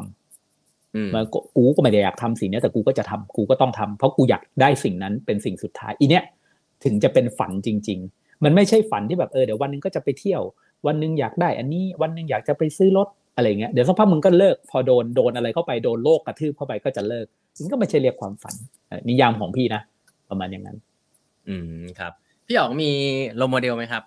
[0.45, 6.23] ำอืมมันก็กูก็ไม่ได้อยากทำสิ่งเนี้ยแต่กูก็จะทำกูก็ต้องทำเพราะกูอยากได้สิ่งนั้นเป็นสิ่งสุดท้าย อีเนี้ย
[6.83, 10.41] ถึงจะเป็นฝันจริง ๆ มันไม่ใช่ฝันที่แบบเออเดี๋ยววันหนึงก็จะไปเที่ยว
[10.87, 13.07] วันหนึงอยากได้ อันนี้ วันหนึงอยากจะไปซื้อรถ
[13.37, 17.25] อะไรเงี้ยเดี๋ยวสักพักมึงก็เลิกพอโดนโดนอะไรเข้าไปโดนโลกกระทืบเข้าไปก็จะเลิก
[17.61, 18.55] มันก็ไม่ใช่เรียกความฝัน
[18.87, 19.81] เออนิยามของพี่นะ
[20.29, 20.77] ประมาณอย่างนั้น
[21.47, 22.11] อืมครับ
[22.45, 22.91] พี่อ๋องมี
[23.35, 24.03] role model ไหมครับ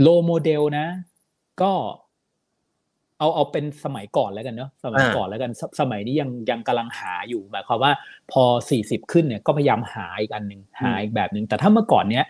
[0.00, 0.86] role model นะ
[1.62, 1.72] ก็
[3.18, 7.92] เอาเอาเป็นสมัยก่อนแล้วกันเนาะสมัยอ่าก่อนแล้วกันสมัยนี้ยังยังกำลังหาอยู่หมายความว่า
[8.32, 12.24] พอสี่สิบขึ้นเนี่ยก็พยายามหาอีกอันหนึ่งหาอีกแบบหนึ่งแต่ถ้าเมื่อก่อนเนี้ย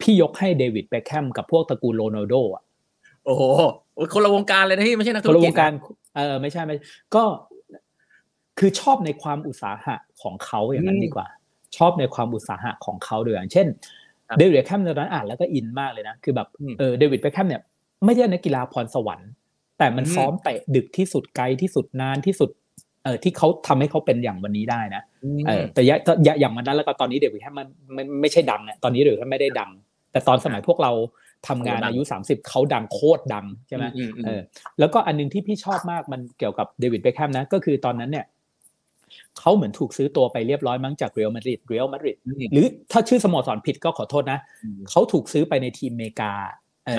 [0.00, 2.62] พี่ยกให้เดวิดเบคแฮมกับพวกตระกูลโรนัลโดอะ
[3.24, 3.42] โอ้โห
[4.14, 5.72] คนละวงการเลยนะพี่ไม่ใช่นักคธุนรละวกิจงการ
[6.16, 6.76] เออไม่ใช่ไม่
[7.14, 7.24] ก็
[8.58, 11.26] คือชอบในความอุตสาหะของเขาอย่างนั้นดีกว่า
[11.76, 13.66] ชอบในความอุตสาหะของเขาด้วยอย่างเช่น
[14.28, 17.62] ครับเดวิดเบคแฮมตอนนั้นอ่านแล้วก็อินมากเลยนะคือแบบอืมเออเดวิดเบคแฮมเนี่ย
[18.04, 19.30] ไม่ใช่นักกีฬาพรสวรรค์
[19.78, 22.50] แต่มันซ้อมเตะดึกที่สุดไกลที่สุดนานที่สุด
[23.04, 25.02] เออที่เขาทำให้เขาเป็นอย่างวันนี้ได้นะ
[25.46, 25.88] เออแต่อ
[26.42, 29.70] ย่างวันนั้นแล้วก็ตอนนี้เด็กแค่มันไม่ไม่ใช่ดังเนี่ยตอนนี้เด็กแค่ไม่ได้ดัง
[30.12, 30.92] แต่ตอนสมัยพวกเรา
[31.48, 33.84] ทำงานอายุสามสิบเขาดังโคตรดังใช่ไหม
[34.24, 34.40] เออ
[34.78, 38.26] แล้วก็อันนึงที่พี่ชอบมากมันเกี่ยวกับเดวิดเบคแฮมนะ ก็คือตอนนั้นเนี่ย
[39.38, 42.16] เขาเหมือนถูกซื้อตัวไปเรียบร้อยมั้งจากเรอัลมาดริดเรอัลมาดริด
[42.52, 44.38] หรือถ้าชื่อสโมสรผิดก็ขอโทษนะ
[44.90, 46.32] เขาถูกซื้อไปในทีมเมกา
[46.86, 46.90] เอ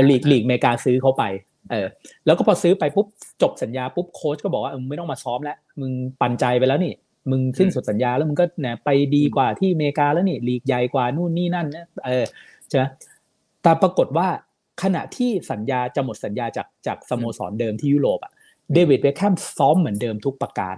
[0.00, 1.24] อลีกลีกเมกาซื้อเขาไป
[1.70, 1.86] เออ
[2.26, 3.06] แล้วก็พอซื้อไปปุ๊บ
[3.42, 6.94] จบสัญญาปุ๊บโค้ชก็บอกว่ามึงไม่ต้องมาซ้อมแล้วมึงปันใจไปแล้วนี่
[7.30, 12.24] มึงสิ้นสุดสัญญาแล้วมึงก็เนี่ยไปดีกว่าที่อเมริกาแล้วนี่ลีกใหญ่กว่านู่นนี่นั่นนะเออ
[12.68, 12.84] ใช่ไหม
[13.64, 14.28] แต่ปรากฏว่า
[14.82, 18.32] ขณะที่สัญญาจะหมดสัญญาจากจากสโมสรเดิมที่ยุโรปอะ
[18.72, 20.76] เดวิดเบคแฮมซ้อมเหมือนเดิมทุกประการ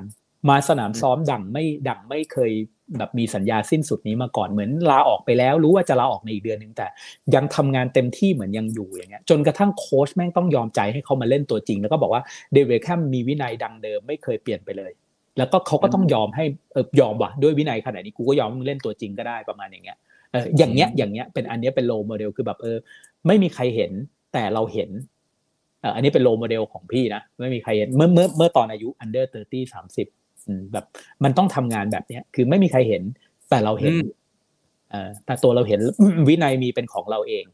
[0.48, 2.52] มาสนามซ้อมดังไม่ดังไม่เคย
[2.98, 6.86] แบบมีสัญญาสิ้นสุดนี้มาก่อนเหมือนลาออกไปแล้ว รู้ว่าจะลาออกในอีกเดือนหนึ่งแต่
[7.34, 12.22] ยังทำงานเต็มที่เหมือนยังอยู่อย่างเงี้ยจนกระทั่งโค้ชแม่งต้องยอมใจให้เขามาเล่นตัวจริง แล้วก็บอกว่า
[12.52, 14.92] เดวิดเบคแฮมมีวินัยดังเดิมไม่เคยเปลี่ยนไปเลย
[15.38, 22.76] แล้วก็เขาก็ต้องยอมให้เออยอมว่ะด้วยวินัยขนาดนี้กูก็ยอมมึงเล่นตัวจริงก็ได้ประมาณอย่างเงี้ยเอออย่างเงี้ยอย่างเงี้ยเป็นอันเนี้ยเป็น role model คือแบบเออ
[23.26, 23.92] ไม่มีใครเห็น
[24.32, 24.90] แต่เราเห็น
[25.94, 29.74] อันนี้เป็น role model ของพี่นะไม่มีใครเห็นเมื่อเมื่อเมื่อตอนอายุ under 30
[30.14, 30.84] 30แบบ
[31.24, 33.02] มันต้องทำงานแบบเนี้ย คือไม่มีใครเห็น
[33.50, 33.94] แต่เราเห็น
[34.90, 35.80] เออแต่ตัวเราเห็น
[36.28, 37.44] วินัยมีเป็นของเราเอง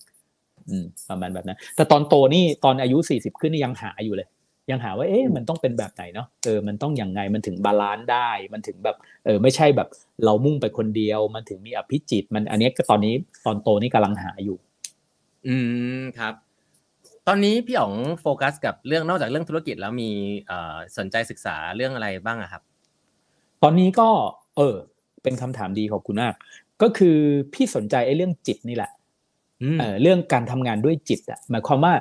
[0.68, 4.28] อืมประมาณแบบนั้นแต่ตอนโตนี่ตอนอายุสี่สิบขึ้นนี่ยังหาอยู่เลย
[4.71, 9.89] ยังหาว่าเอ๊ะมันต้องเป็นแบบไหนเนาะเออมันต้องอย่างไงมันถึง balance ได้ มันถึงแบบเออไม่ใช่แบบ
[10.25, 14.57] เรามุ่งไปคนเดียว มันถึงมีอภิจิตมันอันนี้ก็ตอนนี้ตอนโตนี่กำลังหาอยู่
[15.47, 15.57] อื
[16.01, 16.35] มครับ
[17.27, 20.11] ตอนนี้พี่อ๋องโฟกัส กับเรื่องนอกจากเรื่องธุรกิจแล้วมี
[20.49, 22.63] เอ่อสนใจศึกษาเรื่องอะไรบ้างอะครับ
[23.63, 24.09] ตอนนี้ก็
[24.57, 24.77] เออ
[25.23, 26.35] เป็นคำถามดีขอบคุณมาก
[26.83, 27.17] ก็คือ
[27.55, 28.91] พี่สนใจไอ้เรื่องจิตนี่แหละ
[29.81, 31.95] เออเรื่องการทำงานด้วยจิตอะหมายความว่า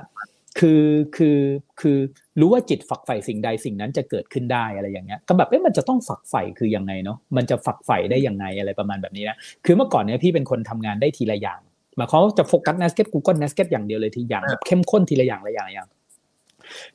[0.60, 0.84] คือ
[1.18, 1.40] คือ
[1.82, 1.98] คือ
[2.40, 11.60] รู้ว่าจิตฝักใฝ่สิ่งใดสิ่งนั้นจะเกิดขึ้นได้อะไรอย่างเงี้ยก็แบบเอ๊ะมันจะต้องฝักใฝ่คือยังไงเนาะมันจะฝักใฝ่ได้ยังไงอะไรประมาณแบบนี้นะคือเมื่อก่อนเนี้ยพี่เป็นคนทำงานได้ทีละอย่าง
[11.98, 15.88] หมายความว่าจะโฟกัส n นสเก็ตกูก็ n นสเก็ตอย่างเดียวเลยทีอย่างแบบเข้มข้นทีละอย่างละอย่างอย่าง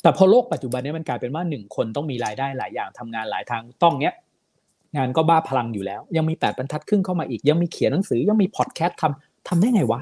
[0.02, 4.14] แต่พอโลกปัจจุบันนี้มันกลายเป็นว่าหนึ่งคนต้องมีรายได้หลายอย่างทำงานหลายทางต้องเนี้ย
[4.96, 10.00] งานก็บ้าพลังอยู่แล้ว ยังมีแปดบรรทัดครึ่งเข้ามาอีก ยังมีเขียนหนังสือยังมีพอดแคสต์ทำทำได้ไงวะ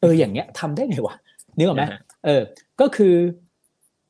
[0.00, 1.14] เอออย่างเงี้ยทำได้ไงวะ
[1.56, 1.84] นึกออกไหม
[2.24, 2.42] เออ
[2.80, 3.16] ก็คือ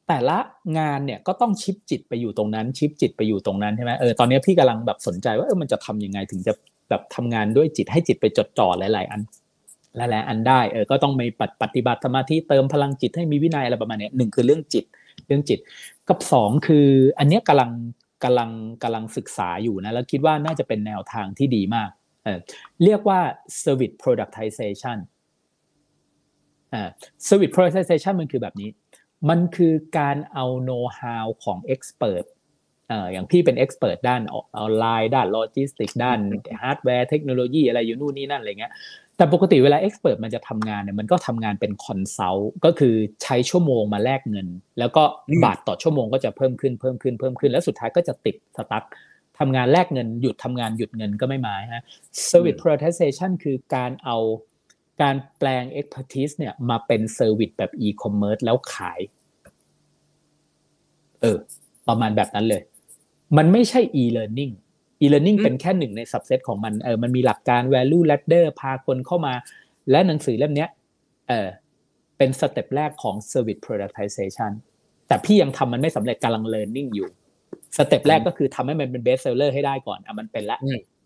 [0.08, 0.38] แต่ละ
[0.78, 6.52] งานเนี่ยก็ต้อง shift จิตไปอยู่ตรงนั้น shift จิตไปอยู่ตรงนั้นใช่ไหมเออตอนนี้พี่กำลังแบบสนใจว่าเออมันจะทำยังไงถึงจะ
[6.90, 9.20] แบบทำงานด้วยจิตให้จิตไปจดจ่อหลาย ๆ อัน
[9.96, 11.26] หลายๆอันได้เออก็ต้องมี
[11.62, 14.84] ปฏิบัติสมาธิเติมพลังจิตให้มีวินัยอะไรประมาณนี้หนึ่งคือเรื่องจิต
[15.26, 15.58] เรื่องจิต
[16.08, 16.88] กับสองคือ
[17.18, 17.70] อันนี้กำลัง
[18.24, 18.50] กำลัง
[18.82, 21.90] กำลังศึกษาอยู่นะแล้วคิดว่าน่าจะเป็นแนวทางที่ดีมาก
[22.24, 22.38] เออ
[22.84, 23.20] เรียกว่า
[23.62, 24.98] service productization
[26.74, 26.88] อ่า
[27.26, 28.70] service productization มันคือแบบนี้
[29.28, 32.26] มันคือการเอา know how ของ expert
[32.90, 36.18] อ่าอย่างพี่เป็น expert ด้านออนไลน์ด้านโลจิสติกด้าน
[36.62, 38.72] ฮาร์ดแวร์เทคโนโลยีอะไรอยู่นู่นนี่นั่นอะไรเงี้ย
[39.16, 44.48] แต่ปกติเวลา expert มันจะทำงานเนี่ยมันก็ทำงานเป็น consult ก็คือใช้ชั่วโมงมาแลกเงิน
[44.78, 45.02] แล้วก็
[45.44, 48.84] บาทต่อชั่วโมงก็จะเพิ่มขึ้นเพิ่มขึ้นเพิ่มขึ้น แล้วสุดท้ายก็จะติด stuck
[49.38, 51.84] ทำงานแลกเงินหยุดทำงานหยุดเงินก็ไม่มาฮะ
[52.30, 54.16] service productization คือการเอา
[55.02, 59.00] การแปลง expertise เนี่ยมาเป็น service แบบ e-commerce แล้วขาย
[61.20, 61.38] เออ
[61.88, 62.62] ประมาณแบบนั้นเลย
[63.36, 64.52] มันไม่ใช่ e-learning
[65.02, 69.34] e-learning เป็นแค่หนึ่งใน subset ของมัน เออ มันมีหลักการ value ladder พาคนเข้ามา
[69.90, 70.66] และหนังสือเล่มนี้
[71.28, 71.48] เออ
[72.18, 74.52] เป็น step แรกของ service productization
[75.08, 77.08] แต่พี่ยังทำมันไม่สำเร็จกำลัง learning อยู่
[77.76, 80.58] step แรกก็คือทำให้มันเป็น best seller ให้ได้ก่อน อะ มันเป็นละ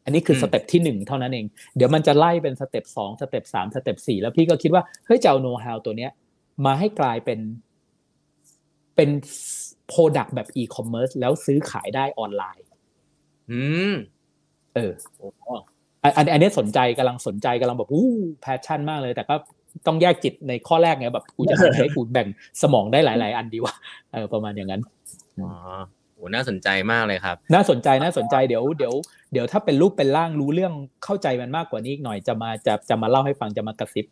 [0.06, 1.46] อันนี้คือ step ที่หนึ่งเท่านั้นเอง
[1.76, 6.10] เดี๋ยวมันจะไล่เป็น step สอง step สาม step สี่แล้วพี่ก็คิดว่าเฮ้ยจะเอา know how ตัวเนี้ย
[6.66, 7.40] มาให้กลายเป็น
[8.96, 9.10] เป็น
[9.92, 12.64] product แบบ e-commerce แล้วซื้อขายได้ออนไลน์
[13.50, 13.60] อื
[13.92, 13.94] ม
[14.74, 14.92] เออ
[16.16, 18.08] อันอันนี้สนใจกำลังสนใจกำลังแบบอู้
[18.40, 19.34] passion มากเลย แต่ก็
[19.86, 22.28] ต้องแยกจิตในข้อแรกไงแบบกูจะใช้กูแบ่ง
[22.62, 23.74] สมองได้หลาย ๆ อันดีวะ
[24.12, 24.82] เออประมาณอย่างนั้น
[25.42, 25.50] อ๋อ
[26.16, 28.94] โหน่าสนใจมากเลยครับ น่าสนใจน่าสนใจเดี๋ยวเดี๋ยว
[29.32, 30.72] เดี๋ยวถ้าเป็นรูปเป็นร่างรู้เรื่อง
[31.04, 34.06] เข้าใจมันมากกว่านี้อีกหน่อยจะมาจะจะมาเล่าให้ฟังจะมากระซิบ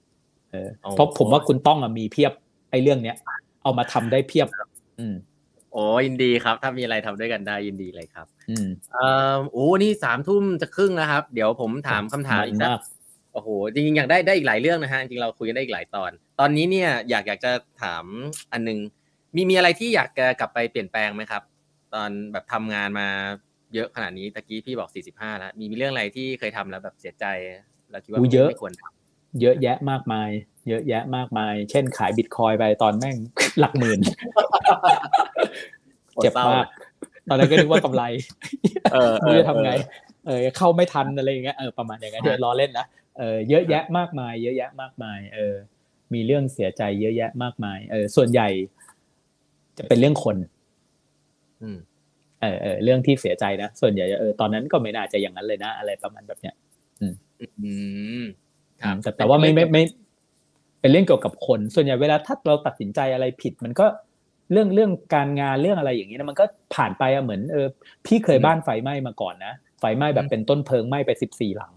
[0.50, 2.32] เออเพราะผมว่าคุณต้องมีเพียบ
[2.70, 3.16] ไอ้เรื่องเนี้ย
[3.62, 4.48] เอามาทำได้เพียบ
[4.98, 5.14] อืม
[5.72, 12.70] โอ้ยินดีครับ ถ้ามีอะไรทำด้วยกันได้ยินดีเลยครับ อืมเอ่อโอ้นี่สามทุ่มจะครึ่งแล้วครับ เดี๋ยวผมถามคำถามอีกสัก
[13.32, 17.52] โอ้โหจริงๆอยากได้ได้อีกหลายเรื่องนะฮะจริงเราคุยกันได้อีกหลายตอน ตอนนี้เนี่ยอยากอยากจะ
[17.82, 18.04] ถาม
[18.52, 18.78] อันนึง
[19.34, 21.42] มีมีอะไรที่อยากจะกลับไปเปลี่ยนแปลงไหมครับ
[21.94, 23.08] ตอนแบบทำงานมา
[23.74, 27.24] เยอะขนาดนี้ตะกี้พี่บอกสี่สิบห้าแล้วมีมีเรื่องอะไรที่เคยทำแล้วแบบเสียใจ
[27.90, 28.82] แล้วคิดว่าไม่ควรท
[29.40, 30.30] เยอะแยะมากมาย
[30.68, 33.16] เยอะแยะมากมาย เช่นขายบิตคอยไปตอนแม่ง
[33.58, 34.00] หลักหมื่น
[36.22, 36.66] เจ็บมาก
[37.30, 38.02] ตอนนั้นก็นึกว่ากำไร
[38.92, 39.72] เออไม่รู้จะทำไง
[40.26, 42.86] เออเข้าไม่ทันอะไรอย่างเงี้ยเออประมาณอย่างเงี้ยเดี๋ยวรอเล่นนะ
[43.18, 45.54] เออเยอะแยะมากมาย เยอะแยะมากมาย เออ
[46.14, 48.48] มีเรื่องเสียใจเยอะแยะมากมาย เออส่วนใหญ่
[49.78, 50.53] จะเป็นเรื่องคนอืม
[52.40, 56.54] เออเออเรื่องที่เสียใจนะส่วนใหญ่เออตอนนั้นก็ไม่น่าจะอย่างนั้นเลยนะ อะไรประมาณแบบเนี้ย
[57.00, 57.06] อื
[58.22, 58.24] ม
[58.82, 59.82] ครับแต่แต่ว่าไม่ไม่ไม่
[60.80, 63.86] เป็นเรื่องเกี่ยวกับคน ส่วนใหญ่เวลาถ้าเราตัดสินใจอะไรผิด มันก็
[64.52, 66.44] เรื่องเรื่องการงานเรื่องอะไรอย่างนี้นะมันก็
[66.74, 67.66] ผ่านไปอะเหมือนเออ
[68.06, 71.72] พี่เคยบ้านไฟไหม้มาก่อนนะไฟไหม้แบบเป็นต้นเพลิงไหม้ไปสิบสี่หลัง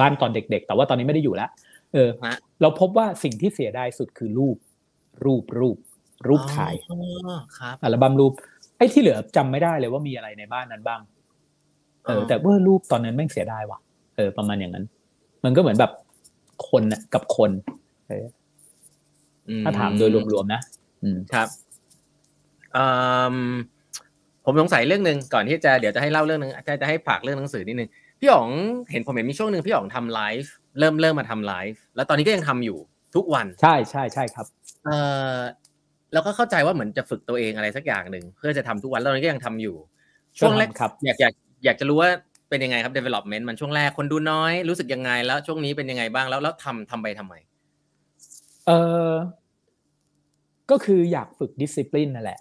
[0.00, 1.50] บ้านตอนเด็ก ๆ แต่ว่าตอนนี้ไม่ได้อยู่แล้ว
[1.94, 4.56] เออฮะเราพบว่าสิ่งที่เสียดายสุดคือรูป
[5.24, 5.76] รูปรูป
[6.26, 6.98] รูปถ่ายอ๋อ
[7.58, 8.32] ครับอัลบั้มรูป
[8.78, 11.00] ไอ้ที่เหลือจำไม่ได้เลยว่ามีอะไรในบ้านนั้นบ้าง
[12.06, 13.78] เออ แต่ว่ารูปตอนนั้นแม่งเสียดายว่ะ
[14.16, 14.84] เออประมาณอย่างนั้น
[15.44, 15.92] มันก็เหมือนแบบ
[16.68, 17.50] คนน่ะกับคน
[18.08, 18.24] เออ
[19.48, 20.60] อืถ้าถามโดยรวมๆนะ
[21.02, 21.48] อืมครับ
[22.76, 22.86] อื
[23.34, 23.38] ม
[24.44, 27.88] ผมสงสัยเรื่องหนึ่งก่อนที่จะเดี๋ยวจะให้เล่าเรื่องหนึงจะจะให้ฝากเรื่องหนังสือนิดนึง
[28.20, 28.50] พี่อ๋อง
[28.90, 32.78] เห็นผมเห็นมีช่วงหนึ่งพี่อ๋องทำไลฟ์เริ่มเริ่มมาทำไลฟ์แล้วตอนนี้ก็ยังทำอยู่
[33.14, 34.46] ทุกวัน ใช่ใช่ใช่ครับ
[34.86, 34.90] เอ
[35.34, 35.36] อ
[36.12, 39.76] แล้วก็เข้าใจว่าเหมือนจะฝึกตัวเองอะไรสักอย่างหนึ่งเพื่อจะทำทุกวันแล้วตอนนี้ก็ยังทำอยู่
[40.38, 41.34] ช่วงแรกครับอยากอยาก
[41.64, 42.10] อยากจะรู้ว่า
[42.48, 47.34] เป็นยังไงครับ development มันช่วงแรกคนดูน้อยรู้สึกยังไง แล้วช่วงนี้เป็นยังไงบ้างแล้วแล้วทำทำไปทำไม
[48.66, 48.70] เอ
[49.08, 49.12] อ
[50.70, 52.40] ก็คืออยากฝึกดิสซิ p ลินนั่นแหละ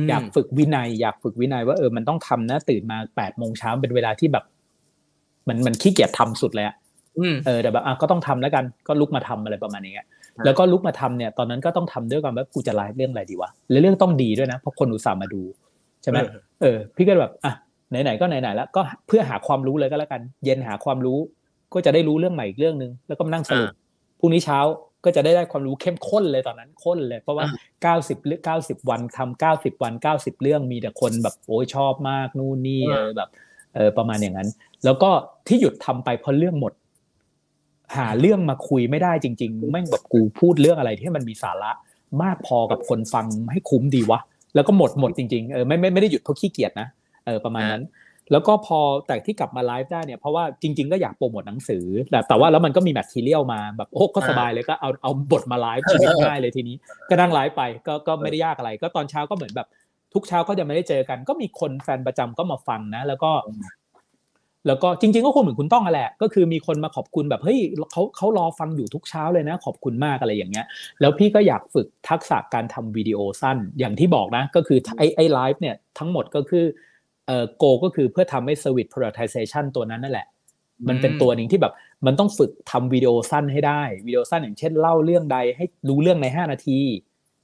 [0.00, 4.44] มอยากฝึกวินัย อยากฝึกวินัยว่าเออมันต้องทำนะตื่นมาแปดโมงเช้าเป็นเวลาที่แบบ
[5.48, 6.76] มันมันขี้เกียจทำสุดเลยอะ
[7.18, 10.06] อืมเออแต่แบบอะก็ต้องทำแล้วกันก็ลุกมาทำอะไรประมาณนี้ครับ
[10.44, 15.42] แล้วก็ลุกมาทำเนี่ยตอนนั้นก็ต้องทำด้วยกันว่ากูจะไลฟ์เรื่องอะไรดีวะแล้วเรื่องต้องดีด้วยนะเพราะคนอุตส่าห์มาดู
[16.02, 17.52] ใช่ไหมเออเออ พี่ก็แบบอะ
[17.90, 21.18] ไหนๆก็ไหนๆแล้วก็เพื่อหาความรู้เลยก็แล้วกัน เย็นหาความรู้
[21.74, 23.68] ก็จะได้รู้เรื่องใหม่อีกเรื่องหนึ่งแล้วก็มานั่งสรุป
[24.20, 24.58] พรุ่งนี้เช้า
[25.04, 27.44] ก็จะได้ได้ความรู้เข้มข้นเลยตอนนั้นข้นเลย เพราะว่า
[27.82, 33.28] เก้าสิบเรื่องเก้าสิบวันทำเก้าสิบวันเก้าสิบเรื่องมีแต่คนแบบโอ้ยชอบมากนู่นนี่เออแบบ
[33.74, 34.48] เออประมาณอย่างนั้น
[34.84, 35.10] แล้วก็
[35.46, 36.72] ที่หยุดทำไปเพราะเรื่องหมด
[37.96, 41.70] หาเรื่องมาคุยไม่ได้จริง ๆ แม่งแบบกูพูดเรื่องอะไรที่มันมีสาระ
[42.22, 44.20] มากพอกับคนฟังให้คุ้มดีวะ
[44.54, 46.88] แล้วก็หมดหมดจริงๆเออไม่ไม่ไม่ได้หยุดเพราะขี้เกียจนะ
[47.26, 47.84] เออประมาณนั้น
[48.32, 56.76] แล้วก็พอแต่ที่กลับมาไลฟ์ได้เนี่ยเพราะว่าจริง ๆ ก็อยากโปรโมทหนังสือ แต่แต่ว่าแล้วมันก็มี material มาแบบโอ้ก็สบายเลยก็เอาเอาบทมาไลฟ์ชีวิตง่ายเลยทีนี้
[57.08, 59.68] ก็นั่งไลฟ์ไปก็ก็ไม่ได้ยากอะไร ก็ตอนเช้าก็เหมือนแบบ
[60.14, 63.30] ทุกเช้าก็จะไม่ได้เจอกัน ก็มีคนแฟนประจำก็มาฟังนะ แล้วก็
[64.68, 67.58] แล้วก็จริง ๆ ก็คงเหมือนคุณต้องอะแหละ ก็คือมีคนมาขอบคุณแบบเฮ้ย
[67.92, 70.66] เขาเขารอฟังอยู่ทุกเช้าเลยนะ ขอบคุณมากอะไรอย่างเงี้ย
[71.00, 76.64] แล้วพี่ก็อยากฝึกทักษะการทำวิดีโอสั้นอย่างที่บอกนะ ก็คือไอ้ไอ้ไลฟ์เนี่ยทั้งหมดก็คือ
[77.26, 80.26] เอ่อโกก็คือเพื่อทำให้ service prioritization ตัวนั้นนั่นแหละ
[80.88, 81.72] มันเป็นตัวหนึ่งที่แบบ
[82.06, 86.78] มันต้องฝึกทำวิดีโอสั้นให้ได้วิดีโอสั้นอย่างเช่นเล่าเรื่องใดให้รู้เรื่องใน 5 นาที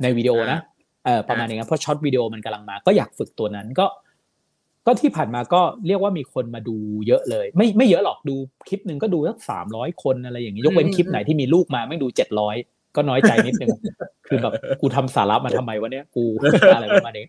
[0.03, 0.59] ในวิดีโอนะ
[1.05, 3.87] เออประมาณอย่างนั้นเพราะช็อตวิดีโอมันกำลังมา ก็อยากฝึกตัวนั้นก็
[4.87, 6.77] ก็ที่ผ่านมาก็เรียกว่ามีคนมาดู
[7.07, 8.35] เยอะเลย ไม่ไม่เยอะหรอกดู
[8.69, 12.57] คลิปหนึ่งก็ดูสักสามร้อยคนอะไรอย่างนี้ยกเว้นคลิปไหนที่มีลูกมาไม่ดูเจ็ดร้อย
[12.97, 13.71] ก็น้อยใจนิดนึง
[14.29, 16.25] คือแบบกูทำสาระมาทำไมวะเนี้ยกู
[16.75, 17.27] อะไรประมาณนี้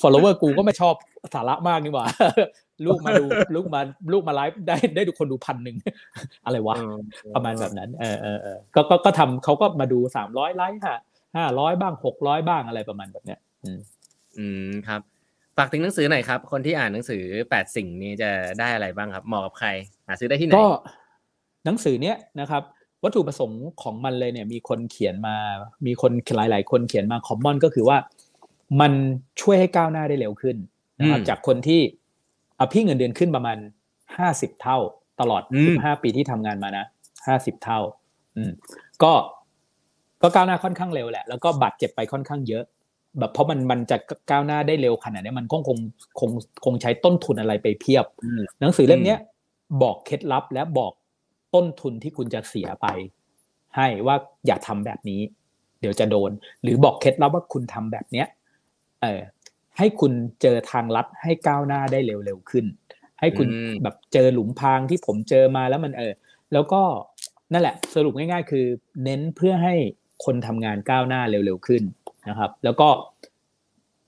[0.00, 0.94] follower กูก็ไม่ชอบ
[1.34, 2.06] สาระมากนี่หว่า
[2.86, 3.24] ลูกมาดู
[3.54, 3.80] ลูกมา
[4.12, 5.76] ลูกมาไลฟ์ได้ได้ดูคนดูพันหนึ่ง
[6.44, 6.76] อะไรวะ
[7.34, 10.94] ประมาณแบบนั้น เออเออเออก็ก็ก็ทำเขาก็มาดูสามร้อยไลค์ห้า
[11.36, 13.80] ห้าร้อยบ้างหกร้อยบ้างอะไรประมาณแบบเนี้ยอืม
[14.38, 15.00] อืมครับ
[15.56, 19.68] ฝากถึงหนังสือหน่อยครับ คนที่อ่านหนังสือแปดสิ่งนี้จะได้อะไรบ้างครับเหมาะกับใคร
[20.06, 20.68] หาซื้อได้ที่ไหนก็
[21.64, 22.62] หนังสือเนี้ยนะครับ
[23.02, 25.36] วัตถุประสงค์ของมันเลยเนี่ย มีคนเขียนมา
[25.86, 27.98] มีคนหลาย ๆ คนเขียนมาคอมมอนก็คือว่า
[28.80, 28.92] มัน
[29.40, 30.56] ช่วยให้ก้าวหน้าได้เร็วขึ้น
[30.98, 31.80] นะครับจากคนที่
[32.56, 33.58] เอาพี่เงินเดือนขึ้นประมาณ
[34.18, 34.78] ห้าสิบเท่า
[35.20, 36.84] ตลอดสิบห้าปีที่ทำงานมานะ
[37.26, 37.80] ห้าสิบเท่า
[38.36, 38.50] อืม
[39.02, 39.12] ก็
[40.22, 42.64] ก็ก้าวหน้าค่อนข้างเร็วแหละ แล้วก็บาดเจ็บไปค่อนข้างเยอะ
[43.18, 43.96] แบบเพราะมันมันจะ
[44.30, 45.78] ก้าวหน้าได้เร็วขนาดนี้มันคงคง
[46.20, 46.30] คง
[46.64, 49.18] คงใช้ต้นทุนอะไรไปเพียบอืมหนังสือเล่มเนี้ย
[49.82, 50.92] บอกเคล็ดลับและบอก
[51.54, 52.86] ต้นทุนที่คุณจะเสียไป
[53.76, 54.16] ให้ว่า
[54.46, 55.20] อย่าทำแบบนี้
[55.80, 56.30] เดี๋ยวจะโดน
[56.62, 58.26] หรือบอกเคล็ดลับว่าคุณทำแบบเนี้ย
[59.02, 59.20] เออ
[59.78, 60.12] ให้คุณ
[60.42, 62.64] เจอทางลัดให้ก้าวหน้าได้เร็วๆขึ้น
[63.20, 66.12] ให้คุณอืมแบบเจอหลุมพรางที่ผมเจอมาแล้วมันเออ
[66.52, 66.82] แล้วก็
[67.52, 68.66] นั่นแหละ สรุปง่าย ๆ คือ
[69.04, 69.74] เน้นเพื่อให้
[70.24, 71.82] คนทำงานก้าวหน้าเร็วๆขึ้น
[72.28, 72.88] นะครับ แล้วก็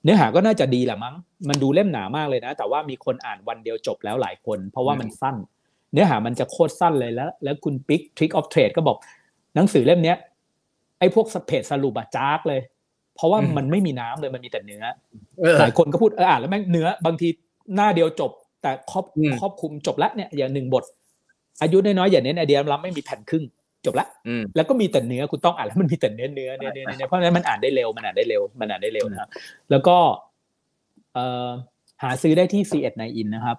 [0.05, 1.15] เนื้อหาก็น่าจะดีแหละมั้ง
[1.49, 5.37] มันดูเล่มหนามากเลยนะ แต่ว่ามีคนอ่านวันเดียวจบแล้วหลายคน เพราะว่ามันสั้น
[5.93, 8.97] เนื้อหามันจะโคตรสั้นเลยแล้ว แล้วคุณปิ๊ก Trick of Trade ก็บอก
[9.55, 10.17] หนังสือเล่มเนี้ย
[10.99, 12.61] ไอ้พวกสเพจสรุปอะจ้าก เลย
[13.15, 14.85] เพราะว่าอืมมันไม่มีน้ำเลยมันมีแต่เนื้อ
[15.41, 17.29] เออหลายคนก็พูดเอออ่านแล้วแม่งเนื้อบางที
[17.75, 18.31] หน้าเดียวจบ
[18.63, 20.85] แต่ครอบอืมครอบคลุมจบแล้วเนี่ยอย่างหนึ่งบท
[21.63, 23.45] อายุน้อยๆอย่าเน้นไอเดียล้ำไม่มีแผ่นครึ่ง
[23.87, 24.07] จบละ
[24.57, 29.29] แล้วก็มีแต่เนื้อคุณต้องอ่านแล้วมันมีแต่เนื้อเนื้อเนื้อเนื้อเพราะฉะนั้นมันอ่านได้เร็วมันอ่านได้เร็วมันอ่านได้เร็วนะครับ
[29.71, 29.97] แล้วก็
[31.15, 31.49] เอ่อ
[32.03, 33.57] หาซื้อได้ที่ C1 ในอินนะครับ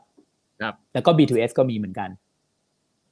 [0.62, 2.10] ครับ แล้วก็ B2S ก็มีเหมือนกัน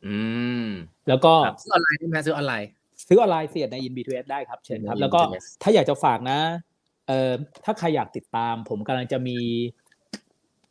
[0.06, 0.16] อื
[0.64, 0.68] ม
[1.08, 2.70] แล้วก็ซื้อออนไลน์ได้ไหมซื้อออนไลน์
[3.08, 5.20] ซื้อออนไลน์ C1 ในอิน B2S ได้ครับเชิญครับ แล้วก็
[5.62, 6.40] ถ้าอยากจะฝากนะ
[7.08, 7.32] เอ่อ
[7.66, 9.38] ถ้าใครอยากติดตาม ผมกำลังจะมี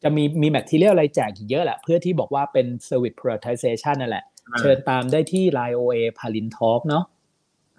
[0.03, 4.25] จะมีมี material อะไรแจกอีกเยอะแหละ เพื่อที่บอกว่าเป็น Service Prioritization นั่นแหละ
[4.59, 7.05] เชิญตามได้ที่ Line OA พาลินทอล์กเนาะ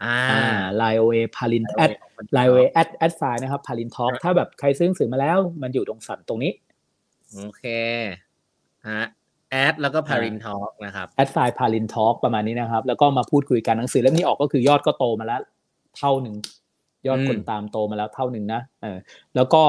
[0.04, 0.18] อ่า
[0.82, 1.92] Line OA พาลินแอด
[2.38, 6.52] Line OA แอด at sign นะครับพาลินทอล์กถ้าแบบใครซื้อหนังสือมาแล้ว มันอยู่ตรงสันตรงนี้
[7.36, 7.64] โอเค
[8.88, 9.04] ฮะ
[9.52, 15.42] แอดแล้วก็พาลินทอล์กนะครับ at sign พาลินทอล์กประมาณนี้นะครับ แล้วก็มาพูดคุยกันหนังสือเล่มนี้ออกก็คือยอดก็โตมาแล้ว
[15.98, 16.36] เท่าหนึ่ง
[17.08, 18.98] ยอดคนตามโตมาแล้วเท่าหนึ่งนะเออ
[19.36, 19.64] แล้วก็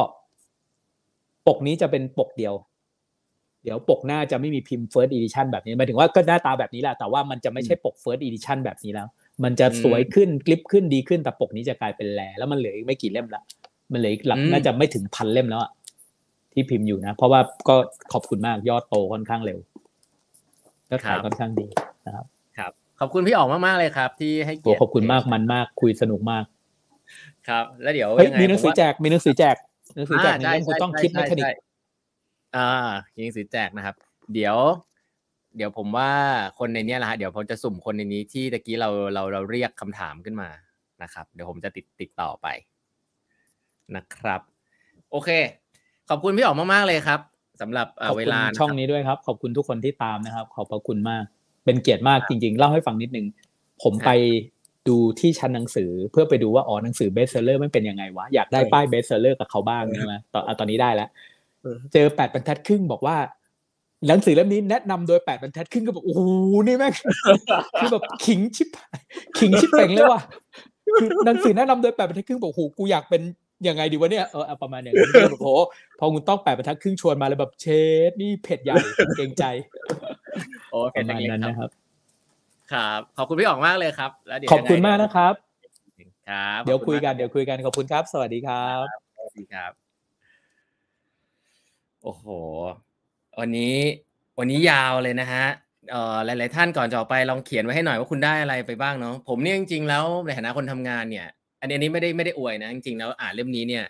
[1.47, 9.09] ปกนี้จะเป็นปกเดียวเดี๋ยวปกหน้าจะไม่มีพิมพ์ first edition แบบนี้หมายถึงว่าก็หน้าตาแบบนี้แหละแต่ว่ามันจะไม่ใช่ปก first edition แบบนี้แล้ว
[9.45, 13.43] มันจะสวยขึ้นคลิปขึ้นดีขึ้นแต่ปกนี้จะกลายเป็นแลแล้วมันเหลืออีกไม่กี่เล่มละ
[13.93, 15.71] มันเหลืออีกหลักน่าจะไม่ถึงพันเล่มแล้วอะ
[16.53, 17.75] ที่พิมพ์อยู่นะ เพราะว่าก็
[18.13, 19.59] ขอบคุณมากยอดโตค่อนข้างเร็ว
[20.91, 21.67] ก็ขายค่อนข้างดี
[22.07, 22.27] นะครับ
[22.59, 26.45] ครับ ขอบคุณพี่ออกมากๆเลยครับ ที่ให้เกียรติขอบคุณมากมันมากคุยสนุกมาก
[27.49, 29.57] ครับ แล้วเดี๋ยวมีหนังสือแจกมีหนังสือแจก
[29.97, 31.47] หนังสือแจกนี่คุณต้องคิดไม่คนิค
[32.57, 32.69] อ่า
[33.19, 33.95] ยิงสือแจกนะครับ
[34.35, 34.57] เดี๋ยว
[35.57, 36.11] เดี๋ยวผมว่า
[36.59, 40.49] คนในนี้แหละฮะเดี๋ยวผมจะสุ่มคนในนี้ที่ตะกี้เราเราเราเรียกคำถามขึ้นมา
[41.03, 42.47] นะครับ เดี๋ยวผมจะติดติดต่อไป
[43.97, 44.41] นะครับ
[45.11, 45.31] โอเค
[46.09, 47.21] ขอบคุณพี่ออกมากๆเลยครับ
[47.61, 47.87] สำหรับ
[48.19, 51.25] เวลาช่องนี้ด้วยครับ ขอบคุณทุกคนที่ตามนะครับ ขอบพระคุณมาก
[51.65, 53.27] เป็นเกียรติมากจริง ๆ เล่าให้ฟังนิดนึง
[53.83, 54.11] ผมไป
[54.89, 61.09] ดูที่ชั้นหนังสือเพื่อไปดูว่าอ๋อหนังสือ best seller มันเป็นยังไงวะ อยากได้ป้าย best seller กับเขาบ้างใช่ไหมตอนตอนนี้ได้แล้ว
[61.93, 63.17] เจอแปดบรรทัดครึ่งบอกว่า
[64.07, 66.23] หนังสือเล่มนี้แนะนำโดยแปดบรรทัดครึ่งก็บอกโอ้โห
[66.67, 66.93] นี่แม่ง
[67.79, 68.69] คือแบบขิงชิบ
[69.39, 70.21] ขิงชิบเป่งเลยว่ะ
[71.01, 73.23] คือหนังสือแนะนำโดยแปดบรรทัดครึ่งบอกโอ้โหกูอยากเป็น
[73.69, 75.49] ยังไงดีวะเนี่ยเออประมาณอย่างนี้โอ้โห
[75.99, 77.67] พอคุณต้องแปดบรรทัดครึ่งชวนมาเลยแบบเช
[78.09, 78.77] ดนี่เผ็ดใหญ่
[79.17, 79.45] เกรงใจ
[80.71, 81.71] โอ้ประมาณนั้นนะครับ
[82.73, 85.35] ครับ ขอบคุณพี่ออกมากเลยครับ แล้วเดี๋ยวขอบคุณมากนะครับ
[86.29, 88.85] ครับ เดี๋ยวคุยกันเดี๋ยวคุยกันขอบคุณครับ สวัสดีครับ
[89.17, 92.27] สวัสดีครับโอ้โห
[93.39, 93.77] วันนี้
[94.39, 95.45] วันนี้ยาวเลยนะฮะ
[95.91, 101.27] เอ่อหลาย ๆ ท่านก่อนจะออกไปลองเขียนไว้ให้หน่อยว่าคุณได้อะไรไปบ้างเนาะผมเนี่ยจริง ๆ แล้วในฐานะคนทำงานเนี่ย
[101.61, 103.85] อันนี้ไม่ได้ไม่ได้อวยนะจริง ๆ แล้วอ่านเล่มนี้เนี่ย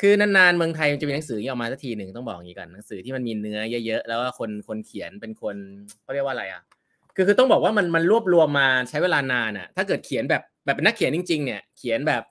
[0.00, 5.56] คือนาน ๆ เมืองไทยจะมีหนังสือออกมาสักทีหนึ่งต้องบอกอย่างนี้กันหนังสือที่มันมีเนื้อเยอะ ๆ แล้วก็คนคนเขียนเป็นคน
[6.02, 6.62] เขาเรียกว่าอะไรอะ
[7.16, 12.22] คือคือต้องบอกว่ามันมันรวบรวมมาใช้เวลานานอะ ถ้าเกิดเขียนแบบแบบเป็นนักเขียนจริง ๆ เนี่ย เขียนแบบ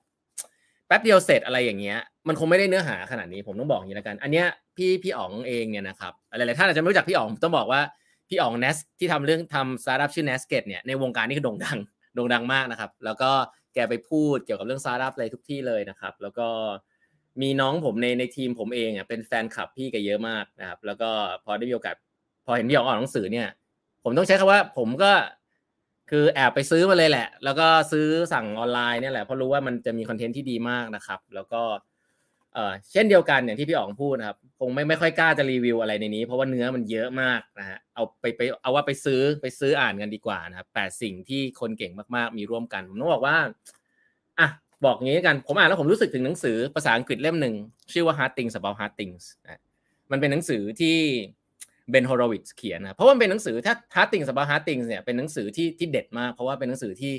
[0.88, 4.48] แป๊บเดียวเสร็จอะไรอย่างเงี้ย มันคงไม่ได้เนื้อหาขนาดนี้ผมต้องบอกอย่างนี้แล้วกัน อันเนี้ย
[4.78, 7.82] พี่พี่อ๋องเองเนี่ยนะครับหลายๆท่านอาจจะไม่รู้จักพี่อ๋องต้องบอกว่า
[8.30, 11.78] พี่อ๋องเนสที่ทำเรื่องทำสตาร์ทอัพชื่อ Nasket เนี่ยในวงการนี้คือโด่งดัง
[12.16, 13.32] โด่งดังมากนะครับ แล้วก็
[13.74, 16.48] แกไปพูดเกี่ยวกับเรื่องสตาร์ทอัพอะไรทุกที่เลยนะครับ แล้วก็
[17.42, 21.10] มีน้องผมในในทีมผมเองอะเป็นแฟนคลับพี่แกเยอะมากนะครับ แล้วก็
[21.46, 21.96] พอได้มีโอกาส
[22.46, 23.48] พอเห็นพี่อ๋องออกหนังสือเนี่ย
[24.04, 25.12] ผมต้องใช้คำว่าผมก็
[26.12, 31.62] คือแอบไปซื้อมาเลยแหละ แล้วก็ซื้อสั่งออนไลน์เนี่ยแหละเพราะรู้ว่ามันจะมีคอนเทนต์ที่ดีมากนะครับ แล้วก็
[32.54, 43.38] เออเช่นเดียวกันอย่างที่พี่อ๋องพูดนะครับคงไม่ไม่ค่อยกล้าจะรีวิวอะไรในนี้ เพราะว่าเนื้อมันเยอะมากนะฮะเอาไปไปเอาว่าไปซื้อไปซื้ออ่านกันดีกว่านะครับแปดสิ่งที่คนเก่งมากๆมีร่วมกันผมต้องบอกว่า
[44.40, 44.48] อะ
[44.86, 47.56] บอกงี้กันผมอ่านแล้วผมรู้สึกถึงหนังสือภาษาอังกฤษเล่มหนึ่ง
[47.94, 49.62] ชื่อว่า Hard Things About Hard Things นะ
[50.12, 50.96] มันเป็นหนังสือที่
[51.90, 57.14] เบนฮอร์วิทเขียนนะเพราะว่าเป็นหนังสือถ้า Hard Things About Hard Things เนี่ยเป็นหนังสือที่ที่เด็ดมาก เพราะว่าเป็นหนังสือที่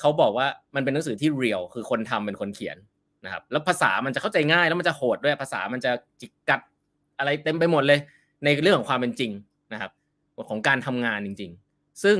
[0.00, 2.76] เขาบอกว่ามันเป็นหนังสือที่เรียลคือคนทำเป็นคนเขียน
[3.24, 5.90] นะครับแล้วภาษามันจะเข้าใจง่ายแล้วมันจะโหดด้วยภาษามันจะ
[6.20, 6.60] จิกกัด
[7.18, 8.00] อะไรเต็มไปหมดเลย
[8.44, 9.30] ในเรื่องของความเป็นจริง
[9.72, 9.90] นะครับ
[10.50, 12.18] ของการทำงานจริง ๆ ซึ่ง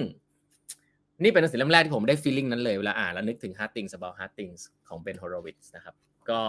[1.22, 5.94] นี่เป็นหนังสือเล่มแรกที่ผมได้ฟีลลิ่งนั้นเลยเวลาอ่านแล้วนึกถึง Hard Things About Hard Things ของ Ben Horowitz นะครับ
[6.30, 6.40] ก็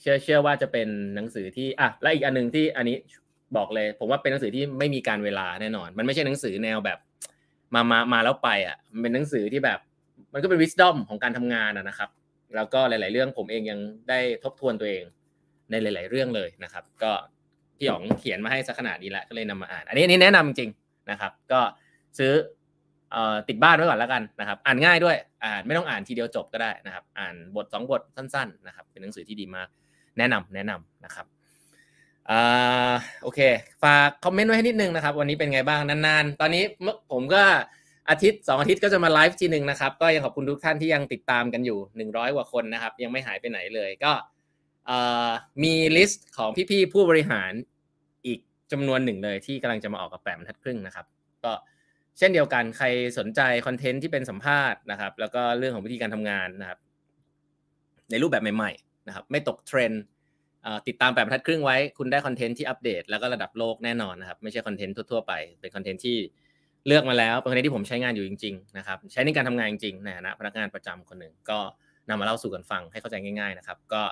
[0.00, 2.96] เชื่อเชื่อว่าจะเป็นหนังสือที่อะและอีกอันนึงที่อันนี้
[3.56, 6.98] บอกเลย ผมว่าเป็นหนังสือที่ไม่มีการเวลาแน่นอน มันไม่ใช่หนังสือแนวแบบ
[7.74, 9.78] มามามาแล้วไปอะมันเป็นหนังสือที่แบบ
[10.32, 12.08] มันก็เป็น wisdom ของการทำงานนะครับ
[12.56, 15.04] แล้วก็หลาย ๆ เรื่องผมเองยังได้ทบทวนตัวเอง
[15.70, 17.12] ในหลาย ๆ เรื่องเลยนะครับ ก็
[17.78, 20.70] พี่อ๋องเขียนมาให้สักขนาดนี้ล้วก็เลยนำมาอ่าน อันนี้อันนี้แนะนำจริง
[21.10, 21.60] นะครับ ก็
[22.18, 22.32] ซื้อ
[23.48, 29.68] ติดบ้านไว้ก่อนแล้วกันนะครับ อ่านง่ายด้วยอ่านไม่ต้องอ่านทีเดียวจบก็ได้นะครับ อ่านบทสองบทสั้น ๆ นะครับ เป็นหนังสือที่ดีมาก
[30.18, 31.26] แนะนำแนะนำนะครับ
[32.30, 33.40] อ่าโอเค
[33.82, 36.64] ฝากคอมเมนต์ไว้ให้นิดนึงนะครับ วันนี้เป็นไงบ้างนานๆ ตอนนี้
[37.12, 37.42] ผมก็
[38.10, 44.12] อาทิตย์สองอาทิตย์ก็จะมาไลฟ์ทีหนึ่งนะครับ ก็ยังขอบคุณทุกท่านที่ยังติดตามกันอยู่หนึ่งร้อยกว่าคนนะครับ ยังไม่หายไปไหนเลยก็
[45.62, 47.52] มี list ของพี่ๆผู้บริหาร
[48.26, 48.40] อีก
[48.72, 51.06] จำนวนหนึ่งเลยที่กำลังจะมาออกกับแปดบรรทัดครึ่งนะครับ
[51.44, 51.52] ก็
[52.18, 52.86] เช่นเดียวกันใคร
[53.18, 56.78] สนใจคอนเทนต์ที่เป็นสัมภาษณ์นะครับ แล้วก็เรื่องของวิธีการทำงานนะครับ
[58.10, 60.02] ในรูปแบบใหม่ๆนะครับ ไม่ตกเทรนด์
[60.88, 66.18] ติดตามแปดบรรทัดครึ่งไว้ คุณได้คอนเทนต์ที่อัปเดต แล้วก็ระดับโลกแน่นอนนะครับ ไม่ใช่คอนเทนต์ทั่วๆไปเป็นคอนเทนต์ที่
[66.88, 71.58] เลือกมาแล้วเป็นคอนเทนต์ที่ผมใช้งานอยู่จริงๆนะครับใช้ในการทำงานจริงๆในฐานะพนักงานประจำคนหนึ่งก็
[72.08, 74.02] นำมาเล่าสู่กันฟังให้เข้าใจง่ายๆนะครับก็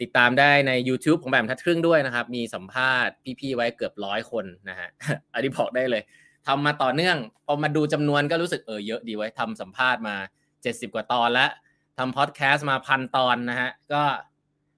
[0.00, 4.88] ติดตามได้ใน YouTube ของแบบบรรทัดครึ่งด้วยนะครับ มีสัมภาษณ์พี่ๆไว้เกือบร้อยคนนะฮะ
[5.34, 6.02] อันนี้บอกได้เลย
[6.46, 10.16] ทำมาต่อเนื่องพอมาดูจำนวนก็รู้สึกเออเยอะดีไว้ทำสัมภาษณ์มา
[10.54, 11.50] 70 กว่าตอนแล้ว
[11.98, 14.02] ทำพอดแคสต์มาพันตอนนะฮะก็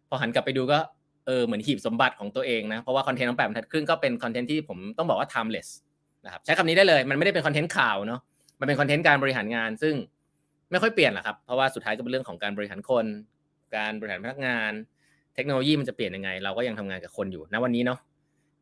[0.09, 0.79] พอหันกลับไปดูก็
[1.27, 5.69] เออเหมือนหีบสมบัติของตัวเองนะเพราะว่าคอนเทนต์ของแปดบรรทัดครึ่งก็เป็นคอนเทนต์ที่ผมต้องบอกว่า timeless
[6.27, 8.21] นะครับใช้คำนี้ได้เลยมันไม่ได้เป็นคอนเทนต์ข่าวเนาะ
[8.61, 9.95] มันเป็นคอนเทนต์การบริหารงาน ซึ่ง
[10.71, 13.07] ไม่ค่อยเปลี่ยนหรอกครับ เพราะว่าสุดท้ายก็เป็นเรื่องของการบริหารคน
[13.77, 14.73] การบริหารพนักงาน
[15.35, 17.99] เทคโนโลยีมันจะเปลี่ยนยังไง เราก็ยังทำงานกับคนอยู่ณวันนี้เนาะ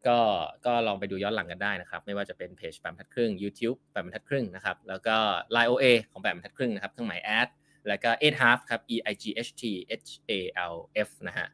[0.06, 0.18] ก็
[0.66, 5.16] ก็ลองไปดูย้อนหลังกันได้นะครับ ไม่ว่าจะเป็นเพจแปมทัดครึ่ง YouTube แปมทัดครึ่งนะครับแล้วก็
[5.54, 7.48] Line OA ของแปมทัดครึ่งนะครับเครื่องหมายแอด
[7.88, 9.62] แล้วก็ eight half ครับ e i g h t
[10.00, 10.32] h a
[10.72, 10.74] l
[11.06, 11.46] f นะฮะ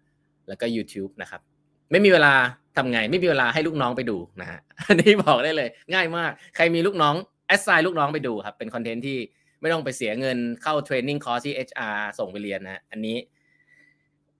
[0.48, 1.40] แล้วก็ YouTube นะครับ
[1.90, 2.32] ไม่มีเวลา
[2.76, 7.14] ทำไง ไม่มีเวลาให้ลูกน้องไปดูนะฮะอันนี้บอกได้เลย ง่ายมาก ใครมีลูกน้อง
[7.46, 9.18] assign ลูกน้องไปดูครับ เป็นคอนเทนต์ที่
[9.60, 13.16] ไม่ต้องไปเสียเงินเข้า training course ที่ HR ส่งไปเรียนนะอันนี้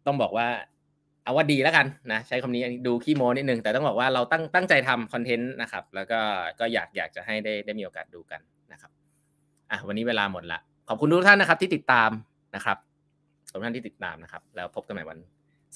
[0.07, 0.47] ต้องบอกว่า
[1.25, 6.21] เอาว่าดีแล้วกันนะใช้คำนี้ดูขี้โมนิดนึงแต่ต้องบอกว่าเราตั้งตั้งใจทำคอนเทนต์นะครับ แล้วก็
[6.61, 8.41] ก็อยากอยากจะให้ได้ได้มีโอกาสดูกัน
[8.73, 8.91] นะครับ
[9.71, 10.59] อะวันนี้เวลาหมดละ
[10.89, 12.11] ขอบคุณทุกท่านนะครับที่ติดตาม
[12.55, 12.77] นะครับ
[13.53, 15.19] ทุกท่านที่ติดตามนะครับ แล้วพบกันใหม่วัน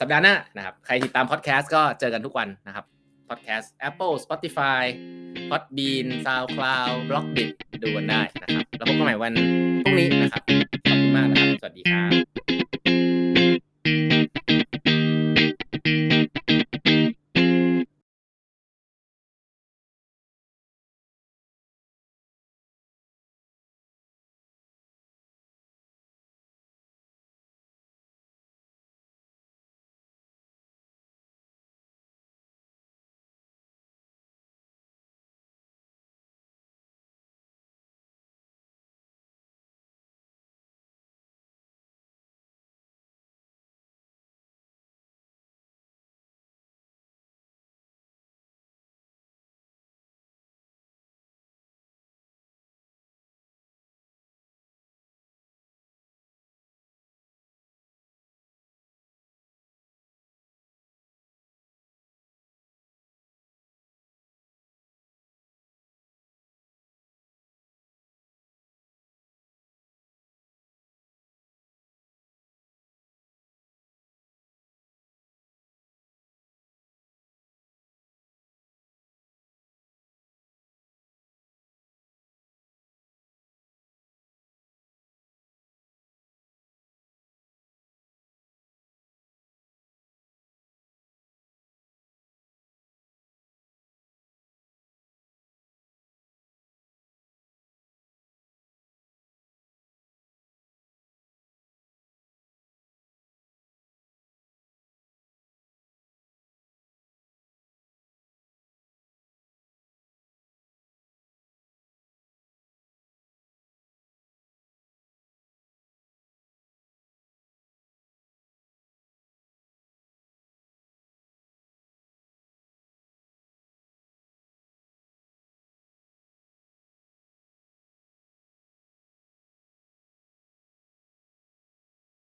[0.00, 2.84] สัปดาห์หน้านะครับใครติดตามพอดแคสต์ก็เจอกันทุกวันนะครับ
[3.28, 4.82] พอดแคสต์ Apple Spotify
[5.50, 7.50] Podbean SoundCloud b l o g d i t
[7.82, 9.32] ดูกันได้นะครับ แล้วพบกันใหม่วัน
[9.82, 10.42] พรุ่งนี้นะครับ
[10.88, 12.63] ขอบคุณมากนะครับ สวัสดีครับ